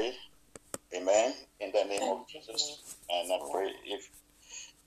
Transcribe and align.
pray, 0.00 0.12
Amen, 0.98 1.32
in 1.60 1.70
the 1.72 1.84
name 1.84 2.02
of 2.02 2.28
Jesus. 2.28 2.82
And 3.10 3.32
I 3.32 3.38
pray 3.52 3.70
if 3.86 4.08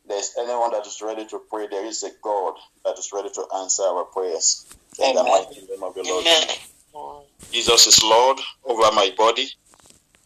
there's 0.08 0.32
anyone 0.40 0.72
that 0.72 0.86
is 0.86 1.02
ready 1.02 1.26
to 1.28 1.40
pray, 1.50 1.68
there 1.70 1.86
is 1.86 2.04
a 2.04 2.10
God 2.24 2.56
that 2.86 2.98
is 2.98 3.12
ready 3.14 3.30
to 3.30 3.46
answer 3.56 3.84
our 3.84 4.06
prayers. 4.06 4.66
In 5.00 5.16
the 5.16 5.24
mighty 5.24 5.62
name 5.70 5.84
of 5.84 5.96
the 5.96 6.04
Lord. 6.04 7.26
Jesus 7.52 7.88
is 7.88 8.04
Lord 8.04 8.40
over 8.66 8.92
my 8.96 9.12
body, 9.18 9.48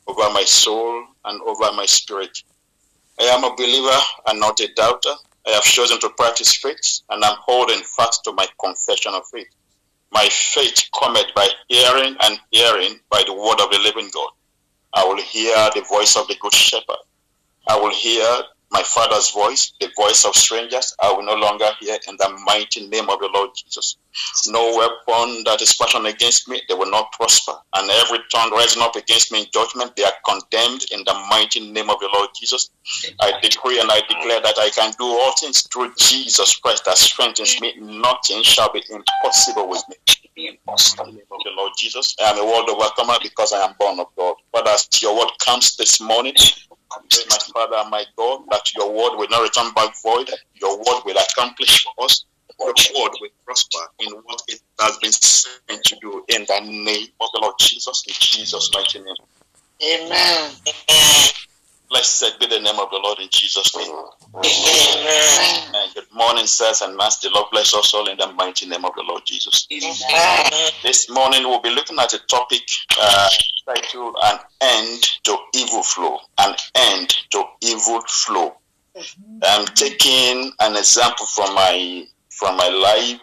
over 0.07 0.29
my 0.33 0.43
soul, 0.43 1.03
and 1.25 1.41
over 1.41 1.71
my 1.73 1.85
spirit. 1.85 2.37
I 3.19 3.25
am 3.25 3.43
a 3.43 3.55
believer 3.55 3.99
and 4.27 4.39
not 4.39 4.59
a 4.59 4.73
doubter. 4.75 5.13
I 5.47 5.51
have 5.51 5.63
chosen 5.63 5.99
to 6.01 6.09
practice 6.17 6.55
faith, 6.55 7.01
and 7.09 7.23
I'm 7.23 7.37
holding 7.45 7.81
fast 7.95 8.23
to 8.25 8.33
my 8.33 8.47
confession 8.59 9.13
of 9.13 9.23
faith. 9.31 9.47
My 10.11 10.27
faith 10.31 10.89
cometh 10.97 11.33
by 11.35 11.47
hearing, 11.67 12.15
and 12.21 12.39
hearing 12.51 12.99
by 13.09 13.23
the 13.25 13.33
word 13.33 13.61
of 13.61 13.71
the 13.71 13.79
living 13.79 14.09
God. 14.13 14.29
I 14.93 15.03
will 15.05 15.21
hear 15.21 15.55
the 15.75 15.85
voice 15.89 16.15
of 16.15 16.27
the 16.27 16.35
good 16.35 16.53
shepherd. 16.53 16.97
I 17.67 17.77
will 17.77 17.91
hear 17.91 18.43
my 18.71 18.83
father's 18.83 19.31
voice, 19.31 19.71
the 19.79 19.89
voice 19.95 20.25
of 20.25 20.35
strangers, 20.35 20.93
I 21.01 21.11
will 21.13 21.23
no 21.23 21.35
longer 21.35 21.69
hear 21.79 21.97
in 22.07 22.17
the 22.17 22.29
mighty 22.45 22.87
name 22.87 23.09
of 23.09 23.19
the 23.19 23.29
Lord 23.33 23.51
Jesus. 23.55 23.97
No 24.47 24.75
weapon 24.75 25.43
that 25.45 25.61
is 25.61 25.73
fashioned 25.73 26.05
against 26.05 26.49
me, 26.49 26.61
they 26.67 26.73
will 26.73 26.91
not 26.91 27.11
prosper. 27.13 27.53
And 27.75 27.89
every 27.89 28.19
tongue 28.31 28.51
rising 28.51 28.81
up 28.81 28.95
against 28.95 29.31
me 29.31 29.41
in 29.41 29.45
judgment, 29.53 29.95
they 29.95 30.03
are 30.03 30.13
condemned 30.27 30.83
in 30.91 31.03
the 31.05 31.13
mighty 31.29 31.71
name 31.71 31.89
of 31.89 31.99
the 31.99 32.09
Lord 32.13 32.29
Jesus. 32.37 32.69
I 33.21 33.39
decree 33.41 33.79
and 33.79 33.89
I 33.89 34.01
declare 34.01 34.41
that 34.41 34.59
I 34.59 34.69
can 34.69 34.91
do 34.99 35.05
all 35.05 35.33
things 35.37 35.61
through 35.71 35.93
Jesus 35.97 36.57
Christ 36.57 36.83
that 36.85 36.97
strengthens 36.97 37.61
me. 37.61 37.73
Nothing 37.79 38.43
shall 38.43 38.71
be 38.73 38.83
impossible 38.89 39.69
with 39.69 39.83
me. 39.87 39.95
Impossible 40.37 41.05
in 41.05 41.15
the 41.15 41.17
name 41.17 41.27
of 41.31 41.39
the 41.43 41.51
Lord 41.57 41.71
Jesus. 41.77 42.15
I 42.23 42.29
am 42.29 42.37
a 42.37 42.45
world 42.45 42.69
overcomer 42.69 43.17
because 43.21 43.53
I 43.53 43.65
am 43.65 43.73
born 43.79 43.99
of 43.99 44.07
God. 44.17 44.35
But 44.53 44.67
as 44.67 44.87
your 45.01 45.17
word 45.17 45.31
comes 45.43 45.75
this 45.75 45.99
morning, 45.99 46.33
Pray, 47.09 47.23
my 47.29 47.37
Father 47.53 47.75
and 47.77 47.89
my 47.89 48.05
God, 48.17 48.41
that 48.51 48.73
your 48.75 48.89
word 48.89 49.17
will 49.17 49.27
not 49.29 49.41
return 49.41 49.73
back 49.73 49.93
void. 50.01 50.29
Your 50.55 50.77
word 50.77 51.01
will 51.05 51.17
accomplish 51.17 51.83
for 51.83 52.05
us. 52.05 52.25
Your 52.59 52.67
word 52.69 53.11
will 53.21 53.29
prosper 53.45 53.79
in 53.99 54.11
what 54.23 54.41
it 54.47 54.59
has 54.79 54.97
been 54.97 55.11
sent 55.11 55.83
to 55.83 55.95
do. 56.01 56.23
In 56.29 56.45
the 56.47 56.59
name 56.61 57.07
of 57.19 57.29
the 57.33 57.39
Lord 57.41 57.55
Jesus, 57.59 58.03
in 58.07 58.13
Jesus' 58.17 58.71
mighty 58.73 58.99
name. 58.99 59.15
Amen. 59.83 60.51
Blessed 61.89 62.39
be 62.39 62.47
the 62.47 62.59
name 62.59 62.79
of 62.79 62.89
the 62.89 62.99
Lord 63.01 63.19
in 63.19 63.29
Jesus' 63.31 63.75
name. 63.75 63.89
Amen. 64.35 65.63
And 65.73 65.93
good 65.93 66.11
morning, 66.13 66.45
sirs 66.45 66.81
and 66.81 66.97
masters. 66.97 67.31
The 67.31 67.35
Lord 67.35 67.47
bless 67.51 67.73
us 67.73 67.93
all 67.93 68.09
in 68.09 68.17
the 68.17 68.31
mighty 68.33 68.67
name 68.67 68.83
of 68.83 68.91
the 68.95 69.03
Lord 69.03 69.23
Jesus. 69.25 69.65
Amen. 69.71 70.51
This 70.83 71.09
morning 71.09 71.43
we'll 71.43 71.61
be 71.61 71.69
looking 71.69 71.97
at 71.99 72.13
a 72.13 72.19
topic 72.27 72.61
uh, 72.99 73.29
titled 73.67 74.15
"An 74.23 74.39
End 74.61 75.03
to 75.23 75.37
Evil 75.55 75.81
Flow." 75.83 76.19
An 76.39 76.55
end 76.75 77.15
to 77.31 77.43
evil 77.61 78.01
flow. 78.01 78.55
I'm 79.43 79.65
taking 79.67 80.51
an 80.59 80.75
example 80.75 81.25
from 81.25 81.53
my 81.55 82.05
from 82.31 82.57
my 82.57 82.67
life, 82.67 83.21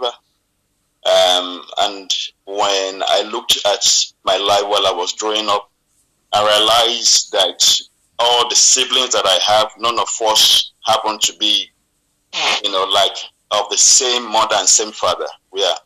um, 1.07 1.63
and 1.79 2.11
when 2.47 3.03
I 3.07 3.29
looked 3.31 3.59
at 3.67 3.87
my 4.25 4.37
life 4.37 4.65
while 4.67 4.87
I 4.87 4.93
was 4.93 5.13
growing 5.13 5.49
up, 5.49 5.71
I 6.33 6.43
realized 6.45 7.33
that 7.33 7.81
all 8.19 8.49
the 8.49 8.55
siblings 8.55 9.13
that 9.13 9.27
I 9.27 9.39
have, 9.53 9.73
none 9.79 9.99
of 9.99 10.09
us 10.27 10.73
happen 10.85 11.19
to 11.19 11.37
be, 11.39 11.71
you 12.63 12.71
know, 12.73 12.85
like 12.85 13.17
of 13.51 13.69
the 13.71 13.77
same 13.77 14.31
mother 14.31 14.57
and 14.57 14.69
same 14.69 14.93
father. 14.93 15.27
We 15.53 15.65
are 15.65 15.77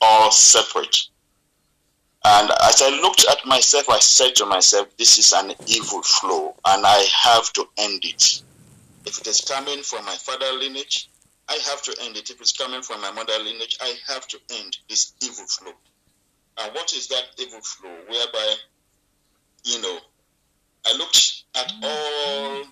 all 0.00 0.30
separate. 0.30 0.96
And 2.24 2.50
as 2.64 2.80
I 2.80 2.88
looked 3.02 3.26
at 3.30 3.44
myself, 3.46 3.90
I 3.90 3.98
said 3.98 4.34
to 4.36 4.46
myself, 4.46 4.88
this 4.96 5.18
is 5.18 5.32
an 5.32 5.52
evil 5.66 6.02
flow, 6.02 6.54
and 6.64 6.86
I 6.86 7.06
have 7.22 7.52
to 7.52 7.66
end 7.76 8.04
it. 8.04 8.42
If 9.04 9.18
it 9.18 9.26
is 9.26 9.42
coming 9.42 9.82
from 9.82 10.06
my 10.06 10.14
father 10.14 10.50
lineage, 10.58 11.10
I 11.48 11.58
have 11.68 11.82
to 11.82 11.94
end 12.02 12.16
it. 12.16 12.30
If 12.30 12.40
it's 12.40 12.52
coming 12.52 12.80
from 12.80 13.02
my 13.02 13.10
mother 13.10 13.38
lineage, 13.38 13.76
I 13.80 13.94
have 14.08 14.26
to 14.28 14.38
end 14.50 14.78
this 14.88 15.12
evil 15.22 15.44
flow. 15.44 15.72
And 16.58 16.74
what 16.74 16.94
is 16.94 17.08
that 17.08 17.24
evil 17.38 17.60
flow? 17.60 17.94
Whereby, 18.08 18.54
you 19.64 19.82
know, 19.82 19.98
I 20.86 20.96
looked 20.96 21.44
at 21.54 21.68
mm. 21.68 21.82
all 21.82 22.64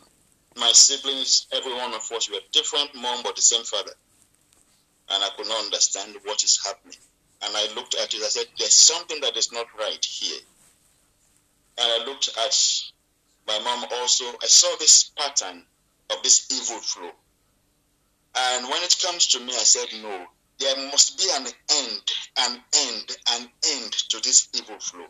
my 0.57 0.71
siblings, 0.73 1.47
every 1.53 1.75
one 1.75 1.95
of 1.95 2.11
us 2.13 2.31
were 2.31 2.39
different 2.53 2.95
mom 2.95 3.23
but 3.23 3.37
the 3.37 3.43
same 3.43 3.65
father. 3.65 3.93
And 5.11 5.25
I 5.25 5.29
could 5.37 5.49
not 5.49 5.65
understand 5.65 6.17
what 6.25 6.43
is 6.45 6.61
happening. 6.65 6.97
And 7.43 7.57
I 7.57 7.75
looked 7.75 7.95
at 7.95 8.15
it, 8.15 8.23
I 8.23 8.29
said, 8.29 8.47
there's 8.59 8.75
something 8.75 9.21
that 9.23 9.37
is 9.37 9.53
not 9.53 9.67
right 9.79 10.05
here. 10.05 10.41
And 11.79 12.03
I 12.03 12.05
looked 12.07 12.29
at 12.39 12.57
my 13.47 13.59
mom 13.65 13.85
also, 13.95 14.25
I 14.43 14.47
saw 14.47 14.75
this 14.79 15.11
pattern 15.17 15.65
of 16.11 16.23
this 16.23 16.49
evil 16.53 16.81
flow. 16.81 17.11
And 18.35 18.69
when 18.69 18.83
it 18.83 18.97
comes 19.03 19.27
to 19.29 19.41
me, 19.41 19.53
I 19.53 19.65
said, 19.65 19.89
no, 20.03 20.27
there 20.59 20.77
must 20.91 21.19
be 21.19 21.25
an 21.35 21.47
end, 21.71 22.13
an 22.37 22.61
end, 22.75 23.17
an 23.33 23.49
end 23.75 23.93
to 24.11 24.21
this 24.21 24.49
evil 24.55 24.79
flow. 24.79 25.07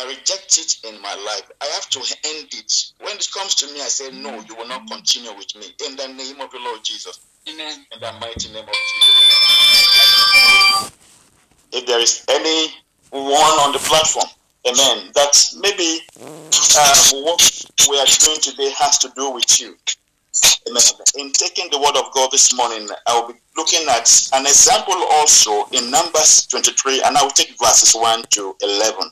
I 0.00 0.04
reject 0.06 0.56
it 0.56 0.76
in 0.88 1.00
my 1.02 1.14
life. 1.26 1.50
I 1.60 1.66
have 1.66 1.90
to 1.90 1.98
end 1.98 2.48
it. 2.54 2.92
When 3.00 3.16
it 3.16 3.28
comes 3.34 3.54
to 3.56 3.66
me, 3.66 3.82
I 3.82 3.88
say, 3.88 4.10
No, 4.10 4.32
you 4.48 4.56
will 4.56 4.66
not 4.66 4.88
continue 4.88 5.30
with 5.36 5.54
me. 5.56 5.66
In 5.86 5.94
the 5.94 6.08
name 6.08 6.40
of 6.40 6.50
the 6.50 6.58
Lord 6.58 6.82
Jesus. 6.82 7.20
Amen. 7.46 7.84
In 7.92 8.00
the 8.00 8.12
mighty 8.18 8.48
name 8.50 8.64
of 8.64 8.72
Jesus. 8.72 9.20
If 11.72 11.86
there 11.86 12.00
is 12.00 12.24
any 12.30 12.72
one 13.10 13.60
on 13.60 13.72
the 13.72 13.78
platform, 13.78 14.26
amen, 14.66 15.10
that 15.14 15.36
maybe 15.60 16.00
um, 16.22 17.22
what 17.22 17.66
we 17.90 17.98
are 17.98 18.06
doing 18.06 18.40
today 18.40 18.70
has 18.78 18.96
to 18.98 19.12
do 19.14 19.30
with 19.32 19.60
you. 19.60 19.76
Amen. 20.66 20.82
In 21.16 21.30
taking 21.32 21.70
the 21.70 21.78
word 21.78 21.96
of 21.96 22.10
God 22.14 22.30
this 22.32 22.54
morning, 22.56 22.88
I 23.06 23.20
will 23.20 23.28
be 23.28 23.38
looking 23.54 23.86
at 23.90 24.30
an 24.32 24.46
example 24.46 24.94
also 24.94 25.66
in 25.72 25.90
Numbers 25.90 26.46
23, 26.46 27.02
and 27.02 27.18
I 27.18 27.22
will 27.22 27.30
take 27.30 27.54
verses 27.58 27.94
1 27.94 28.22
to 28.30 28.56
11. 28.62 29.10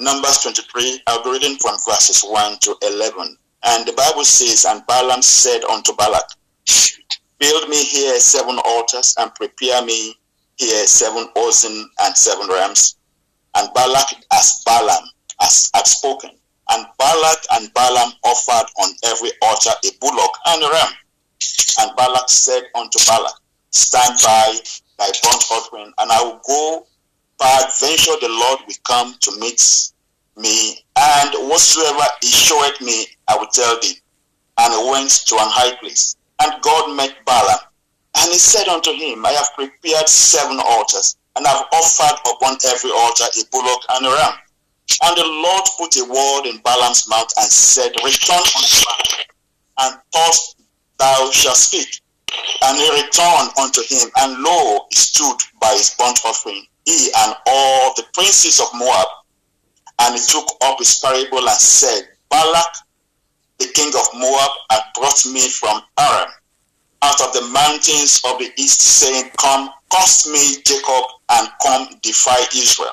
Numbers 0.00 0.38
23, 0.38 1.02
I'll 1.08 1.22
be 1.22 1.32
reading 1.32 1.58
from 1.58 1.76
verses 1.86 2.22
1 2.22 2.58
to 2.60 2.74
11. 2.82 3.36
And 3.64 3.86
the 3.86 3.92
Bible 3.92 4.24
says, 4.24 4.64
And 4.64 4.80
Balaam 4.86 5.20
said 5.20 5.62
unto 5.64 5.94
Balak, 5.94 6.24
Build 7.38 7.68
me 7.68 7.84
here 7.84 8.18
seven 8.18 8.58
altars, 8.64 9.14
and 9.18 9.34
prepare 9.34 9.84
me 9.84 10.14
here 10.56 10.86
seven 10.86 11.28
oxen 11.36 11.90
and 12.00 12.16
seven 12.16 12.48
rams. 12.48 12.96
And 13.54 13.68
Balak, 13.74 14.06
as 14.32 14.62
Balaam 14.64 15.04
as 15.42 15.70
had 15.74 15.86
spoken. 15.86 16.30
And 16.70 16.86
Balak 16.98 17.44
and 17.52 17.72
Balaam 17.74 18.12
offered 18.24 18.70
on 18.80 18.94
every 19.04 19.32
altar 19.42 19.70
a 19.84 19.88
bullock 20.00 20.32
and 20.46 20.62
a 20.62 20.68
ram. 20.70 20.92
And 21.80 21.96
Balak 21.96 22.30
said 22.30 22.62
unto 22.74 22.98
Balak, 23.06 23.34
Stand 23.68 24.18
by 24.24 24.56
thy 24.98 25.10
burnt 25.22 25.44
offering, 25.50 25.92
and 25.98 26.10
I 26.10 26.22
will 26.22 26.40
go 26.46 26.86
peradventure 27.40 28.20
the 28.20 28.28
Lord 28.28 28.60
will 28.66 28.74
come 28.84 29.14
to 29.20 29.38
meet 29.40 29.90
me, 30.36 30.84
and 30.96 31.30
whatsoever 31.48 32.04
he 32.22 32.28
showeth 32.28 32.80
me, 32.80 33.06
I 33.28 33.36
will 33.36 33.48
tell 33.48 33.80
thee. 33.80 33.96
And 34.58 34.72
he 34.74 34.90
went 34.90 35.10
to 35.10 35.34
an 35.36 35.48
high 35.48 35.74
place, 35.76 36.16
and 36.42 36.62
God 36.62 36.94
met 36.96 37.24
Balaam, 37.24 37.58
and 38.16 38.32
he 38.32 38.38
said 38.38 38.68
unto 38.68 38.92
him, 38.92 39.24
I 39.24 39.32
have 39.32 39.54
prepared 39.54 40.08
seven 40.08 40.60
altars, 40.60 41.16
and 41.36 41.46
have 41.46 41.64
offered 41.72 42.18
upon 42.28 42.58
every 42.66 42.90
altar 42.90 43.24
a 43.24 43.42
bullock 43.50 43.82
and 43.90 44.06
a 44.06 44.10
ram. 44.10 44.34
And 45.02 45.16
the 45.16 45.24
Lord 45.24 45.64
put 45.78 45.96
a 45.96 46.04
word 46.04 46.50
in 46.50 46.60
Balaam's 46.62 47.08
mouth 47.08 47.30
and 47.38 47.50
said, 47.50 47.92
Return 48.04 48.36
unto 48.36 48.84
Balaam, 48.84 49.24
and 49.78 50.00
thus 50.12 50.56
thou 50.98 51.30
shalt 51.30 51.56
speak. 51.56 52.02
And 52.62 52.76
he 52.76 53.02
returned 53.02 53.50
unto 53.58 53.80
him, 53.88 54.10
and 54.18 54.42
lo, 54.42 54.86
he 54.90 54.96
stood 54.96 55.38
by 55.60 55.72
his 55.72 55.94
burnt 55.98 56.20
offering, 56.24 56.66
he 56.84 57.10
and 57.16 57.34
all 57.46 57.94
the 57.94 58.04
princes 58.14 58.60
of 58.60 58.66
Moab. 58.74 59.06
And 60.00 60.14
he 60.14 60.20
took 60.26 60.46
up 60.62 60.78
his 60.78 60.98
parable 60.98 61.46
and 61.46 61.58
said, 61.58 62.08
Balak, 62.30 62.74
the 63.58 63.66
king 63.74 63.88
of 63.88 64.08
Moab, 64.18 64.50
had 64.70 64.82
brought 64.94 65.26
me 65.26 65.48
from 65.48 65.82
Aram, 65.98 66.30
out 67.02 67.20
of 67.20 67.32
the 67.34 67.42
mountains 67.52 68.22
of 68.24 68.38
the 68.38 68.50
east, 68.56 68.80
saying, 68.80 69.30
Come, 69.38 69.70
curse 69.92 70.26
me, 70.28 70.62
Jacob, 70.64 71.04
and 71.30 71.48
come 71.62 71.88
defy 72.02 72.40
Israel. 72.54 72.92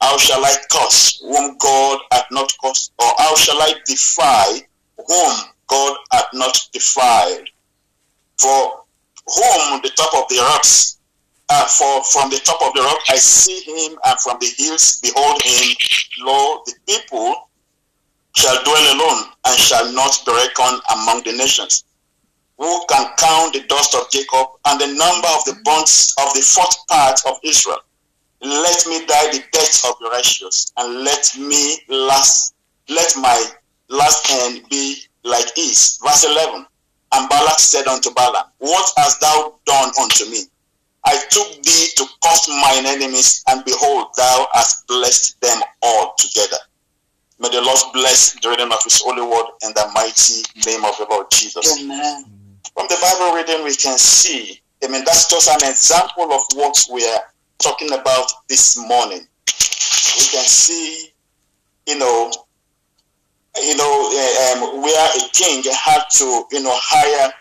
How 0.00 0.16
shall 0.16 0.44
I 0.44 0.54
curse 0.70 1.20
whom 1.20 1.56
God 1.58 1.98
hath 2.12 2.26
not 2.30 2.52
cursed, 2.62 2.92
or 3.00 3.12
how 3.18 3.34
shall 3.34 3.60
I 3.60 3.74
defy 3.84 4.62
whom 4.96 5.34
God 5.66 5.96
hath 6.12 6.28
not 6.32 6.56
defied? 6.72 7.44
For 8.38 8.84
whom 9.26 9.82
the 9.82 9.90
top 9.96 10.14
of 10.14 10.28
the 10.28 10.38
rocks 10.38 10.97
uh, 11.48 11.66
for 11.66 12.04
from 12.04 12.30
the 12.30 12.38
top 12.44 12.60
of 12.62 12.74
the 12.74 12.80
rock 12.80 13.00
I 13.08 13.16
see 13.16 13.60
him, 13.60 13.98
and 14.04 14.20
from 14.20 14.38
the 14.40 14.50
hills 14.56 15.00
behold 15.02 15.42
him. 15.42 15.76
Lo, 16.20 16.62
the 16.66 16.74
people 16.86 17.48
shall 18.34 18.62
dwell 18.64 18.94
alone, 18.94 19.32
and 19.46 19.58
shall 19.58 19.92
not 19.92 20.20
be 20.26 20.32
reckoned 20.32 20.82
among 20.92 21.22
the 21.24 21.32
nations. 21.32 21.84
Who 22.58 22.84
can 22.88 23.06
count 23.16 23.54
the 23.54 23.60
dust 23.68 23.94
of 23.94 24.10
Jacob 24.10 24.46
and 24.66 24.80
the 24.80 24.88
number 24.88 25.28
of 25.28 25.44
the 25.44 25.60
bones 25.64 26.14
of 26.18 26.34
the 26.34 26.42
fourth 26.42 26.86
part 26.88 27.20
of 27.26 27.38
Israel? 27.44 27.78
Let 28.40 28.86
me 28.86 29.06
die 29.06 29.30
the 29.32 29.42
death 29.52 29.84
of 29.86 29.94
the 30.00 30.10
righteous, 30.10 30.72
and 30.76 31.04
let 31.04 31.36
me 31.38 31.78
last. 31.88 32.54
Let 32.88 33.12
my 33.16 33.50
last 33.88 34.30
end 34.30 34.68
be 34.70 34.96
like 35.24 35.46
east. 35.58 36.00
Verse 36.02 36.24
11. 36.24 36.66
And 37.12 37.28
Balak 37.28 37.58
said 37.58 37.86
unto 37.86 38.12
Balaam, 38.14 38.44
What 38.58 38.92
hast 38.96 39.20
thou 39.20 39.58
done 39.66 39.92
unto 40.00 40.24
me? 40.30 40.44
I 41.08 41.16
took 41.30 41.62
thee 41.62 41.88
to 41.96 42.04
curse 42.22 42.48
mine 42.48 42.84
enemies, 42.84 43.42
and 43.48 43.64
behold, 43.64 44.08
thou 44.14 44.46
hast 44.52 44.86
blessed 44.86 45.40
them 45.40 45.58
all 45.82 46.14
together. 46.18 46.58
May 47.38 47.48
the 47.48 47.62
Lord 47.62 47.78
bless 47.94 48.38
the 48.42 48.50
reading 48.50 48.70
of 48.70 48.82
his 48.84 49.00
holy 49.00 49.22
word 49.22 49.46
in 49.62 49.72
the 49.72 49.90
mighty 49.94 50.42
name 50.68 50.84
of 50.84 50.98
the 50.98 51.06
Lord 51.08 51.30
Jesus. 51.30 51.80
Amen. 51.80 52.26
From 52.74 52.86
the 52.88 52.98
Bible 53.00 53.36
reading, 53.36 53.64
we 53.64 53.74
can 53.74 53.96
see, 53.96 54.60
I 54.84 54.88
mean, 54.88 55.02
that's 55.06 55.30
just 55.30 55.48
an 55.48 55.66
example 55.70 56.30
of 56.30 56.42
what 56.54 56.76
we 56.92 57.06
are 57.06 57.22
talking 57.58 57.92
about 57.92 58.30
this 58.48 58.76
morning. 58.76 59.20
We 59.20 60.24
can 60.28 60.44
see, 60.44 61.08
you 61.86 61.98
know, 61.98 62.30
you 63.62 63.76
know, 63.76 64.10
uh, 64.12 64.64
um, 64.66 64.82
where 64.82 65.10
a 65.16 65.28
king 65.32 65.62
had 65.72 66.02
to, 66.18 66.44
you 66.52 66.62
know, 66.62 66.74
hire 66.74 67.32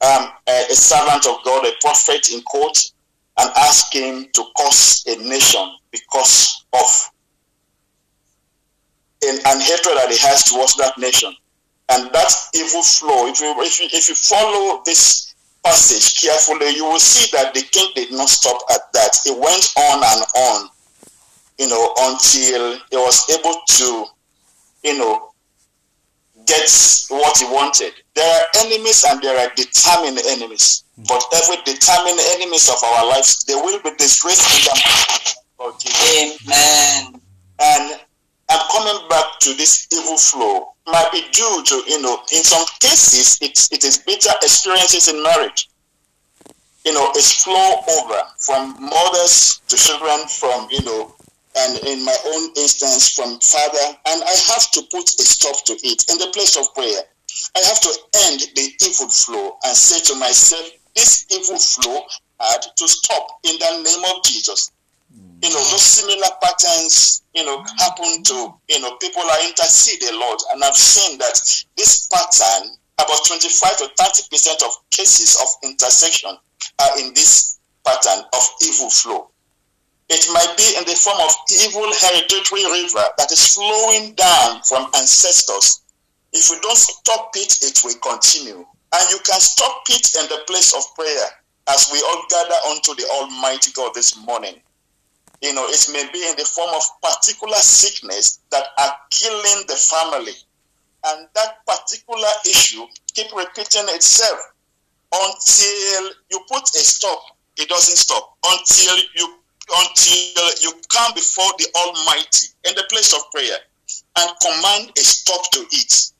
um, 0.00 0.32
a, 0.48 0.64
a 0.70 0.74
servant 0.74 1.26
of 1.26 1.36
God, 1.44 1.64
a 1.64 1.72
prophet 1.80 2.32
in 2.32 2.42
court, 2.42 2.76
and 3.38 3.50
ask 3.56 3.92
him 3.92 4.26
to 4.32 4.44
curse 4.56 5.04
a 5.06 5.16
nation 5.16 5.68
because 5.90 6.64
of 6.72 7.10
an, 9.24 9.38
an 9.46 9.60
hatred 9.60 9.96
that 9.96 10.10
he 10.10 10.18
has 10.18 10.44
towards 10.44 10.76
that 10.76 10.96
nation. 10.98 11.34
And 11.90 12.10
that 12.12 12.32
evil 12.54 12.82
flow, 12.82 13.26
if 13.26 13.40
you, 13.40 13.54
if 13.58 13.80
you, 13.80 13.86
if 13.92 14.08
you 14.08 14.14
follow 14.14 14.82
this 14.84 15.34
passage 15.64 16.22
carefully, 16.22 16.70
you 16.70 16.84
will 16.84 17.00
see 17.00 17.30
that 17.36 17.52
the 17.54 17.62
king 17.62 17.90
did 17.94 18.12
not 18.12 18.28
stop 18.28 18.60
at 18.72 18.92
that. 18.92 19.16
He 19.24 19.30
went 19.30 19.72
on 19.76 20.02
and 20.04 20.24
on, 20.36 20.68
you 21.58 21.68
know, 21.68 21.94
until 21.98 22.78
he 22.90 22.96
was 22.96 23.28
able 23.30 23.60
to, 23.66 24.06
you 24.84 24.98
know, 24.98 25.33
get 26.46 26.68
what 27.08 27.38
he 27.38 27.44
wanted. 27.46 27.92
There 28.14 28.40
are 28.40 28.44
enemies 28.64 29.04
and 29.08 29.20
there 29.22 29.38
are 29.38 29.52
determined 29.54 30.18
enemies. 30.26 30.84
Hmm. 30.96 31.04
But 31.08 31.24
every 31.34 31.56
determined 31.64 32.20
enemies 32.36 32.68
of 32.68 32.82
our 32.82 33.08
lives, 33.08 33.44
they 33.44 33.54
will 33.54 33.80
be 33.82 33.90
disgraced 33.96 34.44
in 34.44 34.64
the 34.64 35.66
of 35.66 35.80
Jesus. 35.80 36.48
Amen. 36.48 37.20
And 37.60 38.00
I'm 38.50 38.66
coming 38.70 39.08
back 39.08 39.38
to 39.40 39.54
this 39.54 39.86
evil 39.92 40.16
flow. 40.16 40.74
Might 40.86 41.10
be 41.12 41.22
due 41.32 41.62
to, 41.64 41.82
you 41.88 42.02
know, 42.02 42.20
in 42.32 42.42
some 42.42 42.64
cases, 42.80 43.38
it's, 43.40 43.72
it 43.72 43.84
is 43.84 43.98
bitter 43.98 44.30
experiences 44.42 45.08
in 45.08 45.22
marriage. 45.22 45.70
You 46.84 46.92
know, 46.92 47.10
it's 47.14 47.42
flow 47.42 47.80
over 47.88 48.20
from 48.38 48.76
mothers 48.78 49.62
to 49.68 49.76
children, 49.76 50.28
from, 50.28 50.68
you 50.70 50.82
know, 50.82 51.13
and 51.56 51.78
in 51.86 52.04
my 52.04 52.16
own 52.26 52.50
instance, 52.56 53.14
from 53.14 53.38
father. 53.40 53.96
And 54.06 54.22
I 54.22 54.34
have 54.52 54.70
to 54.72 54.82
put 54.90 55.08
a 55.08 55.24
stop 55.24 55.64
to 55.66 55.72
it 55.72 56.10
in 56.10 56.18
the 56.18 56.30
place 56.32 56.56
of 56.56 56.72
prayer. 56.74 57.02
I 57.56 57.60
have 57.66 57.80
to 57.80 57.92
end 58.26 58.40
the 58.54 58.72
evil 58.86 59.08
flow 59.08 59.58
and 59.64 59.76
say 59.76 60.00
to 60.12 60.18
myself, 60.18 60.70
this 60.94 61.26
evil 61.30 61.58
flow 61.58 62.02
had 62.40 62.62
to 62.76 62.88
stop 62.88 63.40
in 63.44 63.58
the 63.58 63.82
name 63.82 64.04
of 64.14 64.22
Jesus 64.24 64.70
you 65.44 65.50
know, 65.50 65.62
those 65.70 65.82
similar 65.82 66.28
patterns, 66.42 67.22
you 67.34 67.44
know, 67.44 67.62
happen 67.78 68.22
to, 68.22 68.54
you 68.68 68.80
know, 68.80 68.96
people 68.96 69.20
are 69.20 69.46
intercede 69.46 70.02
a 70.10 70.16
lot. 70.16 70.42
And 70.52 70.64
I've 70.64 70.76
seen 70.76 71.18
that 71.18 71.38
this 71.76 72.08
pattern, 72.08 72.70
about 72.98 73.26
25 73.26 73.76
to 73.78 73.84
30% 73.84 74.66
of 74.66 74.90
cases 74.90 75.36
of 75.42 75.68
intercession 75.68 76.30
are 76.80 76.98
in 76.98 77.12
this 77.12 77.58
pattern 77.84 78.24
of 78.32 78.48
evil 78.64 78.88
flow. 78.88 79.30
It 80.08 80.26
might 80.32 80.54
be 80.56 80.76
in 80.76 80.84
the 80.84 80.96
form 80.96 81.18
of 81.20 81.32
evil 81.50 81.88
hereditary 81.88 82.64
river 82.70 83.04
that 83.16 83.32
is 83.32 83.54
flowing 83.54 84.14
down 84.14 84.62
from 84.62 84.90
ancestors. 84.94 85.82
If 86.32 86.50
we 86.50 86.60
don't 86.60 86.76
stop 86.76 87.30
it, 87.36 87.58
it 87.62 87.80
will 87.84 87.98
continue. 88.00 88.66
And 88.92 89.10
you 89.10 89.18
can 89.24 89.40
stop 89.40 89.82
it 89.88 90.14
in 90.20 90.28
the 90.28 90.44
place 90.46 90.74
of 90.74 90.82
prayer 90.94 91.26
as 91.68 91.88
we 91.92 91.98
all 92.00 92.24
gather 92.28 92.60
unto 92.70 92.94
the 92.94 93.08
Almighty 93.10 93.72
God 93.72 93.92
this 93.94 94.16
morning 94.16 94.60
you 95.44 95.52
know, 95.52 95.66
it 95.68 95.86
may 95.92 96.08
be 96.10 96.26
in 96.26 96.36
the 96.36 96.44
form 96.44 96.70
of 96.74 96.82
particular 97.02 97.58
sickness 97.58 98.40
that 98.50 98.64
are 98.78 98.96
killing 99.10 99.66
the 99.68 99.76
family. 99.76 100.32
And 101.06 101.28
that 101.34 101.66
particular 101.66 102.32
issue 102.46 102.86
keep 103.14 103.26
repeating 103.36 103.84
itself 103.92 104.40
until 105.12 106.10
you 106.30 106.40
put 106.50 106.64
a 106.74 106.80
stop. 106.80 107.20
It 107.58 107.68
doesn't 107.68 107.96
stop 107.96 108.38
until 108.42 108.96
you 109.14 109.36
until 109.68 110.48
you 110.62 110.72
come 110.88 111.14
before 111.14 111.50
the 111.58 111.66
Almighty 111.76 112.48
in 112.68 112.74
the 112.74 112.84
place 112.90 113.12
of 113.14 113.20
prayer 113.30 113.58
and 114.18 114.30
command 114.40 114.92
a 114.96 115.00
stop 115.00 115.50
to 115.52 115.60
it. 115.70 116.12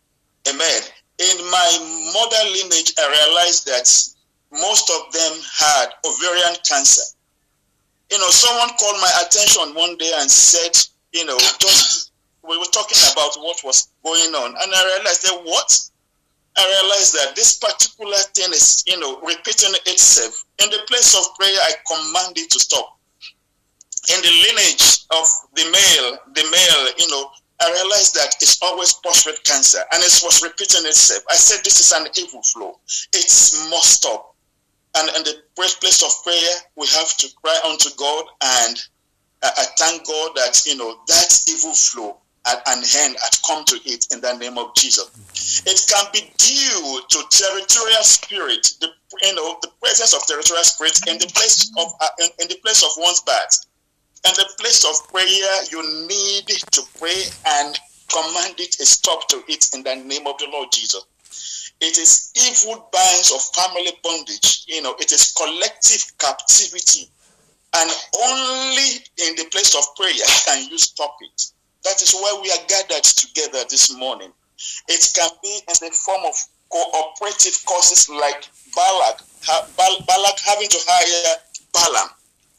Amen. 0.49 0.83
In 1.19 1.37
my 1.51 1.71
mother 2.13 2.51
lineage, 2.51 2.93
I 2.99 3.07
realized 3.09 3.67
that 3.67 3.87
most 4.53 4.91
of 4.91 5.13
them 5.13 5.33
had 5.59 5.87
ovarian 6.05 6.57
cancer 6.69 7.03
you 8.11 8.19
know, 8.19 8.31
someone 8.31 8.69
called 8.79 9.01
my 9.01 9.11
attention 9.27 9.75
one 9.75 9.97
day 9.97 10.13
and 10.19 10.31
said, 10.31 10.77
you 11.13 11.25
know, 11.25 11.37
just 11.59 12.13
we 12.43 12.59
were 12.59 12.71
talking 12.73 12.99
about 13.13 13.35
what 13.43 13.57
was 13.65 13.89
going 14.05 14.35
on, 14.35 14.51
and 14.51 14.73
I 14.73 14.97
realized 14.97 15.23
that 15.23 15.41
what 15.45 15.91
I 16.57 16.63
realized 16.63 17.15
that 17.15 17.35
this 17.35 17.59
particular 17.59 18.17
thing 18.35 18.53
is, 18.53 18.85
you 18.87 19.01
know, 19.01 19.19
repeating 19.21 19.75
itself. 19.87 20.45
In 20.63 20.71
the 20.71 20.79
place 20.87 21.17
of 21.19 21.35
prayer, 21.37 21.59
I 21.63 21.73
command 21.91 22.39
it 22.39 22.51
to 22.51 22.61
stop. 22.61 22.94
In 24.13 24.21
the 24.21 24.35
lineage 24.49 25.07
of 25.11 25.27
the 25.55 25.65
male, 25.71 26.19
the 26.35 26.45
male, 26.51 26.85
you 26.99 27.09
know, 27.09 27.31
I 27.61 27.71
realized 27.73 28.15
that 28.15 28.35
it's 28.41 28.61
always 28.63 28.93
prostate 28.93 29.43
cancer, 29.45 29.79
and 29.93 30.03
it 30.03 30.21
was 30.23 30.43
repeating 30.43 30.85
itself. 30.87 31.25
I 31.31 31.35
said 31.37 31.65
this 31.65 31.81
is 31.81 31.93
an 31.93 32.07
evil 32.19 32.43
flow. 32.43 32.79
It 33.13 33.25
must 33.71 34.03
stop. 34.03 34.35
And 34.97 35.09
in 35.17 35.25
the 35.25 35.43
place 35.57 36.03
of 36.03 36.11
prayer, 36.23 36.55
we 36.77 36.87
have 36.89 37.17
to 37.17 37.29
cry 37.43 37.59
unto 37.67 37.89
God 37.97 38.25
and 38.43 38.77
uh, 39.45 39.51
I 39.59 39.65
thank 39.77 40.07
God 40.07 40.33
that, 40.37 40.65
you 40.67 40.77
know, 40.77 40.97
that 41.07 41.45
evil 41.51 41.75
flow 41.75 42.17
at, 42.47 42.63
and 42.67 42.85
hand 42.85 43.17
had 43.23 43.37
come 43.47 43.65
to 43.67 43.77
it 43.85 44.07
in 44.13 44.21
the 44.21 44.33
name 44.39 44.57
of 44.57 44.75
Jesus. 44.75 45.63
It 45.67 45.85
can 45.87 46.07
be 46.13 46.21
due 46.39 47.03
to 47.09 47.19
territorial 47.31 48.03
spirit, 48.03 48.73
the, 48.81 48.89
you 49.23 49.35
know, 49.35 49.59
the 49.61 49.69
presence 49.81 50.15
of 50.15 50.27
territorial 50.27 50.65
spirit 50.65 50.99
in 51.09 51.19
the 51.19 51.27
place 51.35 51.71
of 51.77 51.93
uh, 52.01 52.09
in, 52.21 52.31
in 52.41 52.49
the 52.49 52.57
place 52.65 52.83
of 52.83 52.91
one's 52.97 53.21
birth. 53.21 53.67
In 54.27 54.33
the 54.37 54.49
place 54.59 54.85
of 54.85 55.09
prayer, 55.13 55.65
you 55.71 56.09
need 56.09 56.47
to 56.47 56.83
pray 56.99 57.25
and 57.47 57.79
command 58.11 58.55
it 58.59 58.81
a 58.81 58.87
stop 58.87 59.29
to 59.29 59.43
it 59.49 59.69
in 59.75 59.83
the 59.83 59.97
name 59.97 60.27
of 60.27 60.39
the 60.39 60.49
Lord 60.51 60.69
Jesus. 60.73 61.05
It 61.81 61.99
is 61.99 62.31
evil 62.35 62.89
binds 62.91 63.33
of 63.33 63.43
family 63.55 63.93
bondage. 64.03 64.65
You 64.67 64.81
know, 64.83 64.95
it 64.99 65.13
is 65.13 65.33
collective 65.33 66.17
captivity. 66.19 67.11
And 67.77 67.91
only 68.25 69.05
in 69.29 69.37
the 69.37 69.47
place 69.51 69.75
of 69.77 69.85
prayer 69.97 70.25
can 70.47 70.71
you 70.71 70.79
stop 70.79 71.17
it. 71.21 71.43
That 71.83 72.01
is 72.01 72.15
why 72.15 72.39
we 72.41 72.51
are 72.51 72.67
gathered 72.67 73.05
together 73.05 73.65
this 73.69 73.93
morning. 73.95 74.33
It 74.89 75.13
can 75.15 75.29
be 75.43 75.61
in 75.69 75.75
the 75.81 75.91
form 75.93 76.23
of 76.25 76.35
cooperative 76.71 77.63
causes 77.67 78.09
like 78.09 78.49
Balak, 78.75 79.21
Balak 80.07 80.39
having 80.47 80.69
to 80.69 80.79
hire 80.87 81.37
Balaam. 81.75 82.09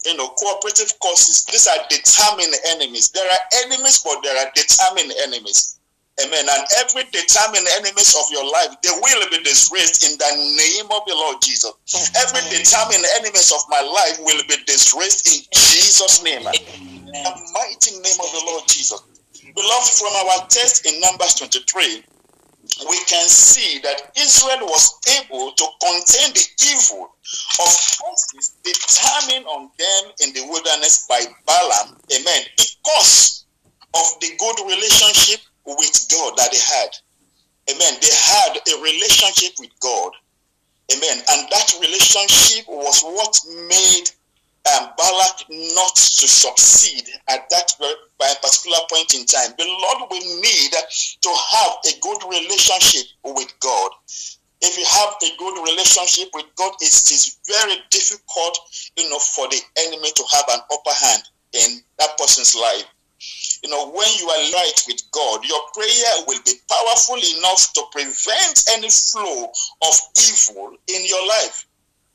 You 0.06 0.16
know, 0.16 0.28
cooperative 0.38 0.94
causes. 1.00 1.44
These 1.50 1.66
are 1.66 1.82
determined 1.90 2.54
enemies. 2.70 3.10
There 3.10 3.26
are 3.26 3.42
enemies, 3.64 4.02
but 4.04 4.22
there 4.22 4.38
are 4.38 4.50
determined 4.54 5.12
enemies. 5.26 5.80
Amen. 6.24 6.46
And 6.48 6.64
every 6.78 7.04
determined 7.12 7.66
enemies 7.76 8.16
of 8.16 8.30
your 8.30 8.50
life, 8.50 8.72
they 8.82 8.94
will 9.02 9.28
be 9.30 9.42
disgraced 9.42 10.08
in 10.08 10.16
the 10.16 10.32
name 10.56 10.86
of 10.94 11.02
the 11.06 11.14
Lord 11.14 11.42
Jesus. 11.42 11.72
Every 12.16 12.40
determined 12.48 13.04
enemies 13.20 13.52
of 13.52 13.60
my 13.68 13.82
life 13.82 14.18
will 14.20 14.40
be 14.48 14.56
disgraced 14.64 15.28
in 15.28 15.42
Jesus' 15.52 16.22
name. 16.22 16.42
The 16.44 17.32
mighty 17.52 17.98
name 18.00 18.18
of 18.22 18.30
the 18.32 18.42
Lord 18.46 18.64
Jesus. 18.66 19.02
Beloved, 19.54 19.90
from 19.92 20.12
our 20.24 20.46
text 20.48 20.86
in 20.86 21.00
Numbers 21.00 21.34
23, 21.34 22.04
we 22.88 22.98
can 23.06 23.28
see 23.28 23.78
that 23.80 24.10
Israel 24.18 24.66
was 24.66 24.98
able 25.20 25.52
to 25.52 25.66
contain 25.80 26.34
the 26.34 26.46
evil 26.72 27.08
of 27.60 27.70
forces 27.98 28.56
determined 28.64 29.46
on 29.46 29.70
them 29.78 30.02
in 30.22 30.32
the 30.34 30.42
wilderness 30.48 31.06
by 31.08 31.20
Balaam. 31.46 31.96
Amen. 32.12 32.42
Because 32.56 33.44
of 33.94 34.06
the 34.20 34.30
good 34.38 34.58
relationship 34.66 35.40
with 35.66 36.06
God 36.10 36.36
that 36.36 36.52
they 36.52 36.58
had. 36.58 36.90
Amen. 37.70 37.94
They 38.00 38.14
had 38.14 38.56
a 38.56 38.82
relationship 38.82 39.54
with 39.58 39.70
God. 39.80 40.12
Amen. 40.92 41.18
And 41.28 41.48
that 41.50 41.74
relationship 41.80 42.66
was 42.68 43.02
what 43.02 43.34
made 43.68 44.10
um, 44.74 44.90
Balak 44.98 45.46
not 45.50 45.94
to 45.94 46.26
succeed 46.28 47.04
at 47.28 47.48
that 47.50 47.72
by 48.18 48.26
a 48.26 48.36
particular 48.42 48.78
point 48.90 49.14
in 49.14 49.24
time. 49.26 49.54
The 49.58 49.64
Lord 49.66 50.10
will 50.10 50.40
need 50.40 50.72
to 51.22 51.30
have 51.30 51.72
a 51.86 52.00
good 52.00 52.22
relationship 52.28 53.06
with 53.24 53.52
God. 53.60 53.90
If 54.62 54.78
you 54.78 54.84
have 54.84 55.14
a 55.22 55.36
good 55.38 55.62
relationship 55.62 56.28
with 56.34 56.46
God, 56.56 56.72
it 56.80 56.88
is 57.12 57.38
very 57.46 57.76
difficult, 57.90 58.58
you 58.96 59.08
know, 59.10 59.18
for 59.18 59.46
the 59.48 59.60
enemy 59.86 60.10
to 60.16 60.24
have 60.32 60.44
an 60.50 60.60
upper 60.72 60.96
hand 61.04 61.22
in 61.52 61.80
that 61.98 62.16
person's 62.18 62.54
life. 62.56 62.84
you 63.62 63.70
know, 63.70 63.90
when 63.90 64.08
you 64.18 64.28
are 64.28 64.52
right 64.52 64.80
with 64.86 65.02
God, 65.12 65.44
your 65.44 65.60
prayer 65.74 66.24
will 66.26 66.40
be 66.44 66.52
powerful 66.70 67.16
enough 67.16 67.72
to 67.74 67.82
prevent 67.92 68.64
any 68.76 68.88
flow 68.90 69.50
of 69.82 69.94
evil 70.28 70.76
in 70.88 71.06
your 71.06 71.26
life. 71.28 71.65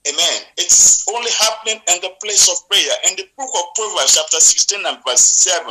Amen. 0.08 0.41
It's 0.58 1.05
only 1.13 1.29
happening 1.38 1.77
in 1.93 2.01
the 2.01 2.10
place 2.24 2.50
of 2.50 2.58
prayer. 2.70 2.93
In 3.10 3.15
the 3.17 3.29
book 3.38 3.53
of 3.53 3.65
Proverbs, 3.75 4.17
chapter 4.17 4.41
16 4.41 4.81
and 4.86 4.98
verse 5.05 5.22
7, 5.22 5.62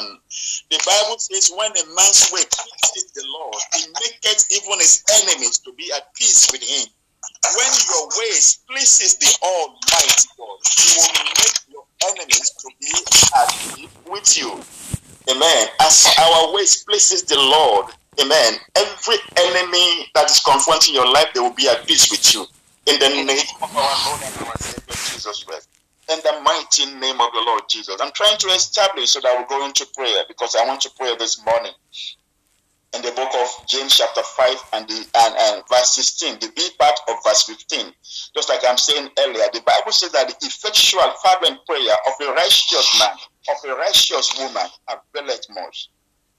the 0.71 0.79
Bible 0.87 1.19
says, 1.19 1.51
When 1.51 1.73
a 1.75 1.85
man's 1.99 2.31
way 2.31 2.47
pleases 2.47 3.11
the 3.11 3.27
Lord, 3.27 3.59
he 3.75 3.91
maketh 3.91 4.47
even 4.55 4.79
his 4.79 5.03
enemies 5.23 5.59
to 5.67 5.73
be 5.75 5.91
at 5.97 6.15
peace 6.15 6.47
with 6.53 6.63
him. 6.63 6.87
When 7.59 7.73
your 7.91 8.07
ways 8.23 8.61
pleases 8.71 9.17
the 9.19 9.35
Almighty 9.43 10.29
God, 10.39 10.59
he 10.79 10.95
will 10.95 11.27
make 11.35 11.59
your 11.67 11.85
enemies 12.15 12.55
to 12.55 12.69
be 12.79 12.95
at 13.35 13.51
peace 13.75 13.91
with 14.07 14.39
you. 14.39 15.35
Amen. 15.35 15.69
As 15.81 16.07
our 16.19 16.55
ways 16.55 16.85
pleases 16.85 17.25
the 17.25 17.37
Lord, 17.37 17.87
amen. 18.23 18.55
Every 18.77 19.17
enemy 19.37 20.07
that 20.15 20.31
is 20.31 20.39
confronting 20.39 20.95
your 20.95 21.11
life, 21.11 21.35
they 21.35 21.41
will 21.41 21.55
be 21.55 21.69
at 21.69 21.85
peace 21.87 22.11
with 22.13 22.33
you. 22.33 22.47
In 22.87 22.99
the 22.99 23.09
name 23.09 23.47
of 23.63 23.77
our 23.77 24.07
Lord 24.07 24.23
and 24.25 24.47
our 24.47 24.57
Savior 24.59 24.97
Jesus 25.13 25.45
Christ. 25.45 25.69
In 26.11 26.19
the 26.25 26.41
mighty 26.43 26.87
name 26.99 27.21
of 27.21 27.33
the 27.33 27.43
Lord 27.47 27.63
Jesus. 27.69 27.97
I'm 28.01 28.13
trying 28.13 28.39
to 28.39 28.49
establish 28.49 29.11
so 29.11 29.21
that 29.21 29.39
we 29.39 29.45
go 29.45 29.65
into 29.67 29.87
prayer 29.97 30.25
because 30.29 30.57
I 30.57 30.67
want 30.67 30.81
to 30.83 30.91
pray 30.99 31.15
this 31.17 31.45
morning. 31.45 31.73
In 32.93 33.03
the 33.03 33.13
book 33.13 33.31
of 33.35 33.67
James, 33.69 33.97
chapter 33.97 34.23
5 34.23 34.57
and, 34.73 34.89
the, 34.89 35.07
and, 35.15 35.35
and 35.39 35.63
verse 35.71 35.95
16, 35.95 36.41
the 36.41 36.51
B 36.57 36.69
part 36.79 36.99
of 37.09 37.17
verse 37.25 37.45
15. 37.45 37.93
Just 38.35 38.49
like 38.49 38.61
I'm 38.67 38.79
saying 38.79 39.09
earlier, 39.19 39.47
the 39.53 39.63
Bible 39.65 39.93
says 39.93 40.11
that 40.13 40.29
the 40.29 40.47
effectual 40.47 41.13
fervent 41.23 41.65
prayer 41.67 41.95
of 42.09 42.15
a 42.21 42.33
righteous 42.33 42.99
man, 42.99 43.17
of 43.49 43.71
a 43.71 43.77
righteous 43.77 44.37
woman, 44.39 44.67
availeth 44.89 45.47
much. 45.51 45.91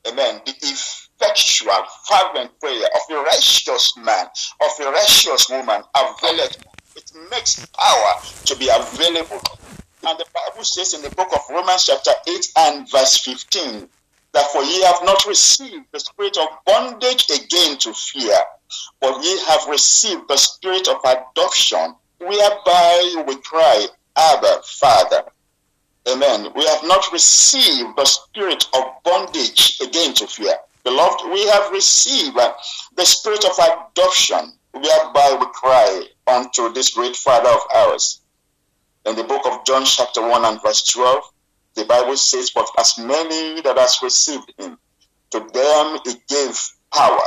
Amen. 0.08 0.42
The 0.46 0.54
effectual, 0.62 1.86
fervent 2.08 2.60
prayer 2.60 2.86
of 2.86 3.02
a 3.16 3.22
righteous 3.22 3.96
man, 3.98 4.26
of 4.62 4.86
a 4.86 4.92
righteous 4.92 5.50
woman, 5.50 5.84
availeth. 5.96 6.58
It 6.96 7.12
makes 7.30 7.66
power 7.68 8.14
to 8.46 8.56
be 8.58 8.70
available. 8.70 9.42
And 10.06 10.18
the 10.18 10.26
Bible 10.34 10.64
says 10.64 10.94
in 10.94 11.02
the 11.04 11.12
book 11.12 11.30
of 11.32 11.42
Romans, 11.50 11.86
chapter 11.86 12.12
8 12.28 12.48
and 12.58 12.92
verse 12.92 13.20
15, 13.20 13.88
that 14.34 14.48
for 14.52 14.64
ye 14.64 14.82
have 14.84 15.04
not 15.04 15.26
received 15.26 15.86
the 15.92 16.00
spirit 16.00 16.38
of 16.38 16.48
bondage 16.66 17.30
again 17.30 17.78
to 17.78 17.94
fear, 17.94 18.38
but 19.00 19.24
ye 19.24 19.40
have 19.46 19.68
received 19.68 20.28
the 20.28 20.38
spirit 20.38 20.88
of 20.88 20.98
adoption, 21.04 21.96
whereby 22.18 23.24
we 23.28 23.36
cry, 23.42 23.88
Abba, 24.16 24.62
Father. 24.66 25.24
Amen. 26.10 26.52
We 26.56 26.66
have 26.66 26.84
not 26.84 27.12
received 27.12 27.96
the 27.96 28.06
spirit 28.06 28.66
of 28.74 28.84
bondage 29.04 29.80
again 29.82 30.14
to 30.16 30.26
fear. 30.26 30.56
Beloved, 30.84 31.30
we 31.32 31.46
have 31.48 31.72
received 31.72 32.38
uh, 32.38 32.54
the 32.96 33.06
spirit 33.06 33.46
of 33.46 33.52
adoption, 33.60 34.52
whereby 34.72 35.38
we 35.40 35.46
cry 35.54 36.06
unto 36.26 36.74
this 36.74 36.90
great 36.90 37.16
Father 37.16 37.50
of 37.50 37.62
ours. 37.76 38.22
In 39.06 39.16
the 39.16 39.24
book 39.24 39.46
of 39.46 39.64
John, 39.64 39.86
chapter 39.86 40.22
1 40.28 40.44
and 40.44 40.62
verse 40.64 40.86
12, 40.88 41.24
the 41.76 41.86
Bible 41.86 42.18
says, 42.18 42.50
But 42.50 42.68
as 42.80 42.98
many 42.98 43.62
that 43.62 43.78
has 43.78 44.00
received 44.02 44.54
him, 44.58 44.80
to 45.30 45.40
them 45.40 46.00
he 46.04 46.16
gave 46.28 46.60
power 46.92 47.22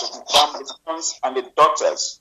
to 0.00 0.06
become 0.06 0.52
the 0.54 0.74
sons 0.86 1.20
and 1.22 1.36
the 1.36 1.50
daughters 1.54 2.20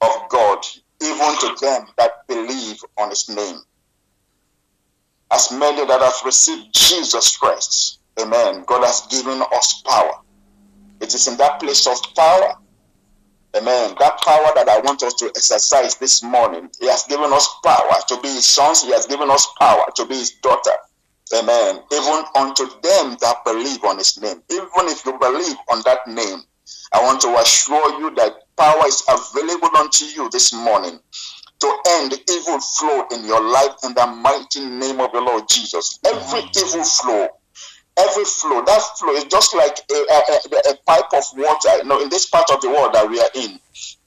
of 0.00 0.10
God, 0.30 0.66
even 1.02 1.38
to 1.38 1.56
them 1.60 1.86
that 1.98 2.26
believe 2.28 2.80
on 2.96 3.10
his 3.10 3.28
name 3.28 3.60
as 5.34 5.50
many 5.50 5.84
that 5.84 6.00
have 6.00 6.14
received 6.24 6.72
Jesus 6.72 7.36
Christ. 7.36 7.98
Amen. 8.20 8.62
God 8.66 8.84
has 8.84 9.00
given 9.08 9.42
us 9.42 9.82
power. 9.84 10.14
It 11.00 11.12
is 11.12 11.26
in 11.26 11.36
that 11.38 11.58
place 11.58 11.86
of 11.88 11.96
power. 12.14 12.54
Amen. 13.56 13.94
That 13.98 14.20
power 14.22 14.50
that 14.54 14.68
I 14.68 14.78
want 14.80 15.02
us 15.02 15.14
to 15.14 15.26
exercise 15.26 15.96
this 15.96 16.22
morning. 16.22 16.70
He 16.80 16.86
has 16.86 17.02
given 17.04 17.32
us 17.32 17.48
power 17.64 17.96
to 18.08 18.20
be 18.20 18.28
his 18.28 18.46
sons. 18.46 18.82
He 18.82 18.92
has 18.92 19.06
given 19.06 19.28
us 19.28 19.46
power 19.58 19.84
to 19.96 20.06
be 20.06 20.14
his 20.14 20.30
daughter. 20.42 20.76
Amen. 21.36 21.80
Even 21.92 22.24
unto 22.36 22.66
them 22.82 23.16
that 23.20 23.36
believe 23.44 23.82
on 23.84 23.98
his 23.98 24.20
name. 24.20 24.40
Even 24.50 24.86
if 24.86 25.04
you 25.04 25.18
believe 25.18 25.56
on 25.68 25.82
that 25.84 26.06
name, 26.06 26.42
I 26.92 27.02
want 27.02 27.20
to 27.22 27.28
assure 27.38 27.98
you 27.98 28.14
that 28.14 28.34
power 28.56 28.86
is 28.86 29.02
available 29.08 29.76
unto 29.78 30.04
you 30.04 30.30
this 30.30 30.52
morning 30.52 31.00
to 31.64 31.78
end 31.96 32.12
evil 32.30 32.60
flow 32.60 33.06
in 33.12 33.24
your 33.24 33.40
life 33.40 33.72
in 33.84 33.94
the 33.94 34.06
mighty 34.06 34.60
name 34.60 35.00
of 35.00 35.12
the 35.12 35.20
Lord 35.20 35.44
Jesus. 35.48 35.98
Every 36.04 36.40
evil 36.40 36.84
flow, 36.84 37.28
every 37.96 38.24
flow, 38.24 38.62
that 38.64 38.82
flow 38.98 39.12
is 39.14 39.24
just 39.24 39.54
like 39.54 39.78
a, 39.90 39.94
a, 39.94 40.72
a, 40.72 40.76
pipe 40.86 41.10
of 41.14 41.24
water. 41.36 41.78
You 41.78 41.84
know, 41.84 42.02
in 42.02 42.10
this 42.10 42.26
part 42.26 42.50
of 42.50 42.60
the 42.60 42.68
world 42.68 42.92
that 42.92 43.08
we 43.08 43.18
are 43.18 43.30
in, 43.34 43.58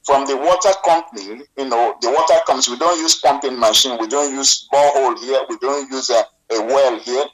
from 0.05 0.27
the 0.27 0.37
water 0.37 0.69
company, 0.85 1.41
you 1.57 1.65
know, 1.65 1.95
the 2.01 2.11
water 2.11 2.39
comes. 2.45 2.69
We 2.69 2.77
don't 2.77 2.99
use 2.99 3.15
pumping 3.15 3.59
machine. 3.59 3.97
We 3.99 4.07
don't 4.07 4.31
use 4.31 4.67
borehole 4.71 5.17
here. 5.19 5.41
We 5.49 5.57
don't 5.57 5.89
use 5.89 6.11
a, 6.11 6.23
a 6.53 6.61
well 6.61 6.99
here. 6.99 7.25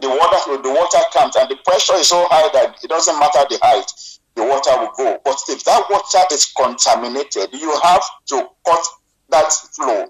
The 0.00 0.08
water, 0.08 0.62
the 0.62 0.68
water 0.68 0.98
comes, 1.14 1.36
and 1.36 1.48
the 1.48 1.56
pressure 1.64 1.94
is 1.94 2.08
so 2.08 2.26
high 2.28 2.50
that 2.52 2.82
it 2.82 2.88
doesn't 2.88 3.18
matter 3.18 3.46
the 3.48 3.58
height. 3.62 3.90
The 4.34 4.44
water 4.44 4.70
will 4.78 4.92
go. 4.96 5.20
But 5.24 5.38
if 5.48 5.64
that 5.64 5.84
water 5.88 6.26
is 6.32 6.44
contaminated, 6.46 7.48
you 7.52 7.74
have 7.82 8.02
to 8.26 8.48
cut 8.66 8.84
that 9.30 9.52
flow. 9.52 10.06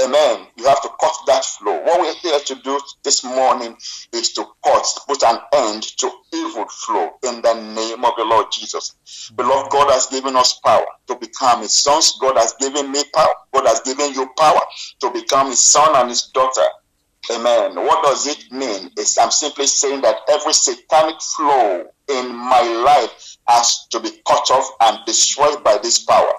Amen. 0.00 0.46
You 0.56 0.64
have 0.66 0.80
to 0.82 0.90
cut 1.00 1.14
that 1.26 1.44
flow. 1.44 1.82
What 1.82 2.00
we're 2.00 2.14
here 2.14 2.38
to 2.38 2.54
do 2.62 2.80
this 3.02 3.24
morning 3.24 3.76
is 4.12 4.32
to 4.34 4.44
cut, 4.64 4.86
put 5.08 5.24
an 5.24 5.38
end 5.52 5.82
to 5.98 6.10
evil 6.32 6.66
flow 6.68 7.10
in 7.26 7.42
the 7.42 7.54
name 7.54 8.04
of 8.04 8.12
the 8.16 8.24
Lord 8.24 8.46
Jesus. 8.52 8.94
Beloved, 9.34 9.72
God 9.72 9.90
has 9.90 10.06
given 10.06 10.36
us 10.36 10.60
power 10.64 10.86
to 11.08 11.16
become 11.16 11.62
his 11.62 11.72
sons. 11.74 12.16
God 12.20 12.36
has 12.36 12.54
given 12.60 12.92
me 12.92 13.02
power. 13.12 13.34
God 13.52 13.66
has 13.66 13.80
given 13.80 14.12
you 14.14 14.28
power 14.38 14.60
to 15.00 15.10
become 15.10 15.48
his 15.50 15.60
son 15.60 15.90
and 15.96 16.10
his 16.10 16.30
daughter. 16.32 16.66
Amen. 17.32 17.74
What 17.74 18.04
does 18.04 18.28
it 18.28 18.52
mean? 18.52 18.90
It's, 18.96 19.18
I'm 19.18 19.32
simply 19.32 19.66
saying 19.66 20.02
that 20.02 20.18
every 20.30 20.52
satanic 20.52 21.20
flow 21.20 21.86
in 22.08 22.34
my 22.36 22.62
life 22.84 23.36
has 23.48 23.88
to 23.88 23.98
be 23.98 24.10
cut 24.26 24.48
off 24.52 24.70
and 24.80 24.98
destroyed 25.06 25.64
by 25.64 25.78
this 25.82 26.04
power 26.04 26.32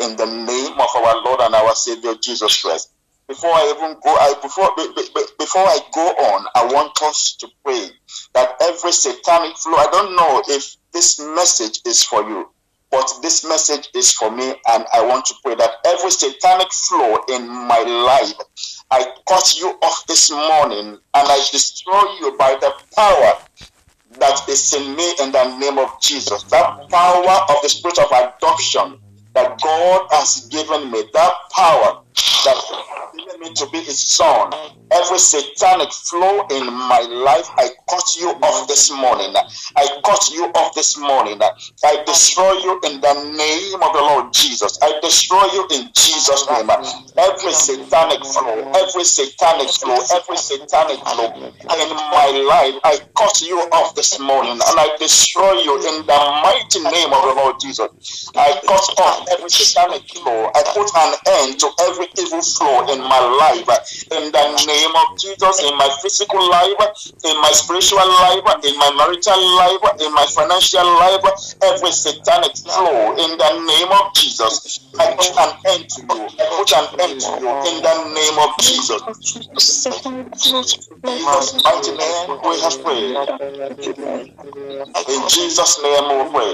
in 0.00 0.16
the 0.16 0.26
name 0.26 0.72
of 0.72 0.88
our 0.96 1.22
Lord 1.24 1.40
and 1.40 1.54
our 1.54 1.74
Savior 1.74 2.14
Jesus 2.20 2.60
Christ. 2.60 2.92
Before 3.28 3.50
I 3.50 3.74
even 3.76 3.96
go, 4.04 4.14
I 4.14 4.34
before 4.40 4.70
before 5.38 5.62
I 5.62 5.78
go 5.92 6.06
on, 6.06 6.46
I 6.54 6.64
want 6.72 7.00
us 7.02 7.36
to 7.40 7.48
pray 7.64 7.90
that 8.34 8.54
every 8.60 8.92
satanic 8.92 9.56
flow. 9.56 9.74
I 9.74 9.88
don't 9.90 10.14
know 10.14 10.42
if 10.48 10.76
this 10.92 11.18
message 11.18 11.80
is 11.86 12.04
for 12.04 12.22
you, 12.22 12.48
but 12.90 13.12
this 13.22 13.44
message 13.44 13.88
is 13.94 14.12
for 14.12 14.30
me, 14.30 14.54
and 14.68 14.86
I 14.92 15.04
want 15.04 15.26
to 15.26 15.34
pray 15.42 15.56
that 15.56 15.70
every 15.84 16.10
satanic 16.10 16.72
flow 16.72 17.18
in 17.28 17.48
my 17.48 17.80
life, 17.80 18.32
I 18.92 19.12
cut 19.28 19.58
you 19.58 19.76
off 19.82 20.06
this 20.06 20.30
morning, 20.30 20.86
and 20.86 21.00
I 21.14 21.36
destroy 21.50 22.04
you 22.20 22.36
by 22.38 22.56
the 22.60 22.72
power 22.94 23.32
that 24.20 24.48
is 24.48 24.72
in 24.72 24.94
me 24.94 25.14
in 25.20 25.32
the 25.32 25.58
name 25.58 25.78
of 25.78 26.00
Jesus. 26.00 26.44
That 26.44 26.88
power 26.90 27.36
of 27.48 27.62
the 27.62 27.68
spirit 27.68 27.98
of 27.98 28.06
adoption 28.12 29.00
that 29.36 29.60
God 29.60 30.08
has 30.12 30.48
given 30.50 30.90
me, 30.90 31.04
that 31.12 31.32
power 31.54 32.02
that 32.16 32.86
given 33.16 33.40
me 33.40 33.52
to 33.54 33.66
be 33.70 33.80
his 33.80 34.00
son. 34.00 34.52
Every 34.92 35.18
satanic 35.18 35.92
flow 35.92 36.46
in 36.50 36.72
my 36.72 37.00
life, 37.00 37.50
I 37.58 37.70
cut 37.90 38.16
you 38.16 38.30
off 38.42 38.68
this 38.68 38.90
morning. 38.90 39.34
I 39.76 39.86
cut 40.04 40.30
you 40.30 40.44
off 40.54 40.74
this 40.74 40.96
morning. 40.96 41.40
I 41.84 42.02
destroy 42.06 42.52
you 42.52 42.80
in 42.84 43.00
the 43.00 43.14
name 43.34 43.82
of 43.82 43.92
the 43.92 44.00
Lord 44.00 44.32
Jesus. 44.32 44.78
I 44.80 44.98
destroy 45.02 45.42
you 45.52 45.66
in 45.72 45.90
Jesus' 45.94 46.46
name. 46.48 46.70
Every 46.70 47.52
satanic 47.52 48.24
flow, 48.24 48.70
every 48.78 49.04
satanic 49.04 49.70
flow, 49.70 49.98
every 50.14 50.36
satanic 50.36 51.00
flow 51.02 51.34
in 51.34 51.90
my 51.90 52.30
life, 52.46 52.78
I 52.84 52.98
cut 53.16 53.40
you 53.42 53.58
off 53.72 53.94
this 53.96 54.20
morning 54.20 54.52
and 54.52 54.62
I 54.78 54.96
destroy 54.98 55.52
you 55.66 55.76
in 55.76 56.06
the 56.06 56.20
mighty 56.46 56.78
name 56.78 57.12
of 57.12 57.22
the 57.26 57.34
Lord 57.42 57.56
Jesus. 57.60 58.30
I 58.36 58.52
cut 58.66 58.86
off 59.02 59.26
every 59.32 59.50
satanic 59.50 60.06
flow. 60.14 60.50
I 60.54 60.62
put 60.74 60.88
an 60.94 61.14
end 61.42 61.58
to 61.60 61.68
every 61.90 62.05
evil 62.18 62.42
flow 62.42 62.86
in 62.92 63.00
my 63.00 63.20
life. 63.42 63.68
In 64.12 64.30
the 64.30 64.46
name 64.66 64.94
of 64.94 65.18
Jesus, 65.18 65.62
in 65.62 65.76
my 65.76 65.88
physical 66.02 66.40
life, 66.48 66.78
in 67.24 67.36
my 67.42 67.50
spiritual 67.52 68.06
life, 68.06 68.46
in 68.64 68.76
my 68.78 68.90
marital 68.94 69.40
life, 69.56 69.82
in 70.00 70.12
my 70.14 70.26
financial 70.30 70.86
life, 70.86 71.24
every 71.62 71.92
satanic 71.92 72.56
flow, 72.56 73.16
in 73.16 73.36
the 73.38 73.50
name 73.66 73.90
of 73.92 74.14
Jesus, 74.14 74.86
I 74.98 75.12
put 75.14 75.36
an 75.38 75.52
end 75.68 75.88
to 75.90 76.00
you. 76.02 76.28
I 76.38 76.46
put 76.56 76.72
an 76.72 76.86
end 77.00 77.20
to 77.20 77.30
you 77.40 77.52
in 77.68 77.82
the 77.82 77.94
name 78.14 78.38
of 78.38 78.50
Jesus. 78.60 79.02
Jesus' 81.16 81.54
mighty 81.64 81.92
name, 81.96 82.40
we 82.44 82.60
have 82.60 82.76
prayed. 82.82 83.16
In 85.08 85.28
Jesus' 85.28 85.82
name, 85.82 86.06
we 86.10 86.24
pray. 86.32 86.52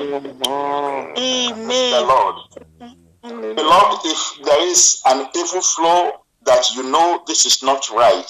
Amen. 1.17 1.91
The 1.93 2.01
Lord. 2.07 2.37
Beloved, 3.23 4.01
if 4.05 4.45
there 4.45 4.67
is 4.67 5.01
an 5.07 5.29
evil 5.37 5.61
flow 5.61 6.25
that 6.45 6.75
you 6.75 6.83
know 6.83 7.23
this 7.29 7.47
is 7.47 7.63
not 7.63 7.89
right, 7.91 8.29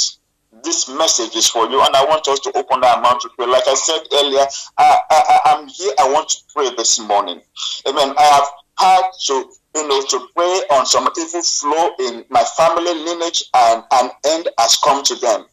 this 0.62 0.86
message 0.86 1.34
is 1.34 1.48
for 1.48 1.66
you, 1.70 1.80
and 1.82 1.96
I 1.96 2.04
want 2.04 2.28
us 2.28 2.40
to 2.40 2.52
open 2.58 2.84
our 2.84 3.00
mouth 3.00 3.20
to 3.20 3.30
pray. 3.30 3.46
Like 3.46 3.66
I 3.66 3.74
said 3.74 4.02
earlier, 4.12 4.44
I, 4.76 4.98
I, 5.10 5.38
I'm 5.46 5.66
here. 5.66 5.94
I 5.98 6.12
want 6.12 6.28
to 6.28 6.36
pray 6.54 6.74
this 6.76 6.98
morning. 6.98 7.40
Amen. 7.88 8.14
I 8.18 8.22
have 8.22 8.46
had 8.78 9.10
to, 9.28 9.50
you 9.76 9.88
know, 9.88 10.02
to 10.02 10.28
pray 10.36 10.62
on 10.72 10.84
some 10.84 11.08
evil 11.18 11.42
flow 11.42 11.90
in 12.00 12.24
my 12.28 12.44
family 12.44 12.92
lineage, 12.92 13.44
and 13.54 13.82
an 13.92 14.10
end 14.26 14.48
has 14.58 14.76
come 14.76 15.02
to 15.04 15.14
them. 15.14 15.46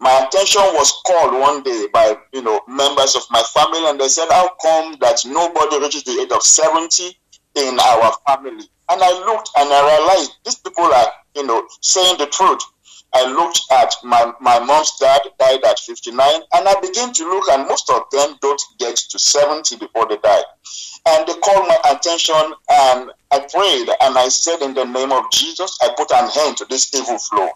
My 0.00 0.26
attention 0.26 0.62
was 0.72 1.02
called 1.06 1.34
one 1.34 1.62
day 1.62 1.86
by, 1.92 2.16
you 2.32 2.40
know, 2.40 2.62
members 2.66 3.14
of 3.14 3.24
my 3.30 3.42
family, 3.52 3.86
and 3.86 4.00
they 4.00 4.08
said, 4.08 4.28
"How 4.30 4.48
come 4.62 4.96
that 5.00 5.22
nobody 5.26 5.80
reaches 5.80 6.02
the 6.04 6.18
age 6.22 6.32
of 6.32 6.42
70 6.42 7.14
in 7.56 7.78
our 7.78 8.16
family?" 8.26 8.70
And 8.90 9.02
I 9.02 9.10
looked 9.26 9.50
and 9.58 9.72
I 9.72 9.98
realized 9.98 10.32
these 10.44 10.56
people 10.56 10.84
are, 10.84 11.12
you 11.34 11.46
know, 11.46 11.66
saying 11.80 12.18
the 12.18 12.26
truth. 12.26 12.62
I 13.14 13.24
looked 13.32 13.60
at 13.72 13.94
my, 14.04 14.32
my 14.40 14.58
mom's 14.58 14.96
dad 14.98 15.22
died 15.38 15.64
at 15.64 15.78
59, 15.78 16.18
and 16.52 16.68
I 16.68 16.80
began 16.80 17.12
to 17.14 17.24
look, 17.24 17.48
and 17.48 17.66
most 17.66 17.88
of 17.88 18.02
them 18.10 18.36
don't 18.42 18.60
get 18.78 18.96
to 18.96 19.18
70 19.18 19.76
before 19.76 20.06
they 20.08 20.18
die. 20.18 20.42
And 21.06 21.26
they 21.26 21.34
called 21.34 21.68
my 21.68 21.78
attention, 21.92 22.34
and 22.68 23.10
I 23.30 23.38
prayed, 23.38 23.88
and 24.02 24.18
I 24.18 24.28
said, 24.28 24.60
In 24.60 24.74
the 24.74 24.84
name 24.84 25.12
of 25.12 25.30
Jesus, 25.32 25.78
I 25.82 25.94
put 25.96 26.10
an 26.10 26.28
end 26.38 26.56
to 26.58 26.66
this 26.66 26.94
evil 26.94 27.18
flow. 27.18 27.48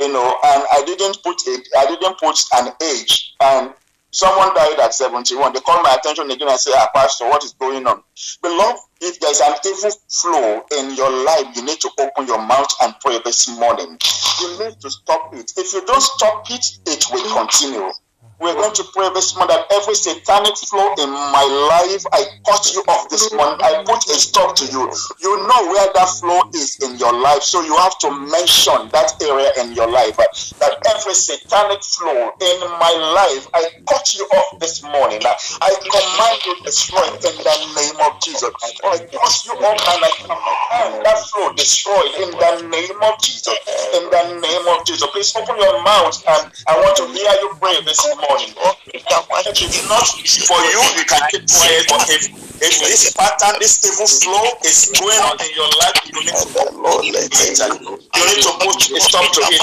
You 0.00 0.12
know, 0.12 0.38
and 0.44 0.64
I 0.72 0.82
didn't 0.84 1.22
put 1.22 1.40
it, 1.46 1.68
I 1.78 1.86
didn't 1.86 2.18
put 2.18 2.42
an 2.54 2.72
age. 2.82 3.34
And 3.40 3.74
someone 4.16 4.54
died 4.54 4.78
at 4.80 4.94
71. 4.94 5.52
They 5.52 5.60
called 5.60 5.84
my 5.84 5.94
attention 5.94 6.30
again 6.30 6.48
and 6.48 6.58
said, 6.58 6.72
ah, 6.74 6.88
Pastor, 6.94 7.26
what 7.26 7.44
is 7.44 7.52
going 7.52 7.86
on? 7.86 8.02
Beloved, 8.42 8.80
if 9.02 9.20
there's 9.20 9.40
an 9.40 9.54
evil 9.66 9.90
flow 10.08 10.64
in 10.78 10.94
your 10.96 11.10
life, 11.24 11.54
you 11.54 11.62
need 11.62 11.78
to 11.80 11.90
open 11.98 12.26
your 12.26 12.40
mouth 12.40 12.72
and 12.80 12.94
pray 13.00 13.20
this 13.24 13.46
morning. 13.58 13.98
You 14.40 14.58
need 14.58 14.80
to 14.80 14.90
stop 14.90 15.34
it. 15.34 15.52
If 15.56 15.74
you 15.74 15.84
don't 15.84 16.02
stop 16.02 16.50
it, 16.50 16.66
it 16.86 17.04
will 17.12 17.28
continue. 17.36 17.90
We're 18.38 18.52
going 18.52 18.74
to 18.74 18.84
pray 18.92 19.08
this 19.14 19.32
morning 19.34 19.56
that 19.56 19.64
every 19.72 19.94
satanic 19.94 20.60
flow 20.68 20.92
in 21.00 21.08
my 21.08 21.40
life, 21.72 22.04
I 22.12 22.20
cut 22.44 22.68
you 22.68 22.84
off 22.84 23.08
this 23.08 23.32
morning. 23.32 23.56
I 23.64 23.80
put 23.80 24.04
a 24.12 24.16
stop 24.20 24.54
to 24.60 24.66
you. 24.68 24.92
You 25.24 25.32
know 25.48 25.60
where 25.72 25.88
that 25.96 26.08
flow 26.20 26.44
is 26.52 26.76
in 26.84 26.98
your 27.00 27.16
life, 27.16 27.40
so 27.40 27.64
you 27.64 27.74
have 27.80 27.96
to 28.04 28.12
mention 28.12 28.92
that 28.92 29.16
area 29.24 29.48
in 29.64 29.72
your 29.72 29.88
life. 29.88 30.20
That 30.60 30.76
every 30.84 31.16
satanic 31.16 31.80
flow 31.80 32.12
in 32.36 32.58
my 32.76 32.92
life, 33.16 33.48
I 33.56 33.72
cut 33.88 34.04
you 34.12 34.28
off 34.28 34.60
this 34.60 34.84
morning. 34.84 35.24
I 35.24 35.72
command 35.80 36.36
you 36.44 36.60
destroy 36.60 37.08
in 37.08 37.40
the 37.40 37.56
name 37.72 37.96
of 38.04 38.20
Jesus. 38.20 38.52
I 38.84 39.00
cut 39.16 39.32
you 39.48 39.56
off 39.64 39.80
and 39.80 40.04
I 40.04 40.12
command 40.28 41.04
that 41.08 41.18
flow 41.32 41.56
destroyed 41.56 42.12
in 42.20 42.30
the 42.36 42.68
name 42.68 43.00
of 43.00 43.16
Jesus. 43.24 43.56
In 43.96 44.04
the 44.12 44.44
name 44.44 44.64
of 44.76 44.84
Jesus. 44.84 45.08
Please 45.08 45.32
open 45.40 45.56
your 45.56 45.80
mouth 45.82 46.20
and 46.28 46.52
I 46.68 46.76
want 46.76 47.00
to 47.00 47.08
hear 47.16 47.32
you 47.40 47.56
pray 47.64 47.80
this 47.80 48.04
morning 48.04 48.25
morning. 48.28 48.52
Oh, 48.58 48.74
if 48.90 49.02
it's 49.02 49.86
not 49.88 50.06
for 50.46 50.60
you, 50.66 50.82
you 50.98 51.04
can 51.06 51.22
keep 51.30 51.44
quiet. 51.46 51.84
But 51.88 52.08
if, 52.10 52.22
if 52.62 52.74
this 52.82 53.12
pattern, 53.12 53.58
this 53.60 53.82
evil 53.84 54.06
flow 54.06 54.46
is 54.64 54.90
going 54.94 55.20
on 55.26 55.36
in 55.40 55.50
your 55.54 55.70
life, 55.78 55.96
you 56.06 56.20
need 56.24 56.34
to 56.34 56.46
put 56.50 56.72
You 57.04 57.12
need 57.12 58.42
to 58.42 58.52
put 58.62 58.78
a 58.90 59.00
stop 59.00 59.26
to 59.32 59.40
it. 59.46 59.60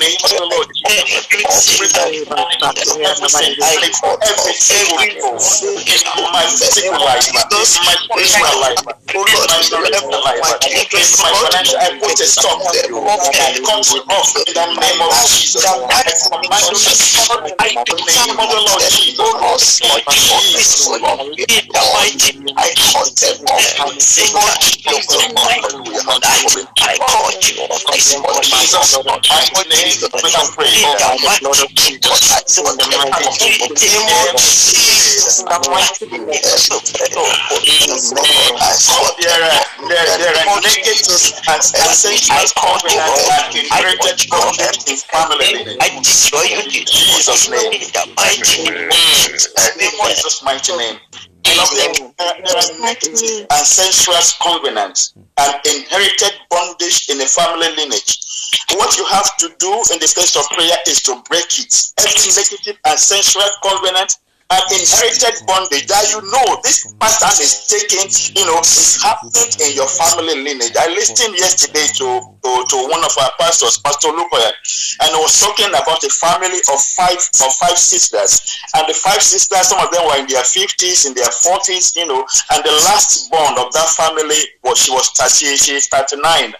Name 0.00 0.16
the 0.22 0.42
Lord. 0.48 0.68
Every 0.86 1.44
evil 1.44 1.90
in 6.10 6.26
my 6.32 6.46
physical 6.46 7.00
life, 7.00 7.28
in 7.28 7.34
my 7.34 7.96
personal 8.10 8.56
life, 8.60 8.78
in 8.78 8.86
my 8.86 8.94
spiritual 9.10 9.46
life, 10.24 10.46
in 10.70 11.08
my 11.20 11.32
financial, 11.38 11.78
I 11.78 11.98
put 11.98 12.20
a 12.20 12.26
stop 12.26 12.58
to. 12.60 12.78
It 12.80 13.64
comes 13.64 13.90
off 14.08 14.30
in 14.36 14.54
the 14.54 14.66
name 14.80 15.00
of 15.02 15.12
Jesus. 15.28 15.66
I 15.66 16.06
command 16.30 16.64
you 16.70 16.78
to 16.78 16.94
stop 16.94 17.42
name 18.06 18.38
of 18.38 18.48
the 18.48 18.60
Lord 18.68 18.82
Jesus. 18.88 19.18
Lord 19.18 20.04
Jesus, 20.10 20.88
in 20.88 21.64
the 21.70 21.82
mighty, 21.94 22.32
I 22.56 22.68
call 22.92 23.06
them 23.06 23.36
off. 23.48 24.00
Sing 24.00 24.32
that. 24.34 24.58
I 26.80 26.96
call 26.98 27.30
you 27.30 27.62
off 27.68 27.84
this 27.92 28.16
morning. 28.18 28.42
Jesus, 28.42 28.96
I 28.96 29.46
call 29.52 29.64
you 29.64 30.08
we 30.22 30.30
can 30.30 30.46
pray. 30.54 30.72
In 30.72 30.82
the 30.96 31.08
mighty, 31.24 31.66
Jesus, 31.74 32.32
I 32.32 32.42
say 32.46 32.62
what 32.62 32.78
the 32.78 32.86
mighty 32.90 33.24
name 33.40 33.62
of 33.64 33.76
Jesus. 33.76 35.42
The 35.44 35.58
mighty 35.70 36.06
name 36.10 36.30
of 36.30 37.62
Jesus. 37.62 38.12
There 39.20 39.42
are, 39.44 39.64
there, 39.88 40.18
there 40.18 40.36
are 40.36 40.60
negatives 40.60 41.32
and 41.48 41.60
essential 41.60 42.44
covenants 42.56 43.26
that 43.28 43.52
inherited 43.54 44.20
from 44.28 44.52
in 44.88 44.96
family. 45.10 45.78
I 45.80 45.88
destroy 46.02 46.42
you 46.44 46.60
in 46.64 46.70
Jesus' 46.86 47.50
name 47.50 47.72
the 47.92 48.12
mighty 48.16 48.64
name. 48.64 48.88
In 48.88 49.90
Jesus' 50.06 50.42
mighty 50.42 50.76
name. 50.76 50.96
Beloved, 51.42 52.14
there 52.18 52.56
are 52.56 52.80
negative 52.80 53.46
and 53.50 53.66
sensuous 53.66 54.36
covenants 54.38 55.14
and 55.16 55.54
inherited 55.64 56.32
bondage 56.50 57.08
in 57.08 57.20
a 57.20 57.26
family 57.26 57.68
lineage. 57.76 58.20
What 58.72 58.96
you 58.96 59.04
have 59.06 59.36
to 59.38 59.48
do 59.58 59.72
in 59.92 59.98
the 59.98 60.10
place 60.14 60.36
of 60.36 60.44
prayer 60.50 60.76
is 60.86 61.02
to 61.02 61.22
break 61.28 61.48
it. 61.58 61.72
Every 61.98 62.30
negative 62.30 62.78
and 62.84 62.98
sensuous 62.98 63.56
covenant 63.62 64.16
an 64.50 64.62
inherited 64.74 65.46
bondage 65.46 65.86
that 65.86 66.10
you 66.10 66.18
know 66.26 66.58
this 66.66 66.82
pattern 66.98 67.38
is 67.38 67.70
taking, 67.70 68.10
you 68.34 68.42
know, 68.50 68.58
is 68.58 68.98
happening 68.98 69.46
in 69.62 69.78
your 69.78 69.86
family 69.86 70.34
lineage. 70.42 70.74
I 70.74 70.90
listened 70.90 71.38
yesterday 71.38 71.86
to, 72.02 72.34
to, 72.42 72.50
to 72.68 72.76
one 72.88 73.04
of 73.04 73.12
our 73.20 73.32
pastors, 73.38 73.78
Pastor 73.78 74.08
Lukoya, 74.08 74.52
and 75.02 75.10
he 75.12 75.20
was 75.20 75.40
talking 75.40 75.68
about 75.70 76.02
a 76.04 76.10
family 76.10 76.58
of 76.72 76.80
five 76.96 77.18
of 77.18 77.52
five 77.60 77.78
sisters. 77.78 78.40
And 78.74 78.88
the 78.88 78.94
five 78.94 79.22
sisters, 79.22 79.68
some 79.68 79.80
of 79.80 79.90
them 79.92 80.06
were 80.06 80.18
in 80.18 80.26
their 80.26 80.44
50s, 80.44 81.06
in 81.06 81.14
their 81.14 81.30
40s, 81.30 81.96
you 81.96 82.06
know, 82.06 82.24
and 82.52 82.60
the 82.64 82.74
last 82.88 83.30
born 83.30 83.58
of 83.58 83.72
that 83.72 83.88
family 83.96 84.40
was 84.64 84.78
she 84.78 84.92
was 84.92 85.10
30, 85.16 85.56
she 85.56 85.72
is 85.74 85.88
39. 85.88 86.54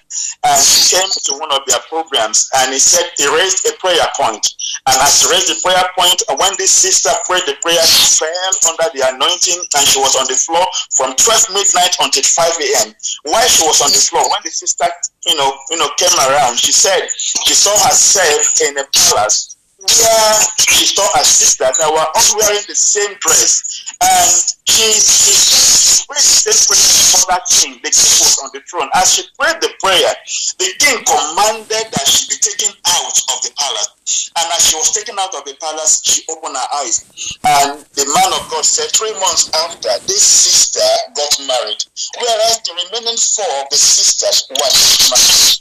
And 0.45 0.59
she 0.63 0.97
came 0.97 1.09
to 1.09 1.33
one 1.39 1.53
of 1.53 1.63
their 1.67 1.81
programs 1.89 2.51
and 2.57 2.73
he 2.73 2.79
said 2.79 3.05
he 3.17 3.29
raised 3.29 3.67
a 3.69 3.73
prayer 3.79 4.07
point. 4.17 4.45
And 4.87 4.97
as 5.01 5.23
he 5.23 5.31
raised 5.31 5.49
the 5.49 5.59
prayer 5.63 5.85
point, 5.97 6.23
when 6.39 6.53
this 6.59 6.73
sister 6.73 7.11
prayed 7.27 7.45
the 7.47 7.57
prayer, 7.63 7.83
she 7.85 8.25
fell 8.25 8.53
under 8.69 8.89
the 8.97 9.05
anointing 9.15 9.61
and 9.77 9.85
she 9.87 9.99
was 10.01 10.17
on 10.17 10.27
the 10.27 10.35
floor 10.35 10.65
from 10.97 11.15
12 11.15 11.55
midnight 11.55 11.95
until 12.01 12.25
5 12.25 12.53
a.m. 12.61 12.95
While 13.25 13.49
she 13.49 13.63
was 13.67 13.81
on 13.81 13.93
the 13.93 14.03
floor, 14.03 14.25
when 14.31 14.41
the 14.43 14.51
sister, 14.51 14.87
you 15.27 15.37
know, 15.37 15.53
you 15.71 15.77
know, 15.79 15.89
came 15.97 16.19
around, 16.19 16.59
she 16.59 16.73
said 16.73 17.09
she 17.17 17.55
saw 17.55 17.73
herself 17.73 18.61
in 18.61 18.77
a 18.79 18.85
palace 18.93 19.50
she 19.89 20.85
saw 20.93 21.09
her 21.17 21.25
sister 21.25 21.65
that 21.65 21.89
were 21.89 22.05
all 22.05 22.31
wearing 22.37 22.65
the 22.69 22.77
same 22.77 23.17
dress. 23.21 23.97
And 24.01 24.29
she, 24.69 24.93
she 24.93 26.05
prayed 26.05 26.21
the 26.21 26.53
same 26.53 26.61
prayer 26.69 26.85
for 27.17 27.25
that 27.33 27.45
king. 27.49 27.81
The 27.81 27.89
king 27.89 28.13
was 28.21 28.37
on 28.45 28.51
the 28.53 28.61
throne. 28.69 28.93
As 28.93 29.15
she 29.15 29.25
prayed 29.41 29.57
the 29.65 29.73
prayer, 29.81 30.13
the 30.61 30.69
king 30.77 31.01
commanded 31.09 31.87
that 31.97 32.05
she 32.05 32.29
be 32.29 32.37
taken 32.37 32.77
out 32.93 33.17
of 33.33 33.41
the 33.41 33.53
palace. 33.57 34.33
And 34.37 34.47
as 34.53 34.69
she 34.69 34.77
was 34.77 34.93
taken 34.93 35.17
out 35.17 35.33
of 35.33 35.45
the 35.49 35.57
palace, 35.57 36.05
she 36.05 36.29
opened 36.29 36.57
her 36.57 36.69
eyes. 36.85 37.05
And 37.45 37.81
the 37.97 38.05
man 38.05 38.31
of 38.37 38.45
God 38.53 38.65
said, 38.65 38.93
three 38.93 39.17
months 39.17 39.49
after, 39.65 39.93
this 40.05 40.23
sister 40.23 40.85
got 41.17 41.33
married. 41.49 41.81
Whereas 42.21 42.61
the 42.69 42.73
remaining 42.85 43.17
four 43.17 43.49
of 43.65 43.69
the 43.73 43.81
sisters 43.81 44.45
were 44.51 44.73
married 45.09 45.61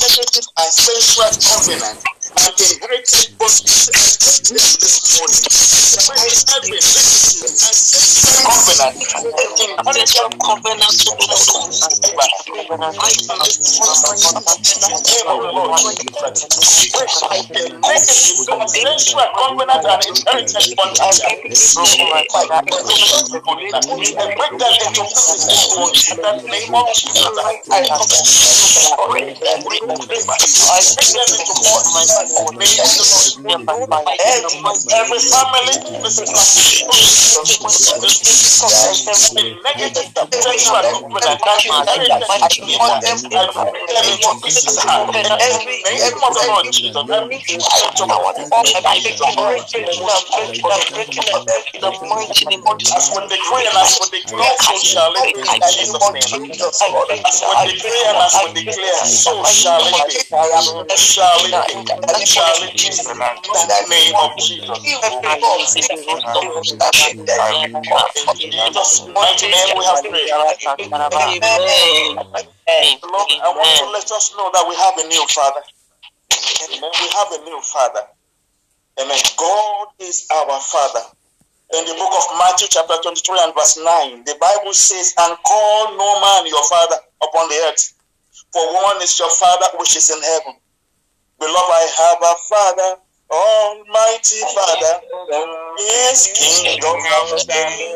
negative 0.00 0.49
and 0.60 0.72
sensual 0.72 1.32
covenant 1.40 2.19
and 2.46 2.56
inherited 2.60 3.36
this 4.48 4.96
morning. 5.20 5.44
Every 6.00 6.80
negative 6.80 7.44
and 7.44 7.76
sensual 7.76 8.40
covenant 8.40 8.96
inherited 9.60 10.32
covenant 10.40 10.96
to 11.00 11.12
Negative 17.80 18.48
sensual 18.68 19.28
covenant 19.36 19.84
and 19.84 20.00
inherited 20.08 20.76
bondage. 20.76 21.20
Break 24.36 24.54
that 24.60 24.76
into 24.86 25.04
pieces 25.04 25.44
in 26.10 26.18
the 26.22 26.32
name 26.48 26.74
of 26.74 26.88
Jesus. 26.94 27.20
I 30.70 32.29
Every 34.92 35.18
family, 35.18 35.80
and 62.10 62.19
we 62.20 62.26
shall 62.26 62.52
and. 62.60 62.76
In 62.76 63.64
the 63.64 63.80
name 63.88 64.14
of 64.20 64.36
Jesus. 64.36 64.84
In 68.16 68.28
Jesus' 68.36 69.08
mighty 69.08 69.48
name 69.48 69.72
we 69.76 69.84
have 69.88 70.04
prayed. 70.04 70.28
Lord, 73.02 73.28
I 73.40 73.48
want 73.56 73.72
to 73.80 73.86
let 73.90 74.10
us 74.12 74.34
know 74.36 74.50
that 74.52 74.64
we 74.68 74.76
have 74.76 74.98
a 75.00 75.08
new 75.08 75.26
Father. 75.28 75.62
Amen. 76.68 76.90
We 77.00 77.08
have 77.16 77.32
a 77.32 77.44
new 77.44 77.60
Father. 77.62 78.04
Amen. 79.00 79.18
God 79.36 79.88
is 79.98 80.26
our 80.30 80.60
Father. 80.60 81.00
In 81.72 81.84
the 81.86 81.94
book 81.94 82.12
of 82.12 82.24
Matthew, 82.38 82.66
chapter 82.68 82.96
23 83.00 83.38
and 83.42 83.54
verse 83.54 83.78
9, 83.78 84.24
the 84.24 84.34
Bible 84.40 84.74
says, 84.74 85.14
And 85.18 85.36
call 85.46 85.96
no 85.96 86.20
man 86.20 86.46
your 86.46 86.64
Father 86.64 86.96
upon 87.22 87.48
the 87.48 87.54
earth, 87.68 87.94
for 88.52 88.74
one 88.74 89.00
is 89.02 89.18
your 89.18 89.30
Father 89.30 89.66
which 89.78 89.96
is 89.96 90.10
in 90.10 90.20
heaven. 90.20 90.54
Beloved, 91.40 91.56
I 91.56 91.88
have 91.98 92.18
a 92.22 92.34
Father 92.50 93.00
Almighty 93.30 94.42
Father 94.54 95.06
is 95.78 96.34
King 96.34 96.82
of 96.82 96.98
kings, 96.98 97.46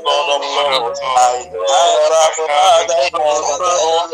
Lord 0.06 0.30
of 0.30 0.46
lords. 0.46 1.00
I 1.02 1.42
have 1.50 2.38
a 2.38 2.46
Father, 2.46 3.10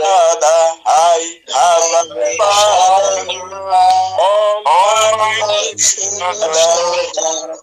Father, 0.01 0.61
I 0.87 1.45
have 1.53 1.93
a 1.93 2.37
Father. 2.41 3.37
Almighty 4.65 5.77
Father 6.17 6.49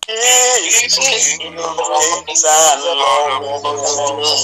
is 0.07 0.77
King 0.93 1.57
of 1.57 1.77
kings 1.81 2.45
and 2.45 2.81
Lord 2.85 3.41
of 3.41 3.63
lords. 3.63 4.37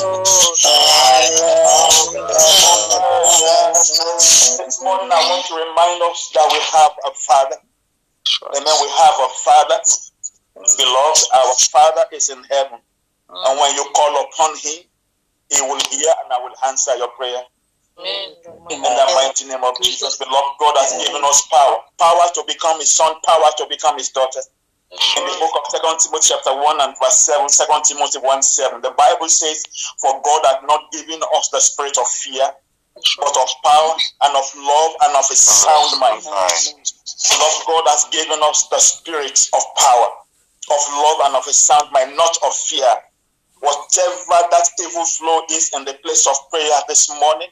This 4.58 4.78
morning 4.82 5.12
I 5.12 5.22
want 5.30 5.46
to 5.46 5.54
remind 5.54 6.02
us 6.02 6.32
that 6.34 6.50
we 6.52 6.60
have 6.74 6.94
a 7.06 7.14
Father. 7.14 7.58
Amen. 8.44 8.76
We 8.82 8.90
have 8.90 9.16
a 9.20 9.30
Father. 9.44 9.80
Beloved, 10.56 11.24
our 11.34 11.54
Father 11.72 12.06
is 12.14 12.30
in 12.30 12.44
heaven. 12.50 12.80
And 13.30 13.60
when 13.60 13.76
you 13.76 13.86
call 13.96 14.24
upon 14.24 14.56
Him, 14.58 14.84
He 15.50 15.62
will 15.62 15.82
hear 15.90 16.12
and 16.24 16.32
I 16.32 16.40
will 16.44 16.56
answer 16.68 16.96
your 16.96 17.10
prayer. 17.10 17.42
Amen. 18.00 18.36
In 18.70 18.82
the 18.82 19.06
mighty 19.16 19.46
name 19.46 19.64
of 19.64 19.80
Jesus, 19.82 20.18
beloved, 20.18 20.58
God 20.60 20.76
has 20.78 21.04
given 21.04 21.22
us 21.26 21.48
power. 21.48 21.78
Power 22.00 22.26
to 22.36 22.44
become 22.48 22.80
His 22.80 22.92
son, 22.92 23.14
power 23.26 23.50
to 23.58 23.66
become 23.70 23.98
His 23.98 24.10
daughter. 24.10 24.42
In 24.94 25.26
the 25.26 25.36
book 25.42 25.54
of 25.58 25.72
Second 25.72 25.98
Timothy 26.00 26.30
chapter 26.30 26.54
1 26.54 26.82
and 26.82 26.94
verse 27.02 27.26
7, 27.26 27.48
2 27.50 27.66
Timothy 27.84 28.20
1 28.20 28.42
7, 28.44 28.82
the 28.82 28.92
Bible 28.92 29.28
says, 29.28 29.66
For 30.00 30.22
God 30.22 30.42
hath 30.46 30.62
not 30.68 30.92
given 30.92 31.20
us 31.36 31.50
the 31.50 31.60
spirit 31.60 31.98
of 31.98 32.08
fear, 32.08 32.46
but 33.20 33.36
of 33.38 33.50
power 33.64 33.94
and 34.24 34.34
of 34.36 34.48
love 34.56 34.94
and 35.04 35.16
of 35.16 35.26
a 35.32 35.36
sound 35.36 36.00
mind. 36.00 36.24
Lord 36.24 37.58
God 37.68 37.84
has 37.92 38.06
given 38.12 38.40
us 38.44 38.68
the 38.68 38.80
spirit 38.80 39.38
of 39.54 39.64
power, 39.78 40.10
of 40.72 40.82
love 40.92 41.20
and 41.28 41.36
of 41.36 41.48
a 41.48 41.54
sound 41.54 41.92
mind, 41.92 42.16
not 42.16 42.38
of 42.46 42.54
fear. 42.56 42.94
Whatever 43.60 44.48
that 44.52 44.68
evil 44.82 45.06
flow 45.06 45.42
is 45.52 45.72
in 45.76 45.86
the 45.86 45.94
place 46.04 46.28
of 46.28 46.36
prayer 46.52 46.80
this 46.88 47.10
morning, 47.10 47.48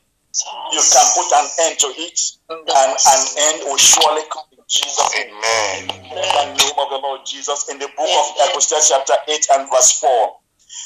you 0.72 0.80
can 0.80 1.08
put 1.16 1.32
an 1.40 1.48
end 1.68 1.80
to 1.80 1.88
it, 1.88 2.20
and 2.50 2.68
an 2.68 3.22
end 3.38 3.64
will 3.66 3.78
surely 3.78 4.24
come 4.32 4.44
in 4.52 4.64
Jesus' 4.68 5.12
name. 5.16 5.36
Amen. 5.36 5.90
In 6.04 6.16
the 6.16 6.46
name 6.56 6.78
of 6.80 6.90
the 6.90 7.00
Lord 7.04 7.22
Jesus, 7.26 7.68
in 7.70 7.80
the 7.80 7.88
book 7.98 8.08
of 8.08 8.26
Ecclesiastes 8.48 8.90
chapter 8.90 9.16
8 9.28 9.48
and 9.56 9.70
verse 9.70 10.00
4, 10.00 10.36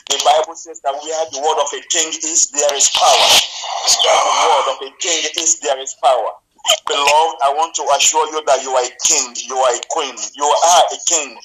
the 0.10 0.22
Bible 0.26 0.56
says 0.56 0.82
that 0.82 0.94
where 0.94 1.26
the 1.32 1.42
word 1.42 1.60
of 1.62 1.70
a 1.74 1.82
king 1.90 2.10
is, 2.10 2.52
there 2.52 2.74
is 2.76 2.90
power. 2.90 3.30
Where 4.06 4.22
the 4.22 4.36
word 4.46 4.68
of 4.74 4.80
a 4.88 4.92
king 5.00 5.22
is, 5.42 5.60
there 5.60 5.80
is 5.80 5.96
power. 6.02 6.32
Beloved, 6.88 7.38
I 7.46 7.54
want 7.54 7.76
to 7.76 7.84
assure 7.98 8.26
you 8.34 8.42
that 8.46 8.64
you 8.64 8.72
are 8.74 8.86
a 8.86 8.96
king, 9.06 9.34
you 9.46 9.58
are 9.58 9.76
a 9.76 9.82
queen, 9.90 10.16
you 10.34 10.46
are 10.46 10.84
a 10.90 10.98
king. 11.08 11.38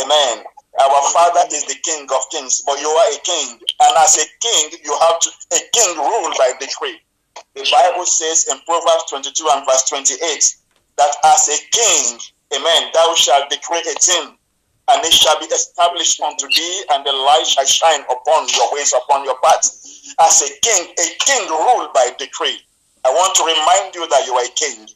Amen. 0.00 0.44
Our 0.78 1.02
father 1.10 1.42
is 1.50 1.64
the 1.64 1.74
king 1.82 2.06
of 2.12 2.22
kings, 2.30 2.62
but 2.64 2.80
you 2.80 2.88
are 2.88 3.10
a 3.12 3.18
king. 3.24 3.58
And 3.80 3.92
as 3.98 4.16
a 4.16 4.26
king, 4.40 4.78
you 4.84 4.96
have 5.00 5.18
to, 5.20 5.30
a 5.52 5.60
king 5.72 5.96
rule 5.96 6.32
by 6.38 6.52
decree. 6.60 7.00
The 7.54 7.66
Bible 7.70 8.06
says 8.06 8.46
in 8.50 8.58
Proverbs 8.66 9.10
22 9.10 9.48
and 9.50 9.66
verse 9.66 9.84
28 9.88 10.56
that 10.98 11.14
as 11.24 11.48
a 11.48 11.58
king, 11.74 12.18
amen, 12.54 12.90
thou 12.94 13.14
shalt 13.14 13.50
decree 13.50 13.80
a 13.80 13.98
thing, 13.98 14.37
and 14.88 15.04
it 15.04 15.12
shall 15.12 15.38
be 15.38 15.46
established 15.46 16.20
unto 16.20 16.48
thee, 16.48 16.84
and 16.90 17.04
the 17.04 17.12
light 17.12 17.46
shall 17.46 17.66
shine 17.66 18.00
upon 18.08 18.48
your 18.48 18.72
ways, 18.72 18.92
upon 18.92 19.24
your 19.24 19.36
paths. 19.42 20.14
As 20.20 20.42
a 20.42 20.48
king, 20.60 20.88
a 20.98 21.06
king 21.20 21.48
ruled 21.48 21.92
by 21.92 22.10
decree. 22.18 22.58
I 23.04 23.10
want 23.10 23.34
to 23.36 23.44
remind 23.44 23.94
you 23.94 24.08
that 24.08 24.26
you 24.26 24.34
are 24.34 24.44
a 24.44 24.54
king. 24.56 24.88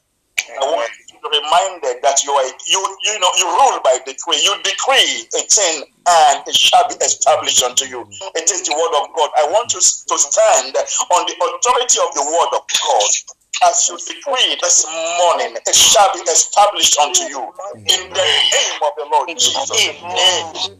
I 0.60 0.64
want 0.64 0.90
you 1.08 1.16
to 1.16 1.28
be 1.30 1.38
reminded 1.38 2.02
that 2.02 2.24
you 2.24 2.32
are 2.32 2.46
you 2.66 2.80
you 3.04 3.20
know 3.20 3.30
you 3.38 3.46
rule 3.46 3.80
by 3.84 3.98
decree. 4.04 4.40
You 4.42 4.56
decree 4.64 5.28
a 5.38 5.42
thing 5.46 5.84
and 6.06 6.42
it 6.48 6.54
shall 6.54 6.88
be 6.88 6.94
established 6.96 7.62
unto 7.62 7.84
you. 7.84 8.02
It 8.34 8.50
is 8.50 8.66
the 8.66 8.74
word 8.74 8.94
of 9.00 9.14
God. 9.14 9.30
I 9.38 9.46
want 9.52 9.70
to, 9.70 9.78
to 9.78 10.16
stand 10.18 10.74
on 10.74 11.20
the 11.26 11.34
authority 11.38 11.98
of 12.02 12.10
the 12.14 12.24
word 12.26 12.50
of 12.58 12.66
God. 12.66 13.12
As 13.60 13.88
you 13.88 13.98
decree 13.98 14.56
this 14.62 14.86
morning, 15.18 15.54
it 15.54 15.74
shall 15.76 16.10
be 16.14 16.20
established 16.20 16.98
unto 16.98 17.24
you 17.24 17.52
in 17.76 18.02
the 18.08 18.24
name 18.24 18.78
of 18.82 18.92
the 18.96 19.06
Lord 19.12 19.28
Jesus. 19.28 19.70
In 19.70 19.94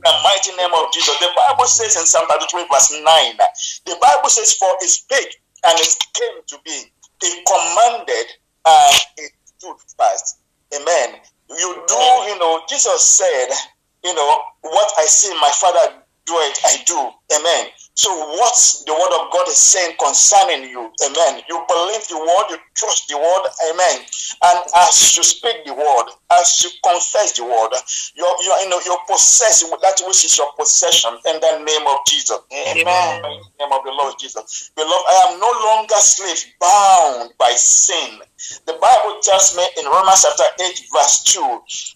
the 0.01 0.15
mighty 0.25 0.57
name 0.57 0.73
of 0.73 0.93
Jesus. 0.93 1.19
The 1.21 1.31
Bible 1.37 1.67
says 1.67 1.97
in 1.97 2.07
Psalm 2.07 2.27
33, 2.29 2.67
verse 2.73 2.91
9, 2.91 3.37
the 3.87 3.97
Bible 4.01 4.29
says, 4.31 4.55
For 4.55 4.71
it 4.81 4.89
spake 4.89 5.37
and 5.65 5.79
it 5.79 5.95
came 6.15 6.43
to 6.49 6.57
be. 6.65 6.91
It 7.23 7.47
commanded 7.47 8.27
and 8.67 9.01
it 9.19 9.33
stood 9.45 9.77
fast. 9.97 10.41
Amen. 10.75 11.21
You 11.51 11.85
do, 11.87 11.95
you 12.27 12.39
know, 12.39 12.63
Jesus 12.69 13.03
said, 13.05 13.49
you 14.03 14.15
know, 14.15 14.43
what 14.63 14.93
I 14.99 15.05
see 15.05 15.33
my 15.35 15.51
father 15.55 16.03
do 16.27 16.35
it, 16.35 16.59
I 16.65 16.83
do. 16.87 17.11
Amen. 17.39 17.67
So 17.95 18.09
what 18.11 18.57
the 18.87 18.93
word 18.93 19.15
of 19.21 19.33
God 19.33 19.49
is 19.49 19.57
saying 19.57 19.97
concerning 20.01 20.69
you, 20.71 20.91
amen. 21.05 21.43
You 21.49 21.61
believe 21.69 22.09
the 22.09 22.19
word, 22.19 22.47
you 22.51 22.57
trust 22.75 23.07
the 23.09 23.19
word, 23.19 23.45
amen. 23.69 24.01
And 24.45 24.59
as 24.77 25.17
you 25.17 25.23
speak 25.23 25.67
the 25.67 25.75
word, 25.75 26.07
as 26.33 26.65
you 26.65 26.71
confess 26.83 27.37
the 27.37 27.45
word, 27.45 27.73
you 28.17 28.25
you 28.25 28.69
know 28.71 28.81
you 28.85 28.97
possess 29.07 29.63
that 29.63 30.03
which 30.07 30.25
is 30.25 30.39
your 30.39 30.51
possession 30.59 31.13
in 31.27 31.39
the 31.39 31.59
name 31.65 31.87
of 31.87 31.99
Jesus. 32.07 32.39
Amen. 32.51 32.81
In 32.81 33.23
the 33.23 33.65
name 33.67 33.73
of 33.73 33.85
the 33.85 33.93
Lord 33.93 34.15
Jesus. 34.19 34.73
Beloved, 34.75 35.07
I 35.09 35.33
am 35.33 35.39
no 35.39 35.53
longer 35.69 36.01
slave 36.01 36.43
bound 36.59 37.33
by 37.39 37.53
sin. 37.53 38.21
The 38.67 38.75
Bible 38.81 39.21
tells 39.23 39.55
me 39.57 39.63
in 39.79 39.87
Romans 39.87 40.27
chapter 40.27 40.49
8, 40.65 40.83
verse 40.93 41.23
2, 41.25 41.41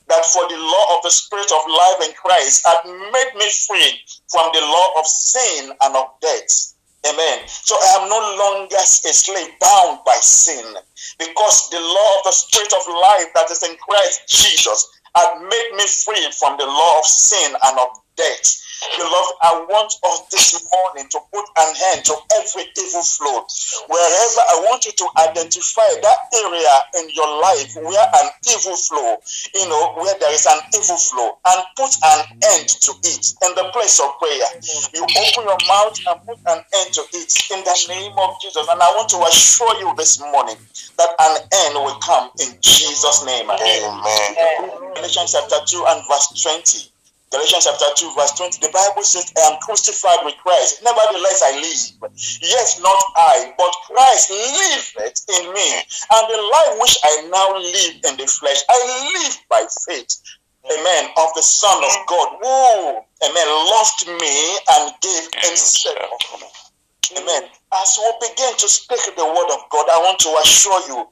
that 0.09 0.25
for 0.27 0.46
the 0.46 0.59
law 0.59 0.96
of 0.96 1.03
the 1.03 1.11
Spirit 1.11 1.51
of 1.51 1.62
life 1.66 2.09
in 2.09 2.14
Christ 2.14 2.62
had 2.64 2.85
made 2.87 3.33
me 3.35 3.51
free 3.66 3.99
from 4.31 4.51
the 4.53 4.61
law 4.61 5.01
of 5.01 5.07
sin 5.07 5.26
and 5.35 5.97
of 5.97 6.07
death. 6.21 6.75
Amen. 7.07 7.39
So 7.47 7.77
I 7.77 8.03
am 8.03 8.09
no 8.09 8.19
longer 8.19 8.77
a 8.77 8.87
slave 9.15 9.51
bound 9.61 10.01
by 10.05 10.17
sin 10.21 10.75
because 11.19 11.71
the 11.71 11.81
law 11.81 12.19
of 12.19 12.25
the 12.25 12.33
Spirit 12.33 12.73
of 12.73 12.83
life 12.89 13.31
that 13.35 13.51
is 13.51 13.62
in 13.62 13.77
Christ 13.77 14.29
Jesus 14.29 14.89
had 15.15 15.39
made 15.41 15.71
me 15.77 15.87
free 15.87 16.31
from 16.39 16.57
the 16.59 16.67
law 16.67 16.99
of 16.99 17.07
sin 17.07 17.55
and 17.55 17.79
of 17.79 17.89
death. 18.17 18.62
Beloved, 18.77 19.35
I 19.41 19.65
want 19.69 19.93
us 20.05 20.21
this 20.29 20.53
morning 20.69 21.09
to 21.09 21.19
put 21.33 21.45
an 21.57 21.71
end 21.93 22.05
to 22.05 22.15
every 22.37 22.69
evil 22.77 23.03
flow. 23.03 23.45
Wherever 23.89 24.43
I 24.53 24.57
want 24.69 24.85
you 24.85 24.93
to 24.93 25.07
identify 25.17 25.89
that 26.05 26.19
area 26.37 26.75
in 27.01 27.09
your 27.17 27.41
life 27.41 27.73
where 27.77 28.09
an 28.21 28.29
evil 28.45 28.77
flow, 28.77 29.17
you 29.55 29.69
know, 29.69 29.97
where 29.97 30.12
there 30.21 30.33
is 30.33 30.45
an 30.45 30.61
evil 30.77 30.97
flow, 30.97 31.41
and 31.47 31.61
put 31.77 31.93
an 32.05 32.21
end 32.53 32.69
to 32.69 32.93
it 33.01 33.25
in 33.49 33.53
the 33.57 33.65
place 33.73 33.97
of 34.01 34.12
prayer. 34.21 34.49
You 34.93 35.05
open 35.05 35.45
your 35.49 35.61
mouth 35.69 35.97
and 35.97 36.17
put 36.29 36.39
an 36.45 36.61
end 36.61 36.89
to 37.01 37.03
it 37.17 37.33
in 37.53 37.65
the 37.65 37.77
name 37.89 38.12
of 38.19 38.37
Jesus. 38.41 38.67
And 38.69 38.81
I 38.81 38.93
want 38.93 39.09
to 39.17 39.21
assure 39.25 39.73
you 39.81 39.95
this 39.97 40.21
morning 40.21 40.57
that 41.01 41.11
an 41.17 41.35
end 41.65 41.75
will 41.81 41.97
come 42.05 42.29
in 42.45 42.61
Jesus' 42.61 43.25
name. 43.25 43.49
Amen. 43.49 44.95
Galatians 44.95 45.33
chapter 45.33 45.65
2 45.65 45.85
and 45.89 46.01
verse 46.09 46.29
20. 46.45 46.93
Galatians 47.37 47.68
chapter 47.68 47.92
2, 48.01 48.16
verse 48.16 48.33
20, 48.33 48.64
the 48.64 48.72
Bible 48.72 49.05
says, 49.05 49.29
I 49.37 49.53
am 49.53 49.61
crucified 49.61 50.25
with 50.25 50.40
Christ. 50.40 50.81
Nevertheless, 50.81 51.44
I 51.44 51.53
live. 51.61 52.09
Yet 52.40 52.81
not 52.81 53.03
I, 53.12 53.53
but 53.61 53.77
Christ 53.85 54.33
liveth 54.33 55.20
in 55.29 55.53
me. 55.53 55.68
And 56.16 56.25
the 56.33 56.40
life 56.40 56.81
which 56.81 56.96
I 57.05 57.29
now 57.29 57.53
live 57.61 58.01
in 58.09 58.16
the 58.16 58.25
flesh, 58.25 58.64
I 58.72 58.81
live 59.12 59.37
by 59.53 59.68
faith. 59.85 60.16
Amen. 60.64 61.12
Of 61.20 61.29
the 61.37 61.44
Son 61.44 61.77
of 61.77 61.94
God, 62.09 62.40
who, 62.40 63.05
amen, 63.29 63.49
loved 63.68 64.09
me 64.16 64.35
and 64.72 64.94
gave 65.05 65.29
himself. 65.44 66.16
Amen. 67.20 67.42
As 67.77 68.01
we 68.01 68.29
begin 68.33 68.57
to 68.57 68.66
speak 68.66 69.05
the 69.12 69.29
word 69.29 69.51
of 69.53 69.61
God, 69.68 69.92
I 69.92 70.01
want 70.09 70.20
to 70.25 70.33
assure 70.40 70.81
you 70.88 71.05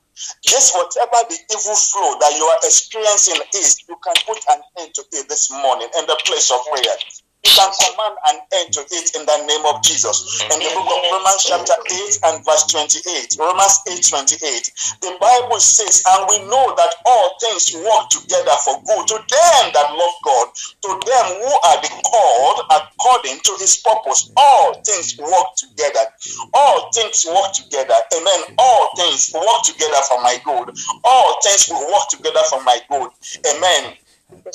this 0.44 0.72
whatever 0.74 1.26
the 1.28 1.38
evil 1.52 1.74
flow 1.74 2.18
that 2.20 2.32
you 2.36 2.44
are 2.44 2.58
experiencing 2.64 3.40
is, 3.54 3.76
you 3.88 3.96
can 4.02 4.14
put 4.26 4.38
an 4.50 4.60
end 4.78 4.94
to 4.94 5.02
it 5.12 5.28
this 5.28 5.50
morning 5.50 5.88
in 5.98 6.06
the 6.06 6.18
place 6.24 6.50
of 6.50 6.60
prayer. 6.66 6.96
You 7.44 7.52
can 7.52 7.70
command 7.76 8.16
an 8.24 8.36
end 8.56 8.72
to 8.72 8.80
it 8.80 9.14
in 9.14 9.26
the 9.28 9.38
name 9.44 9.64
of 9.68 9.82
Jesus. 9.84 10.40
In 10.48 10.56
the 10.56 10.70
book 10.72 10.88
of 10.88 11.00
Romans, 11.12 11.44
chapter 11.44 11.76
8 11.76 12.18
and 12.24 12.44
verse 12.44 12.64
28, 12.72 13.36
Romans 13.38 13.84
8 13.84 14.00
28, 14.00 14.72
the 15.04 15.12
Bible 15.20 15.60
says, 15.60 16.02
And 16.08 16.24
we 16.28 16.38
know 16.48 16.72
that 16.76 16.94
all 17.04 17.36
things 17.40 17.68
work 17.76 18.08
together 18.08 18.56
for 18.64 18.80
good 18.88 19.04
to 19.12 19.16
them 19.20 19.62
that 19.76 19.92
love 19.92 20.16
God, 20.24 20.48
to 20.56 20.90
them 21.04 21.26
who 21.36 21.52
are 21.68 21.78
the 21.84 21.92
called 22.00 22.64
according 22.72 23.40
to 23.44 23.52
his 23.60 23.76
purpose. 23.76 24.32
All 24.36 24.80
things 24.80 25.18
work 25.18 25.48
together. 25.56 26.04
All 26.54 26.90
things 26.92 27.26
work 27.28 27.52
together. 27.52 27.94
Amen. 28.16 28.56
All 28.58 28.88
things 28.96 29.32
work 29.34 29.62
together 29.64 30.00
for 30.08 30.22
my 30.22 30.40
good. 30.44 30.72
All 31.04 31.40
things 31.42 31.68
will 31.68 31.92
work 31.92 32.08
together 32.08 32.40
for 32.48 32.62
my 32.64 32.80
good. 32.88 33.10
Amen. 33.52 33.96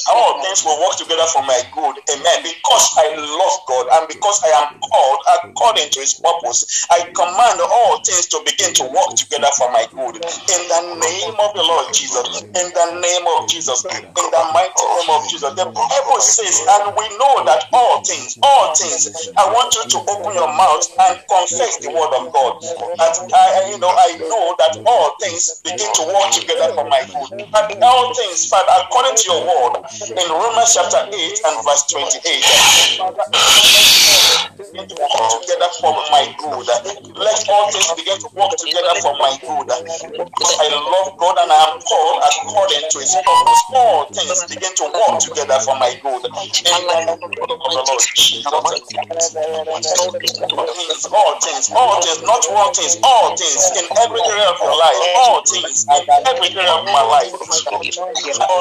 All 0.09 0.41
things 0.41 0.65
will 0.65 0.79
work 0.81 0.97
together 0.97 1.27
for 1.29 1.45
my 1.45 1.59
good. 1.69 1.95
Amen. 2.09 2.39
Because 2.41 2.85
I 2.97 3.13
love 3.13 3.55
God 3.69 3.85
and 3.93 4.07
because 4.09 4.41
I 4.41 4.51
am 4.65 4.79
called 4.81 5.21
according 5.37 5.93
to 5.93 5.99
his 6.01 6.17
purpose, 6.17 6.87
I 6.89 7.05
command 7.13 7.61
all 7.61 8.01
things 8.01 8.25
to 8.33 8.41
begin 8.43 8.73
to 8.81 8.85
work 8.89 9.13
together 9.13 9.47
for 9.61 9.69
my 9.69 9.85
good. 9.93 10.17
In 10.17 10.61
the 10.65 10.81
name 10.97 11.35
of 11.37 11.53
the 11.53 11.61
Lord 11.61 11.93
Jesus. 11.93 12.41
In 12.41 12.67
the 12.73 12.87
name 12.97 13.25
of 13.37 13.45
Jesus. 13.47 13.85
In 13.85 14.27
the 14.33 14.43
mighty 14.57 14.85
name 14.89 15.11
of 15.13 15.29
Jesus. 15.29 15.53
The 15.53 15.69
Bible 15.69 16.21
says, 16.21 16.65
and 16.65 16.95
we 16.97 17.05
know 17.21 17.45
that 17.45 17.69
all 17.69 18.01
things, 18.01 18.41
all 18.41 18.73
things, 18.73 19.05
I 19.37 19.45
want 19.53 19.75
you 19.77 19.85
to 19.85 19.97
open 20.09 20.33
your 20.33 20.49
mouth 20.49 20.85
and 21.07 21.21
confess 21.29 21.77
the 21.77 21.93
word 21.93 22.13
of 22.17 22.33
God. 22.33 22.57
That 22.97 23.15
I, 23.31 23.69
you 23.69 23.77
know, 23.77 23.93
I 23.93 24.17
know 24.17 24.55
that 24.57 24.81
all 24.89 25.13
things 25.21 25.61
begin 25.61 25.91
to 25.93 26.03
work 26.09 26.33
together 26.33 26.73
for 26.73 26.89
my 26.89 27.05
good. 27.13 27.29
And 27.37 27.83
all 27.83 28.15
things, 28.17 28.49
Father, 28.49 28.73
according 28.89 29.13
to 29.13 29.25
your 29.29 29.41
word 29.45 29.58
in 29.59 30.31
Romans 30.31 30.73
chapter 30.73 31.03
8 31.11 31.11
and 31.11 31.63
verse 31.65 31.83
28 31.91 32.23
begin 34.71 34.87
to 34.87 34.95
together 34.95 35.69
for 35.81 35.93
my 36.11 36.23
good. 36.39 36.67
Let 37.15 37.49
all 37.49 37.71
things 37.71 37.91
begin 37.95 38.19
to 38.19 38.29
work 38.39 38.55
together 38.55 38.95
for 39.01 39.13
my 39.19 39.35
good. 39.43 39.67
Because 40.15 40.55
I 40.59 40.67
love 40.71 41.17
God 41.19 41.35
and 41.43 41.51
I 41.51 41.75
am 41.75 41.79
called 41.83 42.23
according 42.23 42.83
to 42.91 42.99
his 42.99 43.15
purpose. 43.15 43.61
All 43.75 44.05
things 44.15 44.45
begin 44.47 44.73
to 44.79 44.85
work 44.95 45.19
together 45.19 45.59
for 45.59 45.75
my 45.75 45.91
good. 46.01 46.23
Jesus. 48.15 48.49
All 51.09 51.39
things, 51.41 51.69
all 51.75 52.01
things, 52.01 52.21
not 52.23 52.45
one 52.51 52.73
things, 52.73 52.97
all 53.03 53.35
things 53.37 53.71
in 53.77 53.85
every 53.97 54.21
area 54.21 54.49
of 54.49 54.57
your 54.61 54.77
life, 54.77 54.99
all 55.25 55.41
things 55.45 55.85
in 55.89 56.03
every 56.27 56.49
area 56.55 56.73
of 56.73 56.85
my 56.85 57.01
life. 57.03 57.33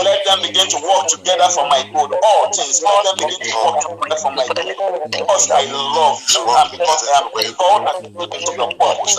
Let 0.04 0.24
them 0.24 0.42
begin 0.42 0.68
to 0.68 0.78
work 0.88 1.06
together 1.08 1.48
for 1.52 1.68
my 1.68 1.82
good. 1.92 2.10
All 2.16 2.44
things, 2.52 2.82
all 2.82 3.02
them 3.04 3.16
begin 3.20 3.38
to 3.38 3.56
work 3.60 3.78
together 3.84 4.16
for 4.22 4.32
my 4.32 4.46
good. 4.48 4.68
Because 5.12 5.50
I 5.52 5.64
love 5.68 6.18
you 6.32 6.42
and 6.48 6.70
because 6.72 7.00
I 7.04 7.20
am 7.20 7.28
called 7.56 7.84
according 7.88 8.44
to 8.48 8.52
your 8.56 8.70
purpose. 8.80 9.16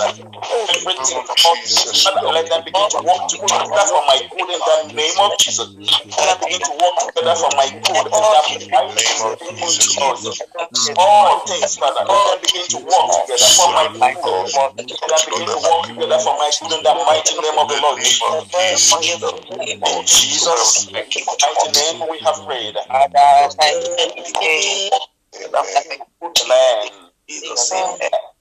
Everything, 0.50 1.22
Father, 2.04 2.28
let 2.34 2.50
them 2.50 2.62
begin 2.66 2.90
to 2.90 3.00
work 3.06 3.24
together 3.30 3.86
for 3.86 4.02
my 4.10 4.18
good 4.34 4.50
in 4.50 4.60
the 4.60 4.78
name 4.98 5.18
of 5.22 5.38
Jesus. 5.38 5.70
Let 6.18 6.26
them 6.26 6.38
begin 6.42 6.62
to 6.66 6.74
work 6.74 6.96
together 7.06 7.36
for 7.38 7.52
my 7.54 7.68
good 7.70 8.06
in 8.10 8.24
the 8.26 8.82
name 8.98 9.20
of 9.22 9.70
Jesus. 9.78 10.42
All 10.98 11.40
things, 11.46 11.78
Father, 11.78 12.06
let 12.08 12.22
them 12.26 12.40
begin 12.42 12.66
to 12.70 12.78
work 12.82 13.08
together 13.14 13.50
for 13.54 13.70
my 13.74 13.86
good. 13.94 14.50
Let 14.50 15.10
them 15.10 15.22
begin 15.30 15.48
to 15.48 15.60
work 15.62 15.82
together 15.86 16.20
for 16.20 16.34
my 16.38 16.50
good 16.50 16.72
in 16.74 16.82
the 16.84 16.94
mighty 17.06 17.34
name 17.38 17.58
of 17.60 17.68
the 17.70 17.78
Lord. 17.82 18.00
In 19.90 20.06
Jesus' 20.06 20.90
mighty 21.60 21.80
name 21.80 22.10
we 22.10 22.20
have 22.20 22.46
prayed. 22.46 22.76
Amen. 22.90 23.50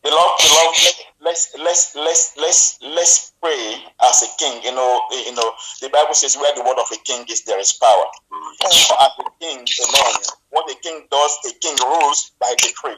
Beloved, 0.03 0.39
beloved, 0.41 0.95
let's 1.21 1.55
let's 1.59 1.95
let's 1.95 2.35
let's 2.39 2.79
let's 2.81 3.33
pray 3.43 3.85
as 4.03 4.23
a 4.23 4.29
king. 4.39 4.63
You 4.63 4.73
know, 4.73 5.01
you 5.11 5.35
know, 5.35 5.53
the 5.83 5.91
Bible 5.91 6.15
says 6.15 6.37
where 6.37 6.55
the 6.55 6.63
word 6.63 6.79
of 6.79 6.87
a 6.93 6.97
king 7.05 7.27
is, 7.29 7.43
there 7.45 7.59
is 7.61 7.73
power. 7.73 8.05
So 8.61 8.95
as 9.01 9.11
a 9.19 9.25
king, 9.41 9.59
amen. 9.59 10.15
What 10.51 10.71
a 10.71 10.77
king 10.81 11.07
does, 11.11 11.39
a 11.47 11.53
king 11.61 11.77
rules 11.85 12.33
by 12.41 12.55
decree. 12.59 12.97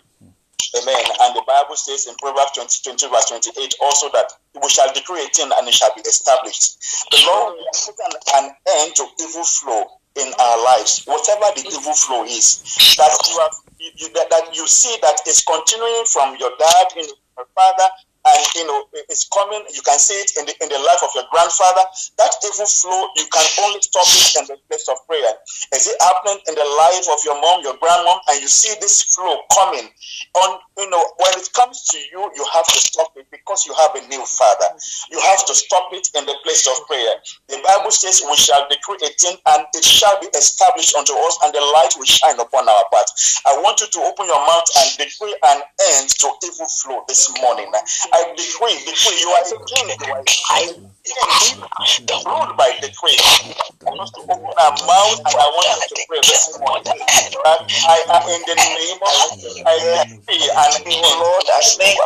Amen. 0.79 1.05
And 1.23 1.35
the 1.35 1.43
Bible 1.49 1.75
says 1.75 2.07
in 2.07 2.15
Proverbs 2.17 2.53
20, 2.55 2.69
20 2.85 3.09
verse 3.09 3.27
28 3.27 3.75
also 3.83 4.09
that 4.13 4.31
we 4.63 4.69
shall 4.69 4.93
decree 4.93 5.25
a 5.25 5.29
thing 5.35 5.51
and 5.59 5.67
it 5.67 5.75
shall 5.75 5.93
be 5.97 6.03
established. 6.03 6.79
The 7.11 7.25
Lord 7.27 7.57
will 7.57 7.67
put 7.75 7.97
an, 8.07 8.21
an 8.37 8.55
end 8.79 8.95
to 8.95 9.07
evil 9.21 9.43
flow 9.43 10.00
in 10.21 10.33
our 10.39 10.65
lives, 10.65 11.05
whatever 11.05 11.47
the 11.57 11.65
evil 11.67 11.95
flow 11.95 12.25
is, 12.25 12.63
that 12.97 13.13
you 13.29 13.39
have 13.41 13.55
you, 13.79 13.91
you, 13.97 14.13
that, 14.13 14.29
that 14.31 14.55
you 14.55 14.67
see 14.67 14.97
that 15.03 15.21
is 15.27 15.41
continuing 15.43 16.05
from 16.05 16.37
your 16.39 16.53
dad, 16.59 16.87
you 16.97 17.03
know, 17.03 17.15
your 17.39 17.47
father, 17.55 17.89
and 18.27 18.41
you 18.55 18.67
know 18.67 18.85
it's 19.09 19.29
coming. 19.29 19.65
You 19.73 19.83
can 19.83 19.99
see 19.99 20.15
it 20.21 20.33
in 20.37 20.45
the 20.45 20.55
in 20.61 20.69
the 20.69 20.79
life 20.79 21.03
of 21.03 21.11
your 21.15 21.25
grandfather. 21.33 21.85
That 22.19 22.33
evil 22.45 22.67
flow, 22.67 23.09
you 23.17 23.27
can 23.33 23.47
only 23.65 23.81
stop 23.81 24.07
it 24.07 24.29
in 24.41 24.45
the 24.53 24.57
place 24.69 24.89
of 24.89 25.01
prayer. 25.09 25.33
Is 25.73 25.89
it 25.89 25.97
happening 26.01 26.41
in 26.49 26.55
the 26.55 26.69
life 26.77 27.07
of 27.09 27.21
your 27.25 27.41
mom, 27.41 27.65
your 27.65 27.77
grandmom, 27.81 28.21
and 28.29 28.41
you 28.41 28.49
see 28.49 28.75
this 28.81 29.03
flow 29.15 29.41
coming 29.55 29.89
on? 30.37 30.59
You 30.77 30.89
know, 30.89 31.05
when 31.17 31.35
it 31.41 31.49
comes 31.53 31.85
to 31.93 31.99
you, 31.99 32.31
you 32.37 32.45
have 32.53 32.67
to 32.67 32.79
stop 32.81 33.13
it 33.17 33.27
because 33.31 33.65
you 33.67 33.75
have 33.75 33.93
a 33.97 34.03
new 34.09 34.25
father. 34.25 34.69
You 35.11 35.21
have 35.21 35.45
to 35.47 35.55
stop 35.55 35.93
it 35.93 36.09
in 36.17 36.25
the 36.25 36.37
place 36.45 36.67
of 36.69 36.87
prayer. 36.87 37.21
The 37.49 37.61
Bible 37.65 37.91
says, 37.91 38.23
"We 38.25 38.37
shall 38.37 38.69
decree 38.69 39.01
a 39.05 39.11
thing, 39.17 39.37
and 39.47 39.67
it 39.75 39.85
shall 39.85 40.21
be 40.21 40.29
established 40.37 40.95
unto 40.95 41.17
us, 41.17 41.39
and 41.45 41.53
the 41.53 41.61
light 41.61 41.97
will 41.97 42.09
shine 42.09 42.39
upon 42.39 42.69
our 42.69 42.85
path." 42.93 43.09
I 43.47 43.57
want 43.59 43.81
you 43.81 43.89
to 43.89 44.01
open 44.05 44.27
your 44.27 44.41
mouth 44.47 44.69
and 44.77 44.97
decree 44.97 45.37
an 45.43 45.63
end 45.97 46.09
to 46.21 46.29
evil 46.45 46.69
flow 46.69 47.05
this 47.09 47.29
morning. 47.41 47.73
I 48.13 48.35
decree, 48.37 48.79
decree, 48.87 49.21
you 49.21 49.29
are 49.29 49.45
a 49.45 49.67
king, 49.67 50.91
The 51.01 52.23
rule 52.29 52.53
by 52.61 52.77
decree. 52.77 53.17
I 53.17 53.97
want 53.97 54.13
to 54.13 54.21
open 54.21 54.53
our 54.53 54.77
mouth 54.85 55.17
and 55.25 55.33
I 55.33 55.49
want 55.49 55.69
us 55.73 55.89
to 55.89 55.97
pray 56.05 56.21
this 56.21 56.61
morning. 56.61 56.93
I 56.93 58.05
am 58.05 58.29
in 58.29 58.43
the 58.45 58.53
name 58.61 59.01
of 59.01 59.33
I 59.65 59.81
decree 60.13 60.45
and 60.45 60.77
Lord, 61.17 61.49
I 61.49 61.65
make 61.81 61.97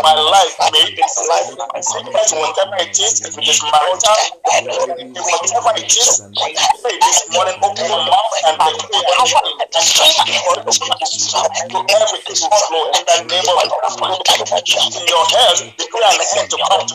my 0.00 0.16
life 0.16 0.56
made 0.72 0.96
this 0.96 1.12
life. 1.28 1.52
Sickness, 1.84 2.32
whatever 2.32 2.80
it 2.80 2.96
is, 2.96 3.20
if 3.20 3.36
it 3.36 3.44
is 3.44 3.60
marital, 3.60 4.16
whatever 4.48 5.76
it 5.76 5.92
is, 5.92 6.24
pray 6.80 6.96
this 7.04 7.20
morning, 7.36 7.56
open 7.60 7.84
your 7.84 8.00
mouth 8.00 8.32
and 8.48 8.56
decree 8.64 9.04
to 11.68 11.78
every 12.00 12.20
evil 12.32 12.56
flow 12.64 12.84
in 12.96 13.04
the 13.04 13.16
name 13.28 13.44
of 13.44 13.60
in 14.72 15.04
your 15.04 15.24
head, 15.36 15.56
decree 15.76 16.00
an 16.00 16.16
end 16.38 16.48
to 16.50 16.56
come 16.56 16.84
to 16.88 16.94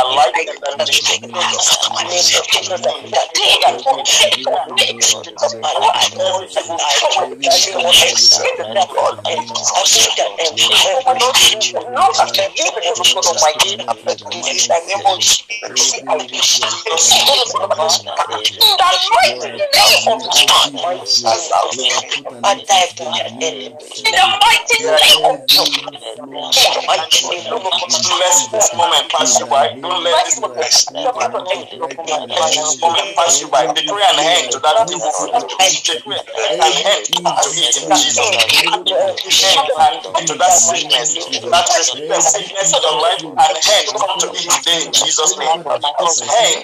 my 0.00 0.16
life 0.16 0.32
that 0.78 0.88
you 0.88 1.00
take 1.04 1.24
note 1.28 1.44
of 1.44 1.92
my 1.92 2.02
name, 2.08 2.24
take 2.24 2.68
note 2.68 2.86
of 2.88 3.04
that 3.12 3.28
day 3.34 3.54
that 3.60 4.64
makes 4.76 5.14
my 5.60 5.72
life. 5.80 6.16
I 6.16 7.12
want 7.16 7.36
to 7.44 7.50
see 7.52 7.74
what 7.76 7.96
is 8.08 8.40
in 8.40 8.54
the 8.56 8.66
devil 8.72 9.12
and 9.28 9.40
also 9.76 10.00
that 10.16 10.30
I 10.40 11.12
want 11.20 11.36
to 11.36 11.78
know 11.92 12.08
that 12.16 12.32
I 12.40 12.48
live 12.56 12.76
in 12.80 12.94
the 12.96 13.04
foot 13.04 13.26
of 13.28 13.36
my 13.40 13.52
name 13.60 13.80
and 13.84 14.00
the 14.00 14.80
name 14.88 15.04
of 15.06 15.18
Jesus. 15.20 15.44
I 16.08 16.16
will 16.16 16.24
in 19.36 19.44
the 19.44 19.58
mighty 19.60 19.92
name 19.92 20.08
of 20.08 20.20
God, 20.48 20.70
I 22.44 22.54
die 22.66 22.88
to 22.96 23.04
their 23.04 23.28
enemies. 23.40 24.02
The 24.04 24.24
mighty 24.40 24.78
name 24.80 25.24
of 25.26 25.40
God, 25.48 25.68
the 26.54 26.84
mighty 26.88 27.22
name 27.28 27.52
of 27.52 27.62
God. 27.62 27.90
Let's 28.20 28.48
this 28.48 28.74
moment 28.74 29.08
pass 29.10 29.38
you. 29.40 29.46
Don't 29.90 30.06
you 33.40 33.48
by. 33.50 33.66
End 33.66 33.74
to 34.52 34.58
that 34.60 34.76
end 34.80 34.94
to 37.74 37.80
Jesus'. 37.90 38.30
End 40.16 40.28
to 40.28 40.34
that 40.38 40.52
sickness, 40.54 41.10
that 41.50 41.66
sickness 42.22 42.70
in 42.70 42.82
life, 43.02 43.18
and 43.22 43.34
end 43.34 43.86
come 43.98 44.14
to 44.20 44.26
today 44.30 44.86
in 44.86 44.92
Jesus' 44.92 45.34
name. 45.38 45.48
End 45.50 45.64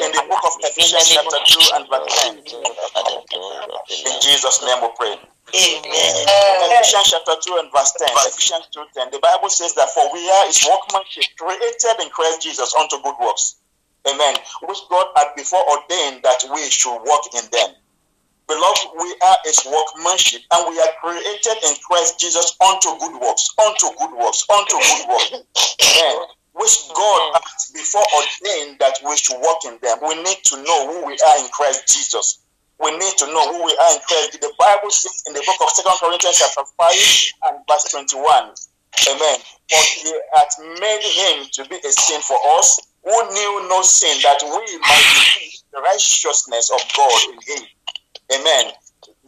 In 0.00 0.12
the 0.12 0.22
book 0.28 0.44
of 0.44 0.52
Ephesians 0.64 1.17
chapter 1.18 1.42
2 1.42 1.74
and 1.74 1.84
verse 1.90 2.06
10. 2.30 2.38
In 2.38 4.16
Jesus' 4.22 4.62
name 4.62 4.78
we 4.82 4.88
pray. 4.94 5.14
Amen. 5.50 6.14
Ephesians 6.78 7.10
chapter 7.10 7.34
2 7.42 7.58
and 7.58 7.72
verse 7.74 7.92
10. 7.98 8.08
Ephesians 8.30 8.68
2 8.70 8.84
10. 8.94 9.10
The 9.10 9.18
Bible 9.18 9.50
says 9.50 9.74
that 9.74 9.90
for 9.90 10.06
we 10.12 10.22
are 10.30 10.46
his 10.46 10.62
workmanship 10.62 11.24
created 11.38 11.96
in 12.02 12.08
Christ 12.10 12.42
Jesus 12.42 12.72
unto 12.78 13.02
good 13.02 13.16
works. 13.20 13.56
Amen. 14.06 14.36
Which 14.62 14.78
God 14.88 15.06
had 15.16 15.34
before 15.34 15.64
ordained 15.66 16.22
that 16.22 16.44
we 16.54 16.70
should 16.70 17.02
walk 17.02 17.34
in 17.34 17.42
them. 17.50 17.74
Beloved, 18.46 18.88
we 18.96 19.14
are 19.26 19.36
his 19.44 19.60
workmanship 19.66 20.42
and 20.52 20.70
we 20.70 20.80
are 20.80 20.92
created 21.02 21.58
in 21.66 21.74
Christ 21.84 22.18
Jesus 22.20 22.56
unto 22.64 22.96
good 22.98 23.20
works, 23.20 23.50
unto 23.58 23.88
good 23.98 24.12
works, 24.16 24.46
unto 24.48 24.76
good 24.78 25.08
works. 25.08 25.32
Amen. 25.82 26.37
Which 26.58 26.90
God 26.90 27.22
mm. 27.32 27.40
has 27.40 27.70
before 27.70 28.02
ordained 28.02 28.78
that 28.82 28.98
we 29.06 29.16
should 29.16 29.38
walk 29.38 29.62
in 29.64 29.78
them. 29.80 29.98
We 30.02 30.18
need 30.22 30.42
to 30.50 30.56
know 30.62 30.80
who 30.90 31.06
we 31.06 31.14
are 31.14 31.38
in 31.38 31.48
Christ 31.54 31.86
Jesus. 31.86 32.42
We 32.82 32.90
need 32.98 33.14
to 33.18 33.26
know 33.26 33.46
who 33.54 33.64
we 33.64 33.74
are 33.78 33.92
in 33.94 34.00
Christ. 34.06 34.40
The 34.40 34.52
Bible 34.58 34.90
says 34.90 35.22
in 35.26 35.34
the 35.34 35.42
book 35.46 35.58
of 35.62 35.70
Second 35.70 35.98
Corinthians 35.98 36.38
chapter 36.38 36.62
5 36.66 36.90
and 37.46 37.56
verse 37.70 37.86
21. 37.90 38.54
Amen. 39.06 39.38
For 39.70 39.82
he 40.02 40.10
hath 40.34 40.54
made 40.80 41.02
him 41.02 41.46
to 41.52 41.68
be 41.68 41.76
a 41.76 41.92
sin 41.92 42.20
for 42.22 42.38
us 42.58 42.78
who 43.04 43.14
knew 43.32 43.68
no 43.68 43.82
sin, 43.82 44.18
that 44.22 44.42
we 44.42 44.78
might 44.78 45.08
be 45.38 45.50
the 45.72 45.80
righteousness 45.80 46.70
of 46.74 46.80
God 46.96 47.20
in 47.30 47.38
him. 47.46 47.64
Amen. 48.34 48.72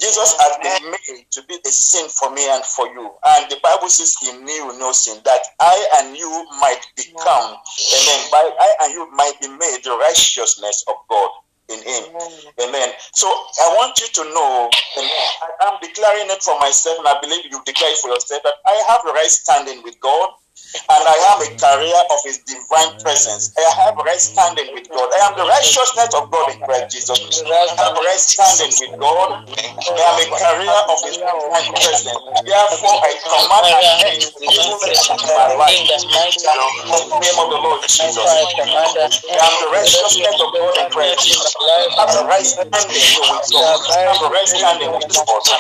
Jesus 0.01 0.35
has 0.39 0.57
been 0.65 0.91
made 0.91 1.27
to 1.31 1.43
be 1.45 1.55
a 1.55 1.69
sin 1.69 2.09
for 2.09 2.33
me 2.33 2.49
and 2.49 2.65
for 2.65 2.89
you. 2.89 3.11
And 3.37 3.51
the 3.51 3.59
Bible 3.63 3.89
says 3.89 4.17
he 4.21 4.33
knew 4.33 4.79
no 4.79 4.93
sin, 4.93 5.21
that 5.25 5.41
I 5.61 5.77
and 6.01 6.17
you 6.17 6.31
might 6.61 6.81
become, 6.97 7.55
amen, 7.55 8.21
by 8.33 8.43
I 8.59 8.69
and 8.83 8.95
you 8.95 9.11
might 9.13 9.37
be 9.41 9.49
made 9.49 9.81
the 9.85 9.97
righteousness 10.01 10.85
of 10.89 10.95
God 11.09 11.31
in 11.69 11.79
him. 11.79 12.05
Amen. 12.65 12.91
So 13.15 13.29
I 13.29 13.75
want 13.77 14.01
you 14.01 14.09
to 14.09 14.25
know, 14.35 14.71
amen, 14.99 15.27
I 15.61 15.69
am 15.69 15.79
declaring 15.81 16.27
it 16.31 16.43
for 16.43 16.59
myself, 16.59 16.99
and 16.99 17.07
I 17.07 17.21
believe 17.21 17.45
you 17.45 17.63
declare 17.65 17.93
it 17.93 17.99
for 17.99 18.11
yourself, 18.11 18.43
that 18.43 18.55
I 18.67 18.83
have 18.89 19.01
a 19.07 19.13
right 19.13 19.31
standing 19.31 19.83
with 19.85 20.01
God 20.01 20.31
and 20.74 21.02
I 21.02 21.18
am 21.35 21.38
a 21.42 21.50
carrier 21.59 22.02
of 22.14 22.20
his 22.22 22.38
divine 22.46 22.94
presence. 23.02 23.50
I 23.59 23.66
have 23.83 23.96
right 23.98 24.20
standing 24.22 24.70
with 24.74 24.87
God. 24.90 25.11
I 25.11 25.26
am 25.26 25.35
the 25.35 25.46
righteousness 25.46 26.14
of 26.14 26.30
God 26.30 26.46
in 26.54 26.59
Christ 26.62 26.94
Jesus. 26.94 27.18
I 27.46 27.74
have 27.78 27.94
right 27.98 28.18
standing 28.22 28.70
with 28.78 28.94
God. 29.00 29.28
I 29.50 29.98
am 29.98 30.16
a 30.22 30.26
carrier 30.38 30.80
of 30.90 30.98
his 31.02 31.18
divine 31.18 31.70
presence. 31.74 32.14
Therefore, 32.46 32.98
I 33.02 33.12
command 33.18 33.66
an 33.74 33.87
end 34.06 34.20
to 34.22 34.44
evil 34.46 34.78
in 34.87 35.20
my 35.35 35.48
life. 35.59 35.74
In 35.74 37.09
the 37.11 37.18
name 37.18 37.38
of 37.42 37.48
the 37.50 37.61
Lord 37.61 37.83
Jesus. 37.90 38.22
I 38.22 39.37
am 39.42 39.54
the 39.59 39.68
righteousness 39.74 40.37
of 40.38 40.48
God 40.54 40.74
in 40.78 40.87
Christ 40.90 41.26
Jesus. 41.26 41.54
I 41.59 41.90
have 41.98 42.11
the 42.14 42.22
right 42.30 42.46
standing 42.46 43.02
with 43.11 43.50
God. 43.50 43.80
I 43.90 43.98
have 44.06 44.18
the 44.22 44.30
right 44.30 44.48
standing 44.48 44.90
with 44.94 45.09
God. 45.11 45.42
I 45.50 45.59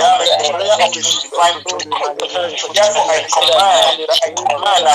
am 0.00 0.16
a 0.20 0.28
carrier 0.40 0.76
of 0.80 0.90
his 0.96 1.08
divine 1.20 1.58
presence. 1.64 2.00
Therefore, 2.72 3.06
I 3.10 3.18
command 3.28 4.00
I 4.30 4.38
command 4.38 4.86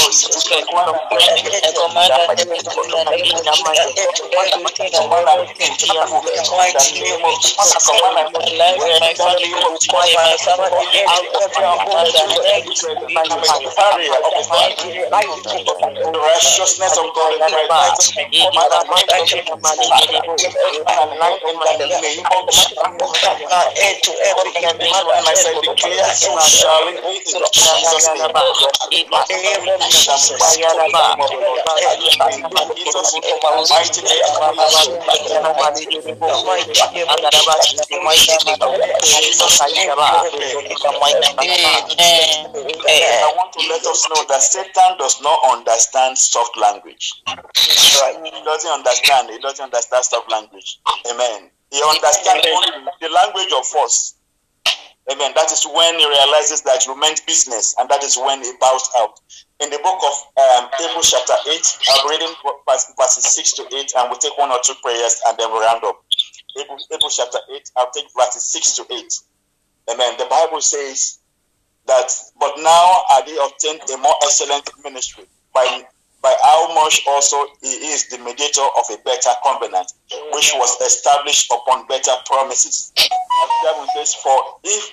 Jesus. 7.43 7.88
The 7.89 7.95
righteousness 16.19 16.97
of 16.97 17.05
God 17.15 17.33
in 17.33 17.39
my 17.39 17.65
life. 17.69 17.97
to 24.03 24.11
every 24.25 24.51
and 24.63 24.79
I 25.27 25.33
said, 25.35 25.61
declare 25.61 26.13
so 26.13 26.37
shall 26.39 26.87
it 26.89 27.01
be 27.03 27.17
in 27.17 27.23
Jesus' 27.73 28.09
name. 28.13 28.33
Jesus, 32.75 33.15
mighty 33.69 34.05
I 43.23 43.33
want 43.35 43.53
to 43.53 43.59
let 43.69 43.85
us 43.85 44.07
know 44.09 44.25
that 44.27 44.41
Satan 44.41 44.97
does 44.97 45.21
not 45.21 45.39
understand 45.51 46.17
soft 46.17 46.57
language. 46.57 47.21
He 47.25 48.43
doesn't 48.43 48.71
understand. 48.71 49.29
He 49.29 49.39
doesn't 49.39 49.63
understand 49.63 50.05
soft 50.05 50.31
language. 50.31 50.79
Amen. 51.11 51.49
He 51.71 51.81
understands 51.87 52.45
only 52.53 52.89
the 53.01 53.09
language 53.09 53.53
of 53.55 53.65
force. 53.65 54.15
Amen. 55.11 55.31
That 55.33 55.51
is 55.51 55.65
when 55.65 55.97
he 55.97 56.05
realizes 56.05 56.61
that 56.63 56.85
you 56.85 56.93
meant 56.99 57.25
business, 57.25 57.73
and 57.79 57.89
that 57.89 58.03
is 58.03 58.15
when 58.17 58.43
he 58.43 58.51
bows 58.61 58.87
out. 58.99 59.19
In 59.59 59.69
the 59.71 59.79
book 59.81 59.97
of 60.05 60.15
um, 60.37 60.69
Hebrews 60.77 61.09
chapter 61.11 61.33
8, 61.49 61.77
I'm 61.89 62.09
reading 62.09 62.33
verses 62.97 63.25
6 63.25 63.53
to 63.53 63.63
8, 63.75 63.93
and 63.97 64.09
we'll 64.09 64.19
take 64.19 64.37
one 64.37 64.51
or 64.51 64.59
two 64.63 64.75
prayers 64.83 65.19
and 65.27 65.37
then 65.37 65.51
we'll 65.51 65.61
round 65.61 65.83
up. 65.83 66.05
Hebrews 66.55 66.87
chapter 67.15 67.39
8, 67.53 67.71
I'll 67.77 67.91
take 67.91 68.07
verses 68.15 68.45
6 68.45 68.75
to 68.77 68.85
8. 68.93 69.19
Amen. 69.91 70.13
The 70.17 70.25
Bible 70.29 70.61
says 70.61 71.19
that, 71.87 72.11
but 72.39 72.53
now 72.57 73.03
are 73.11 73.25
they 73.25 73.37
obtained 73.37 73.81
a 73.89 73.97
more 73.97 74.15
excellent 74.23 74.69
ministry 74.83 75.25
by 75.53 75.83
by 76.21 76.35
how 76.43 76.73
much 76.75 77.01
also 77.07 77.45
he 77.61 77.67
is 77.67 78.07
the 78.09 78.17
mediator 78.17 78.67
of 78.77 78.85
a 78.91 78.97
better 79.03 79.29
covenant, 79.43 79.93
which 80.33 80.51
was 80.55 80.79
established 80.81 81.51
upon 81.51 81.87
better 81.87 82.11
promises. 82.25 82.91
Says, 83.93 84.13
for 84.15 84.59
if 84.63 84.91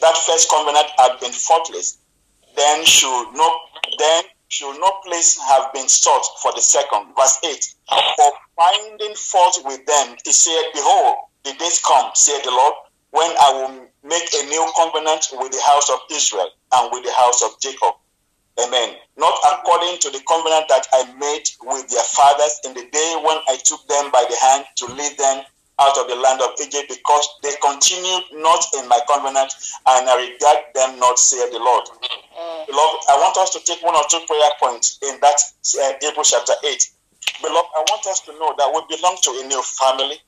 that 0.00 0.16
first 0.16 0.50
covenant 0.50 0.86
had 0.98 1.18
been 1.20 1.32
faultless, 1.32 1.98
then 2.54 2.84
should 2.84 3.32
no 3.32 3.48
then 3.98 4.24
should 4.48 4.78
no 4.80 4.92
place 5.04 5.38
have 5.38 5.72
been 5.72 5.88
sought 5.88 6.24
for 6.42 6.52
the 6.52 6.60
second. 6.60 7.14
Verse 7.16 7.38
8. 7.44 7.74
For 8.16 8.32
finding 8.56 9.14
fault 9.14 9.60
with 9.64 9.84
them, 9.86 10.16
he 10.24 10.32
said, 10.32 10.62
Behold, 10.74 11.16
the 11.44 11.52
days 11.54 11.80
come, 11.84 12.10
said 12.14 12.40
the 12.44 12.50
Lord, 12.50 12.74
when 13.10 13.30
I 13.40 13.52
will 13.52 13.86
make 14.02 14.28
a 14.34 14.46
new 14.46 14.70
covenant 14.76 15.28
with 15.32 15.52
the 15.52 15.62
house 15.64 15.90
of 15.90 16.00
Israel 16.10 16.50
and 16.72 16.90
with 16.92 17.04
the 17.04 17.12
house 17.12 17.42
of 17.42 17.60
Jacob. 17.60 17.94
Amen. 18.58 18.96
Not 19.16 19.34
according 19.52 19.98
to 20.00 20.10
the 20.10 20.20
covenant 20.26 20.66
that 20.68 20.86
I 20.92 21.14
made 21.14 21.48
with 21.62 21.88
their 21.88 22.02
fathers 22.02 22.60
in 22.64 22.74
the 22.74 22.88
day 22.90 23.20
when 23.22 23.38
I 23.48 23.56
took 23.62 23.86
them 23.86 24.10
by 24.10 24.26
the 24.28 24.36
hand 24.36 24.64
to 24.76 24.86
lead 24.86 25.16
them 25.16 25.44
out 25.80 25.96
of 25.98 26.08
the 26.08 26.16
land 26.16 26.40
of 26.42 26.50
Egypt, 26.60 26.88
because 26.88 27.28
they 27.42 27.54
continued 27.62 28.24
not 28.34 28.64
in 28.78 28.88
my 28.88 29.00
covenant, 29.08 29.52
and 29.86 30.08
I 30.08 30.14
regard 30.16 30.58
them 30.74 30.98
not, 30.98 31.18
said 31.18 31.50
the 31.50 31.58
Lord. 31.58 31.86
Beloved, 32.66 33.00
I 33.08 33.16
want 33.18 33.36
us 33.38 33.50
to 33.54 33.60
take 33.64 33.82
one 33.82 33.94
or 33.96 34.04
two 34.10 34.20
prayer 34.26 34.52
points 34.60 34.98
in 35.02 35.18
that 35.20 35.38
uh, 35.80 35.92
Hebrews 36.00 36.30
chapter 36.30 36.54
8. 36.62 36.90
Beloved, 37.42 37.70
I 37.76 37.80
want 37.86 38.06
us 38.06 38.20
to 38.26 38.32
know 38.38 38.54
that 38.58 38.68
we 38.70 38.96
belong 38.96 39.16
to 39.22 39.30
a 39.42 39.46
new 39.46 39.62
family. 39.62 40.18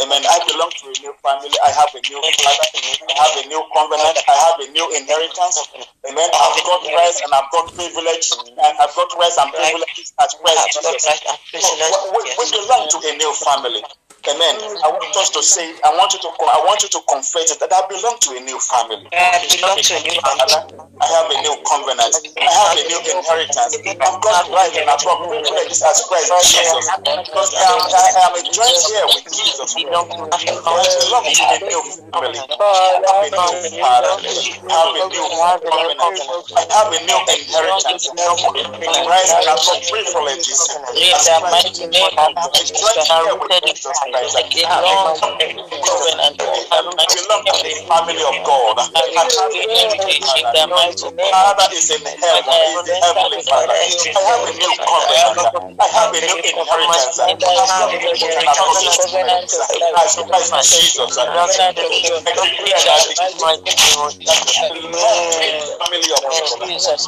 Amen. 0.00 0.22
I 0.24 0.40
belong 0.48 0.72
to 0.80 0.86
a 0.88 0.96
new 1.04 1.12
family. 1.20 1.52
I 1.60 1.70
have 1.76 1.92
a 1.92 2.00
new 2.00 2.20
father. 2.40 2.68
I 3.04 3.14
have 3.20 3.36
a 3.36 3.48
new 3.52 3.60
covenant. 3.76 4.16
I 4.24 4.36
have 4.48 4.56
a 4.64 4.68
new 4.72 4.86
inheritance. 4.96 5.60
Amen. 6.08 6.28
I've 6.32 6.64
got 6.64 6.80
rights 6.88 7.20
and 7.20 7.28
I've 7.36 7.50
got 7.52 7.68
privilege. 7.76 8.32
And 8.48 8.74
I've 8.80 8.94
got 8.96 9.12
rights 9.20 9.36
and 9.36 9.52
privileges 9.52 10.16
as 10.16 10.32
Christ 10.40 10.80
Jesus. 10.80 11.20
We, 12.16 12.20
we 12.32 12.44
belong 12.48 12.88
to 12.88 12.98
a 13.04 13.12
new 13.20 13.32
family. 13.44 13.84
Amen. 14.28 14.56
I 14.84 14.88
want 14.92 15.16
us 15.16 15.30
to 15.32 15.42
say, 15.42 15.64
I 15.80 15.96
want 15.96 16.12
you 16.12 16.20
to, 16.20 16.28
I 16.28 16.60
want 16.68 16.82
you 16.84 16.90
to 16.92 17.00
confess 17.08 17.56
it 17.56 17.58
that 17.64 17.72
I 17.72 17.80
belong 17.88 18.20
to 18.20 18.36
a 18.36 18.40
new 18.44 18.60
family. 18.60 19.00
I 19.16 19.40
belong 19.48 19.80
to 19.80 19.92
a 19.96 20.00
new 20.04 20.20
family. 20.20 20.60
I 21.00 21.06
have 21.08 21.32
a 21.32 21.36
new 21.40 21.56
covenant. 21.64 22.12
I 22.36 22.52
have 22.52 22.76
a 22.76 22.84
new 22.84 23.00
inheritance. 23.00 23.80
I've 23.80 24.20
got 24.20 24.44
rights 24.52 24.76
and 24.76 24.92
I've 24.92 25.00
got 25.00 25.24
privileges 25.24 25.80
as 25.80 26.04
Christ 26.04 26.28
Jesus. 26.52 26.84
Because 27.00 27.50
I 27.56 27.64
am, 27.64 27.80
I 27.80 28.12
am 28.28 28.32
a 28.36 28.42
joint 28.44 28.76
here 28.92 29.08
with 29.08 29.24
Jesus. 29.32 29.72
I 29.72 29.88
belong 29.88 31.24
to 31.24 31.40
a 31.48 31.64
new 31.64 31.80
family. 32.12 32.44
I 32.44 33.24
have 33.24 33.32
a 33.32 33.40
new 33.40 33.72
father. 33.80 34.20
I 34.20 34.76
have 34.76 34.92
a 35.00 35.08
new 35.08 35.24
covenant. 35.32 35.96
I 36.60 36.68
have 36.68 36.92
a 36.92 37.00
new 37.08 37.20
inheritance. 37.24 38.04
And 38.12 38.20
I've 38.20 39.64
got 39.64 39.80
privileges. 39.88 40.60
In 40.92 41.16
the 41.16 41.36
mighty 41.48 41.88
name 41.88 42.12
of 42.20 42.52
Jesus, 42.52 43.08
I 43.08 43.24
am 43.32 43.40
rooted 43.40 43.64
in 43.64 43.76
Christ. 43.80 44.09
I 44.14 44.74
belong 44.80 45.14
to 45.14 45.26
a 45.40 45.48
covenant. 45.86 46.38
I 46.72 46.82
belong 46.82 47.42
to 47.46 47.56
the 47.62 47.74
family 47.88 48.22
of 48.26 48.36
God. 48.44 48.76
Father 51.30 51.68
is 51.72 51.90
in 51.90 52.02
heaven, 52.04 52.58
is 52.74 52.82
the 52.84 52.96
heavenly 53.02 53.38
Father. 53.46 53.72
I 53.72 54.22
have 54.26 54.42
a 54.46 54.52
new 54.52 54.72
covenant. 54.82 55.48
I 55.80 55.88
have 55.94 56.12
a 56.14 56.20
new 56.20 56.38
inheritance. 56.42 57.18
I 57.20 57.32
have 57.70 58.70
a 58.74 58.80
new 58.82 58.90
covenant. 58.98 59.50
As 59.96 60.16
Christ 60.26 60.52
Jesus. 60.72 61.18
I 61.18 61.38
declare 62.34 62.82
that 62.84 63.02
the 63.06 63.14
family 63.16 63.60
of 63.70 63.80
God. 63.94 64.12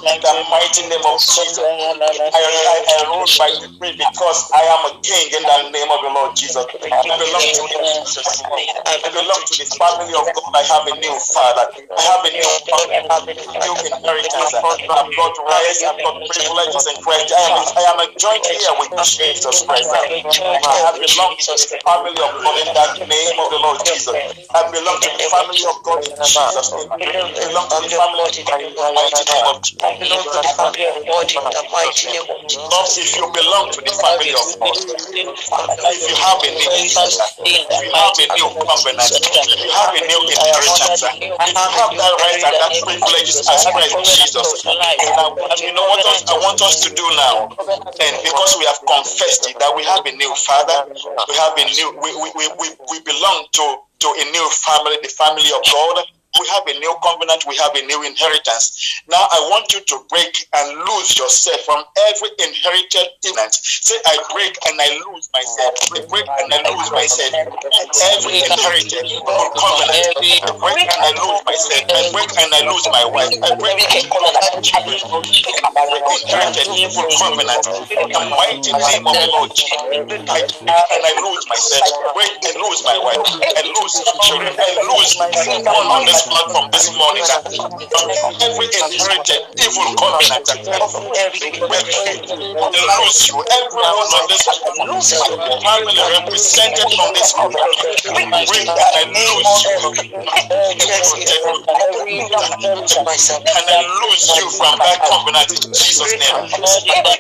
In 0.03 0.21
the 0.23 0.35
mighty 0.51 0.83
name 0.89 1.05
of 1.07 1.19
Jesus. 1.21 1.59
I, 1.59 2.41
I, 2.41 2.85
I 2.89 3.05
rule 3.09 3.27
by 3.39 3.51
decree 3.61 3.95
because 3.99 4.51
I 4.55 4.63
am 4.63 4.83
a 4.91 5.01
king 5.03 5.29
in 5.37 5.43
the 5.43 5.71
name 5.71 5.91
of 5.91 6.01
the 6.03 6.11
Lord 6.15 6.37
Jesus. 6.37 6.67
I 6.93 7.17
belong 7.17 7.49
to 7.57 7.65
Jesus. 7.81 8.43
I 8.85 9.01
belong 9.09 9.41
to 9.49 9.55
the 9.57 9.67
family 9.81 10.13
of 10.13 10.27
God. 10.37 10.53
I 10.53 10.63
have 10.69 10.85
a 10.85 10.95
new 11.01 11.17
father. 11.33 11.65
I 11.97 12.03
have 12.05 12.23
a 12.25 12.33
new 12.37 12.53
family, 12.69 13.01
new 13.65 13.77
inheritance. 13.89 14.53
I've 14.53 15.11
got 15.17 15.33
rights. 15.41 15.81
I've 15.89 16.01
got 16.05 16.17
privileges 16.29 16.85
in 16.93 16.97
Christ. 17.01 17.33
I 17.33 17.41
am, 17.49 17.57
I 17.81 17.83
am 17.93 17.99
a 18.05 18.09
joint 18.21 18.45
here 18.45 18.75
with 18.77 18.93
Jesus 19.09 19.65
Christ. 19.65 19.89
I 19.89 20.77
have 20.85 21.01
belonged 21.01 21.41
to 21.49 21.53
the 21.57 21.81
family 21.81 22.21
of 22.21 22.33
God 22.45 22.57
in 22.61 22.69
the 22.77 22.87
name 23.09 23.37
of 23.41 23.49
the 23.51 23.61
Lord 23.65 23.81
Jesus. 23.89 24.17
I 24.53 24.61
belong 24.69 25.01
to 25.01 25.11
the 25.17 25.25
family 25.33 25.65
of 25.65 25.77
God 25.83 26.05
in 26.05 26.13
Jesus' 26.21 26.73
I 26.77 27.33
belong 27.41 27.69
to 27.73 27.79
the 27.81 27.89
family 27.89 28.29
of 28.29 28.37
God 28.45 28.61
in 28.61 28.73
the 28.77 28.93
mighty 28.93 29.25
name 29.25 29.47
of 29.49 29.57
Jesus. 29.65 29.81
I 29.81 29.97
belong 29.97 30.25
to 30.29 30.39
the 30.45 30.53
family 30.53 30.85
of 30.93 30.97
God 31.09 31.27
in 31.33 31.45
the 31.49 31.63
mighty 31.73 32.07
name 32.13 32.29
of 32.29 32.41
Jesus. 32.49 32.99
If 33.01 33.17
you 33.17 33.25
belong 33.33 33.67
to 33.73 33.81
the 33.81 33.95
family 33.97 34.33
of 34.37 34.49
God, 34.61 34.77
if 34.77 36.01
you 36.09 36.17
have 36.21 36.41
a 36.45 36.51
you 36.83 37.91
have 37.95 38.17
a 38.19 38.27
new 38.35 38.49
covenant, 38.67 39.13
you 39.63 39.71
have 39.71 39.95
a 39.95 40.03
new 40.03 40.21
inheritance, 40.27 41.03
you 41.23 41.31
have 41.39 41.93
that 41.95 42.13
right 42.23 42.43
and 42.43 42.57
that 42.59 42.73
privilege 42.83 43.31
as 43.39 43.63
Christ 43.71 43.97
Jesus, 44.03 44.65
and 44.67 45.61
you 45.63 45.73
know 45.75 45.87
what 45.89 46.03
else 46.07 46.25
I 46.29 46.39
want 46.43 46.61
us 46.63 46.83
to 46.85 46.95
do 46.95 47.07
now, 47.15 47.49
and 47.55 48.15
because 48.23 48.57
we 48.59 48.65
have 48.67 48.81
confessed 48.87 49.49
it 49.49 49.59
that 49.59 49.73
we 49.77 49.85
have 49.85 50.05
a 50.07 50.13
new 50.17 50.33
Father, 50.35 50.91
we 51.29 51.35
have 51.37 51.55
a 51.57 51.65
new, 51.65 51.89
we 52.03 52.11
we, 52.19 52.29
we, 52.35 52.45
we, 52.59 52.67
we 52.91 52.97
belong 53.03 53.47
to 53.53 53.67
to 54.01 54.09
a 54.09 54.25
new 54.33 54.47
family, 54.67 54.97
the 55.03 55.09
family 55.09 55.51
of 55.55 55.63
God. 55.71 56.05
We 56.41 56.49
have 56.49 56.65
a 56.67 56.79
new 56.81 56.95
covenant, 57.03 57.45
we 57.47 57.57
have 57.57 57.75
a 57.77 57.83
new 57.85 58.03
inheritance. 58.05 59.03
Now 59.09 59.21
I 59.21 59.39
want 59.53 59.73
you 59.73 59.81
to 59.85 59.97
break 60.09 60.49
and 60.57 60.79
lose 60.89 61.19
yourself 61.19 61.61
from 61.69 61.85
every 62.09 62.31
inherited 62.41 63.09
image. 63.29 63.61
Say, 63.85 63.97
I 64.07 64.17
break 64.33 64.57
and 64.65 64.81
I 64.81 64.89
lose 65.13 65.29
myself. 65.37 65.77
I 65.93 66.01
break 66.09 66.25
and 66.25 66.49
I 66.49 66.61
lose 66.73 66.91
myself. 66.93 67.33
Every 68.17 68.41
inherited 68.41 69.05
covenant. 69.61 70.17
I 70.41 70.51
break 70.57 70.89
and 70.89 71.03
I 71.05 71.13
lose 71.21 71.41
myself. 71.45 71.85
I 71.93 72.01
break 72.17 72.31
and 72.41 72.51
I 72.55 72.61
lose 72.65 72.87
my 72.89 73.05
wife. 73.13 73.33
I 73.45 73.53
break 73.61 73.77
and 73.77 73.93
I 73.93 74.25
lose 74.89 75.33
inherited 76.33 76.69
evil 76.73 77.05
covenant. 77.19 77.65
In 77.93 78.09
the 78.09 78.23
mighty 78.33 78.73
name 78.73 79.05
of 79.07 79.15
the 79.17 79.29
Lord 79.37 79.51
Jesus. 79.53 79.73
I 79.73 80.01
break 80.01 80.25
and 80.33 81.03
I 81.05 81.13
lose 81.21 81.45
myself. 81.49 81.93
I 81.93 82.13
break 82.17 82.33
and 82.49 82.57
lose 82.63 82.81
my 82.85 82.99
wife. 83.05 83.21
I 83.21 83.63
lose 83.69 83.93
children. 84.25 84.55
I 84.57 84.71
lose 84.89 85.13
everyone 85.21 85.87
on 85.93 86.07
this 86.07 86.22
platform 86.29 86.71
this 86.73 86.89
morning. 86.97 87.23
Every 88.43 88.67
inherited 88.67 89.43
evil 89.59 89.89
covenant. 89.97 90.47
I 92.63 92.99
lose 93.03 93.29
you. 93.29 93.37
Everyone 93.43 94.11
on 94.15 94.27
this 94.29 94.43
family 95.63 95.99
represented 96.13 96.91
on 97.01 97.13
this 97.15 97.33
break 97.35 98.69
and 98.69 98.85
I 98.95 99.05
lose 99.11 99.53
you. 99.65 99.79
And 103.43 103.67
I 103.69 103.81
lose 104.03 104.27
you 104.37 104.47
from 104.51 104.79
that 104.79 105.01
covenant 105.09 105.51
in 105.53 105.73
Jesus' 105.73 106.15
name. 106.19 106.37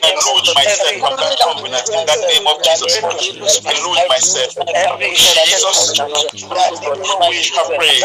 I 0.03 0.13
lose 0.15 0.55
myself 0.55 0.95
from 1.01 1.17
that 1.17 1.39
covenant 1.41 1.89
in 1.91 2.07
the 2.07 2.17
name 2.29 2.47
of 2.47 2.63
Jesus. 2.63 2.95
I 3.67 3.73
lose 3.83 4.03
myself. 4.09 4.55
Jesus, 5.43 5.93
we 7.29 7.37
have 7.57 7.71
prayed. 7.77 8.03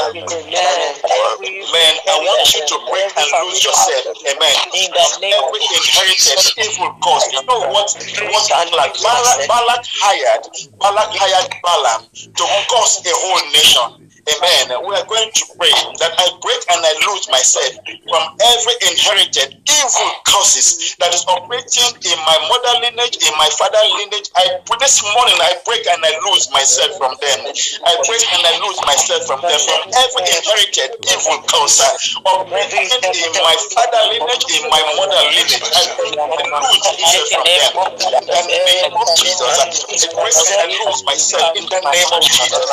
Man, 0.00 1.94
I 2.08 2.16
want 2.24 2.48
you 2.56 2.62
to 2.64 2.76
break 2.88 3.12
and 3.20 3.28
lose 3.44 3.60
yourself. 3.60 4.16
Amen. 4.32 4.56
Every 4.72 5.60
inherited 5.76 6.40
evil 6.56 6.96
cause. 7.04 7.28
You 7.32 7.44
know 7.44 7.68
what? 7.68 7.92
What 8.32 8.44
Balak, 8.48 8.96
Balak, 8.96 9.48
Balak 9.48 9.84
hired, 9.84 10.48
Balak 10.80 11.12
hired 11.12 11.52
Balaam 11.60 12.08
to 12.16 12.44
curse 12.72 13.04
a 13.04 13.12
whole 13.12 13.44
nation. 13.52 14.09
Amen. 14.30 14.86
We 14.86 14.94
are 14.94 15.06
going 15.10 15.30
to 15.32 15.44
pray 15.58 15.74
that 15.98 16.12
I 16.14 16.26
break 16.38 16.62
and 16.70 16.80
I 16.86 16.92
lose 17.10 17.26
myself 17.30 17.72
from 17.82 18.24
every 18.38 18.76
inherited 18.86 19.58
evil 19.66 20.10
causes 20.26 20.94
that 21.02 21.10
is 21.10 21.26
operating 21.26 21.90
in 22.06 22.18
my 22.22 22.38
mother 22.46 22.74
lineage, 22.86 23.18
in 23.26 23.34
my 23.34 23.50
father 23.58 23.82
lineage. 23.98 24.30
I 24.38 24.62
this 24.78 25.02
morning 25.02 25.36
I 25.42 25.58
break 25.66 25.84
and 25.90 26.00
I 26.00 26.12
lose 26.30 26.48
myself 26.54 26.94
from 26.96 27.12
them. 27.18 27.38
I 27.84 27.92
break 28.06 28.22
and 28.32 28.42
I 28.46 28.54
lose 28.62 28.78
myself 28.86 29.26
from 29.26 29.42
them 29.42 29.60
from 29.60 29.82
every 29.98 30.22
inherited 30.30 30.90
evil 31.04 31.38
cause 31.50 31.82
operating 32.24 33.02
in 33.02 33.32
my 33.42 33.56
father 33.74 34.02
lineage, 34.14 34.46
in 34.54 34.64
my 34.70 34.82
mother 34.94 35.22
lineage. 35.34 35.58
I 35.74 35.82
break 35.98 36.16
and 36.16 36.52
lose 36.54 36.80
myself 36.86 37.26
from 37.34 37.44
them. 37.50 37.72
In 38.14 38.24
the 38.30 38.42
name 38.46 38.94
of 38.94 39.08
Jesus, 39.18 39.52
I 39.58 39.66
break 40.14 40.36
and 40.38 40.60
I 40.62 40.68
lose 40.86 41.00
myself 41.04 41.56
in 41.58 41.66
the 41.66 41.80
name 41.82 42.10
of 42.14 42.22
Jesus. 42.24 42.64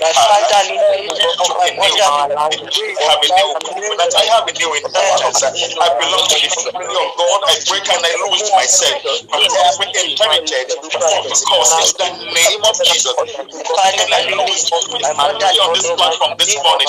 My 0.00 1.90
name 1.90 2.26
have 3.06 3.20
a 3.22 3.28
new. 3.30 3.50
I 4.16 4.24
have 4.32 4.46
a 4.48 4.52
new 4.58 4.70
inheritance. 4.74 5.40
I 5.44 5.88
belong 6.00 6.26
to 6.28 6.36
the 6.42 6.50
family 6.50 6.96
of 6.98 7.10
God. 7.18 7.40
I 7.46 7.54
break 7.68 7.86
and 7.90 8.02
I 8.04 8.12
lose 8.26 8.50
myself 8.52 8.98
from 9.30 9.44
every 9.70 9.88
inherited 9.94 10.68
because 10.82 11.70
in 11.78 11.92
the 11.98 12.10
name 12.34 12.62
of 12.66 12.76
Jesus. 12.82 13.16
And 13.16 14.10
I 14.12 14.22
lose 14.34 14.64
my 14.90 15.02
family 15.14 15.58
on 15.62 15.70
this 15.74 15.88
platform 15.94 16.34
this 16.38 16.54
morning. 16.58 16.88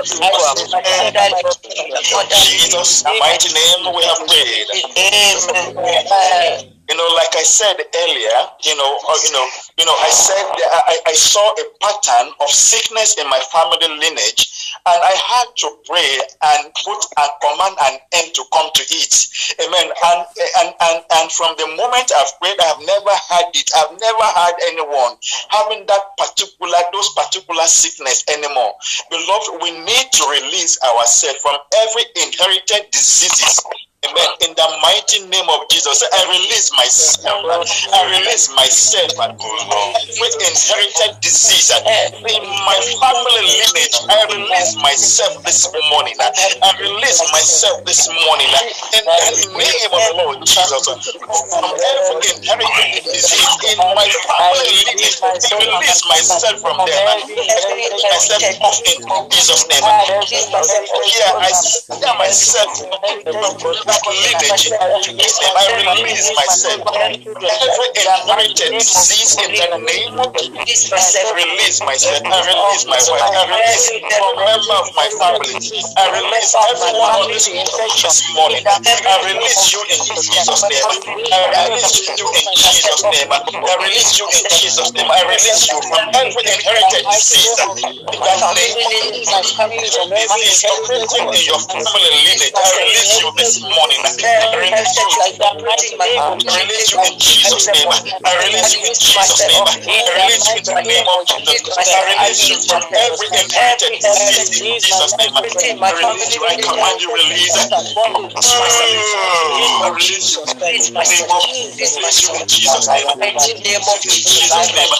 In 2.20 2.30
Jesus' 2.41 3.03
mighty 3.05 3.53
name 3.53 3.93
we 3.93 4.01
have 4.03 4.26
prayed. 4.26 4.68
Amen. 4.97 6.74
You 6.89 6.97
know, 6.97 7.05
like 7.16 7.30
I 7.38 7.43
said 7.45 7.78
earlier, 7.78 8.49
you 8.66 8.76
know, 8.76 8.97
or, 9.07 9.16
you 9.22 9.32
know, 9.32 9.45
you 9.78 9.86
know, 9.86 9.93
I 10.01 10.10
said 10.10 10.41
that 10.41 10.70
I, 10.89 10.97
I 11.05 11.14
saw 11.14 11.53
a 11.53 11.66
pattern 11.78 12.34
of 12.41 12.49
sickness 12.49 13.14
in 13.22 13.30
my 13.30 13.39
family 13.53 13.78
lineage, 14.01 14.59
and 14.86 14.99
I 15.03 15.15
had 15.15 15.47
to 15.63 15.67
pray 15.86 16.11
and 16.41 16.73
put 16.84 17.01
and 17.17 17.32
command 17.41 17.75
an 17.82 17.99
end 18.13 18.34
to 18.36 18.43
come 18.53 18.69
to 18.73 18.84
it. 18.84 19.13
Amen. 19.59 19.88
And 20.05 20.19
and 20.59 20.69
and, 20.80 20.99
and 21.19 21.32
from 21.32 21.55
the 21.57 21.67
moment 21.75 22.11
I've 22.15 22.34
prayed, 22.39 22.59
I've 22.59 22.84
never 22.86 23.15
had 23.30 23.51
it. 23.53 23.69
I've 23.75 23.95
never 23.99 24.27
had 24.36 24.55
anyone 24.71 25.17
having 25.49 25.86
that 25.88 26.03
particular 26.17 26.80
those 26.93 27.09
particular 27.13 27.65
sickness 27.65 28.23
anymore. 28.30 28.73
Beloved, 29.09 29.61
we 29.61 29.71
need 29.80 30.07
to 30.11 30.23
release 30.32 30.80
ourselves 30.84 31.39
from 31.39 31.57
every 31.75 32.03
inherited 32.15 32.91
diseases 32.91 33.61
Amen. 34.08 34.32
In 34.47 34.56
the 34.56 34.68
mighty 34.82 35.28
name 35.28 35.50
of 35.52 35.68
Jesus, 35.70 36.00
I 36.08 36.22
release 36.32 36.72
myself. 36.74 37.43
I 37.43 38.02
release 38.16 38.47
myself 38.56 39.12
with 39.12 40.36
inherited 40.39 41.20
disease 41.22 41.70
in 41.76 42.43
my 42.64 42.80
family 43.04 43.43
lineage. 43.60 43.97
I 44.08 44.24
release 44.32 44.76
myself 44.82 45.43
this 45.43 45.68
morning. 45.91 46.16
I 46.18 46.72
release 46.80 47.20
myself 47.32 47.84
this 47.86 48.08
morning 48.26 48.47
in 48.95 49.04
the 49.04 49.32
name 49.60 49.91
of 49.91 50.02
the 50.08 50.16
Lord 50.24 50.47
Jesus 50.47 50.84
from 50.88 51.66
every 51.68 52.18
inherited 52.39 53.04
disease 53.04 53.54
in 53.68 53.78
my 54.00 54.08
family 54.08 54.72
lineage. 54.88 55.20
I 55.22 55.60
release 55.60 56.02
myself 56.08 56.56
from 56.64 56.78
them. 56.88 57.04
I 57.04 57.20
release 57.28 58.04
myself 58.08 58.41
in 58.88 58.97
Jesus' 59.30 59.68
name. 59.68 59.84
Here 61.04 61.32
I 61.36 61.52
see 61.52 62.00
myself 62.18 62.72
that 63.89 64.05
lineage. 64.05 64.69
Listen, 65.17 65.49
I 65.57 65.65
release 65.81 66.29
myself. 66.37 66.85
Every 66.93 67.89
inherited 67.97 68.71
disease 68.77 69.33
in 69.41 69.51
the 69.57 69.69
name 69.81 70.15
of 70.21 70.33
Jesus. 70.65 71.17
I 71.17 71.33
release 71.33 71.81
myself. 71.81 72.21
I 72.25 72.39
release 72.45 72.85
my 72.85 73.01
wife. 73.09 73.25
I 73.25 73.43
release 73.49 73.89
one 74.21 74.37
member 74.45 74.77
of 74.77 74.89
my 74.93 75.09
family. 75.17 75.57
I 75.97 76.05
release 76.21 76.53
everyone 76.69 77.13
on 77.17 77.27
this 77.33 77.49
this 77.49 78.21
morning. 78.37 78.63
I 78.67 79.17
release 79.33 79.73
you 79.73 79.81
in 79.89 79.99
Jesus' 80.05 80.63
name. 80.69 80.85
I 81.33 81.65
release 81.73 82.13
you 82.19 82.27
in 82.29 82.45
Jesus' 82.53 83.03
name. 83.09 83.29
I 83.33 83.75
release 83.81 84.19
you 84.19 84.27
in 84.29 84.45
Jesus' 84.49 84.93
name. 84.93 85.09
I 85.09 85.21
release 85.25 85.65
you 85.71 85.79
from 85.89 86.05
every 86.13 86.43
inherited 86.45 87.05
disease 87.09 87.57
in 88.13 88.19
that 88.21 88.41
name. 88.53 88.75
Disease 90.13 90.65
operating 90.69 91.27
in 91.33 91.43
your 91.49 91.59
family 91.59 92.11
lineage. 92.13 92.53
I 92.55 92.69
release 92.83 93.19
you 93.21 93.29
this 93.37 93.61
morning. 93.61 93.78
I 93.82 94.57
release 94.57 94.97
you. 94.99 95.11
I 96.15 96.53
release 96.59 96.91
you 96.91 96.99
in 97.03 97.17
Jesus' 97.19 97.69
name. 97.73 97.89
I 98.25 98.36
release 98.47 98.75
you 98.75 98.84
in 98.86 98.95
Jesus' 98.99 99.47
name. 99.47 99.63
I 99.65 100.13
release 100.17 100.49
you 100.49 100.57
in 100.59 100.65
the 100.65 100.77
name 100.88 101.07
of 101.07 101.25
Jesus. 101.27 101.77
I 101.77 102.01
release 102.15 102.49
you 102.49 102.57
from 102.67 102.84
every 102.95 103.27
inherited 103.34 103.93
disease 104.01 104.38
in 104.67 104.80
Jesus' 104.80 105.15
name. 105.17 105.32
I 105.82 105.91
release 105.93 106.36
you. 106.36 106.43
I 106.47 106.57
command 106.61 107.01
you 107.01 107.09
release. 107.13 107.55
I 108.59 108.69
release 108.80 109.13
you 109.15 109.21
in 109.23 109.34
the 109.39 109.51
name 109.53 109.82
of 109.82 109.97
Jesus' 109.99 110.55
name. 110.59 110.75
In 110.75 112.47
Jesus' 112.47 112.89
name. 112.89 113.07
Jesus' 114.15 114.73
name. 114.75 114.93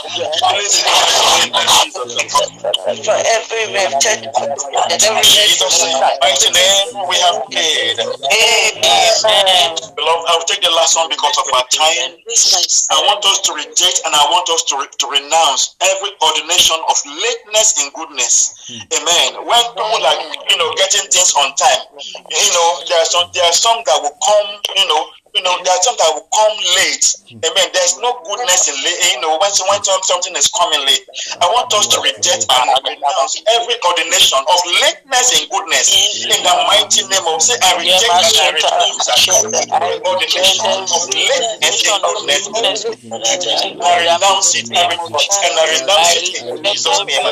For 3.06 3.16
every 3.38 3.64
reptile, 3.74 4.18
In 5.02 5.22
Jesus' 5.24 5.84
mighty 6.22 6.52
name 6.52 6.90
we 7.10 7.18
have 7.20 7.40
prayed. 7.52 7.98
Amen. 8.00 8.69
Beloved, 9.96 10.26
I'll 10.30 10.46
take 10.46 10.62
the 10.62 10.70
last 10.72 10.96
one 10.96 11.10
because 11.10 11.38
of 11.42 11.48
our 11.54 11.66
time. 11.74 12.18
I 12.92 13.00
want 13.10 13.26
us 13.26 13.42
to 13.48 13.52
reject 13.54 14.02
and 14.06 14.14
I 14.14 14.24
want 14.30 14.50
us 14.50 14.64
to, 14.70 14.78
re- 14.78 14.92
to 15.00 15.06
renounce 15.10 15.76
every 15.82 16.12
ordination 16.22 16.78
of 16.88 16.98
lateness 17.06 17.82
in 17.82 17.90
goodness. 17.98 18.54
Hmm. 18.70 18.86
Amen. 18.94 19.30
When 19.46 19.64
people 19.74 20.02
are, 20.06 20.20
you 20.50 20.58
know, 20.58 20.70
getting 20.78 21.10
things 21.10 21.34
on 21.36 21.52
time, 21.58 21.84
you 21.98 22.50
know, 22.54 22.68
there 22.88 23.00
are 23.02 23.10
some 23.10 23.28
there 23.34 23.46
are 23.46 23.56
some 23.58 23.82
that 23.86 23.98
will 24.02 24.16
come, 24.22 24.48
you 24.78 24.88
know, 24.88 25.02
you 25.36 25.42
know, 25.44 25.54
there 25.64 25.74
are 25.74 25.84
some 25.84 25.96
that 25.98 26.10
will 26.16 26.28
come 26.34 26.56
late. 26.82 27.06
Amen. 27.46 27.68
There's 27.74 27.96
no 28.02 28.10
goodness 28.26 28.68
in 28.68 28.76
late, 28.84 29.00
you 29.14 29.22
know, 29.22 29.38
when, 29.38 29.52
when 29.70 29.82
some- 29.84 30.02
something 30.04 30.36
is 30.36 30.50
coming 30.50 30.82
late. 30.86 31.06
I 31.42 31.46
want 31.54 31.70
us 31.74 31.88
to 31.94 32.02
reject 32.02 32.46
and 32.50 32.68
renounce 32.84 33.38
every 33.54 33.76
coordination 33.84 34.40
of 34.42 34.60
lateness 34.82 35.28
and 35.40 35.46
goodness 35.50 35.88
in 36.26 36.42
the 36.42 36.54
mighty 36.68 37.02
name 37.08 37.26
of 37.30 37.42
say 37.42 37.56
I 37.62 37.78
reject 37.78 38.10
and 38.10 38.36
I 38.42 38.50
renounce 38.58 39.08
every 39.70 40.00
ordination 40.10 40.66
of 40.66 41.02
lateness 41.14 41.78
in 41.86 41.94
goodness. 42.10 42.46
I 43.80 43.94
renounce 44.02 44.56
it, 44.58 44.66
I 44.74 44.82
reject 44.90 45.34
and 45.46 45.54
I 45.60 45.66
renounce 45.80 46.12
it 46.18 46.26
in 46.42 46.64
Jesus' 46.64 47.00
name. 47.06 47.22
I 47.22 47.32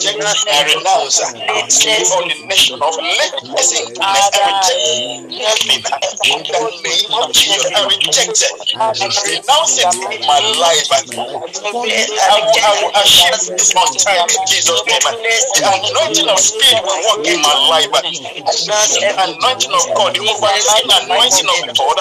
reject 0.00 0.18
and 0.24 0.48
I 0.48 0.62
renounce 0.72 1.16
every 1.20 2.04
ordination 2.16 2.78
of 2.80 2.94
lateness 2.96 3.68
in 3.76 3.84
goodness. 3.92 4.26
I 4.32 4.40
reject 4.48 4.88
it 5.68 5.84
in 6.24 6.40
the 6.48 6.60
name 6.82 7.09
I 7.10 7.82
reject 7.90 8.38
it 8.42 8.52
and 8.78 9.12
renounce 9.26 9.78
it 9.82 9.90
in 10.14 10.20
my 10.26 10.38
life. 10.62 10.86
I 10.94 11.02
will, 11.74 12.54
I 12.62 12.74
will 12.78 12.92
achieve 13.02 13.34
this 13.58 13.74
on 13.74 13.90
time 13.98 14.28
in 14.30 14.46
Jesus' 14.46 14.82
name. 14.86 15.02
The 15.58 15.66
anointing 15.66 16.28
of 16.30 16.38
spirit 16.38 16.78
will 16.86 17.02
work 17.10 17.26
in 17.26 17.40
my 17.42 17.54
life. 17.66 17.90
The 17.90 19.10
anointing 19.26 19.74
of 19.74 19.86
God, 19.98 20.14
the 20.14 20.22
overseeing 20.22 20.90
anointing 21.02 21.50
of 21.50 21.60
God, 21.74 21.98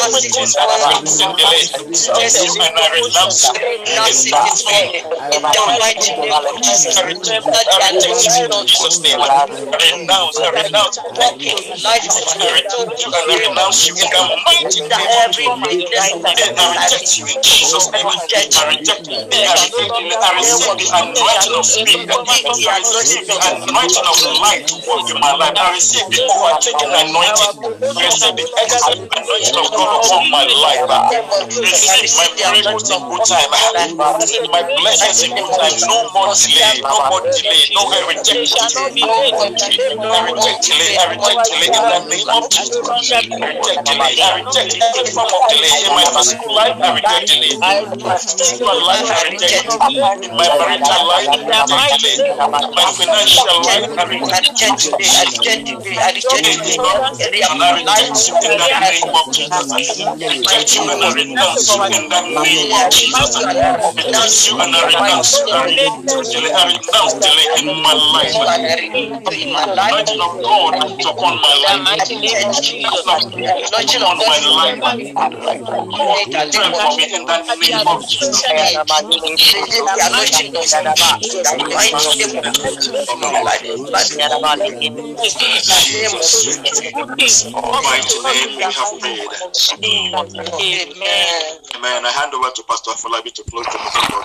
everything 0.00 0.52
that 0.56 1.52
in 1.60 1.68
delay. 1.82 2.30
And 2.60 2.78
I 2.78 2.88
renounce 2.94 3.50
it 3.50 3.56
in 3.86 4.04
Jesus' 4.14 4.66
name. 4.66 4.92
I 5.20 5.28
reject 5.28 6.08
you 8.28 8.44
in 8.44 8.66
Jesus'. 8.66 9.00
I 9.24 9.86
renounce, 9.92 10.40
I 10.40 10.50
renounce, 10.50 10.98
I 10.98 12.54
reject 12.54 12.78
you 12.78 12.84
I 13.14 13.48
renounce 13.48 13.88
you 13.88 13.94
in 13.94 14.10
the 14.10 14.22
mighty 14.46 14.80
of 15.46 15.54
Jesus. 15.68 16.30
I 16.58 16.72
reject 16.72 17.18
you 17.18 17.26
in 17.26 17.42
Jesus'. 17.42 17.90
I 17.92 18.68
reject 18.68 19.08
you. 19.08 19.18
I 20.22 20.34
receive 20.36 20.76
the 20.76 20.88
of. 20.94 21.66
I 22.68 22.78
receive 22.78 23.26
the 23.26 23.38
anointing 23.42 24.06
of 24.06 24.22
light 24.40 24.66
to 24.68 24.76
work 24.88 25.10
in 25.10 25.20
my. 25.20 25.32
I 25.58 25.72
receive 25.74 26.08
the 26.10 26.22
overtaking 26.30 26.94
anointing. 26.94 27.58
I 27.96 28.04
receive 28.06 28.36
the 28.36 28.46
excellent 28.58 29.02
anointing 29.16 29.58
of 29.58 29.74
God 29.74 30.06
upon 30.06 30.30
my 30.30 30.46
life. 30.46 30.86
Receive 31.64 32.12
my 32.16 32.28
miracles 32.36 32.90
in 32.92 33.00
good 33.08 33.24
time. 33.24 33.48
Receive 34.20 34.44
my 34.52 34.62
blessings 34.76 35.22
in 35.24 35.32
good 35.32 35.52
time. 35.56 35.76
No 35.88 35.96
more 36.12 36.28
delay. 36.36 36.76
No 36.84 36.96
more 37.08 37.24
delay. 37.24 37.64
No, 37.72 37.82
I 37.88 38.04
reject 38.04 38.52
delay. 38.52 38.92
I 40.04 40.18
reject 40.28 40.60
delay. 40.68 40.92
I 41.00 41.04
reject 41.08 41.40
delay 41.48 41.72
in 41.72 41.84
the 41.88 41.98
name 42.12 42.28
of 42.36 42.44
Jesus. 42.52 42.84
I 43.12 43.48
reject 43.48 43.80
delay. 43.88 44.14
I 44.20 44.30
reject 44.44 44.72
every 44.84 45.04
form 45.08 45.32
of 45.32 45.42
delay 45.48 45.74
in 45.88 45.92
my 45.96 46.04
physical 46.12 46.52
life. 46.54 46.76
I 46.84 46.88
reject 47.00 47.24
delay. 47.32 47.56
In 47.56 48.02
my 48.04 48.16
spiritual 48.20 48.78
life, 48.84 49.08
I 49.08 49.20
reject 49.32 49.68
delay. 49.80 50.04
In 50.20 50.32
my 50.36 50.48
marital 50.58 51.02
life, 51.08 51.28
I 51.32 51.36
reject 51.40 51.88
delay. 51.96 52.16
In 52.20 52.70
my 52.76 52.86
financial 52.92 53.56
life, 53.64 53.86
I 53.96 54.04
reject 54.04 54.48
delay. 54.58 54.84
And 57.44 57.62
I 57.62 57.70
reject 57.72 58.28
you 58.28 58.34
in 58.44 58.58
the 58.58 58.68
name 58.90 59.14
of 59.14 59.26
Jesus. 59.32 59.68
I 59.72 60.28
reject 60.28 60.68
you 60.74 60.82
and 60.90 61.02
I 61.04 61.08
renounce 61.14 61.53
you 61.56 62.90
Jesus. 62.90 63.36
My 69.52 69.64
life. 69.74 70.10
Amen. 90.60 91.43
Amen. 91.44 92.06
I 92.06 92.10
hand 92.10 92.32
over 92.32 92.50
to 92.50 92.62
Pastor 92.64 92.92
Falabi 92.92 93.32
to 93.34 93.44
close 93.44 93.66
the 93.66 93.76
meeting. 93.76 94.16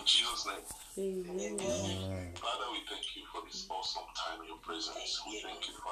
In 0.00 0.04
Jesus' 0.06 0.46
name. 0.48 0.64
Amen. 0.98 2.32
Father, 2.34 2.66
we 2.72 2.80
thank 2.88 3.04
you 3.14 3.22
for 3.32 3.42
this 3.46 3.66
awesome 3.70 4.08
time 4.16 4.40
in 4.40 4.48
your 4.48 4.58
presence. 4.64 5.22
We 5.28 5.40
thank 5.40 5.68
you 5.68 5.74
for 5.74 5.82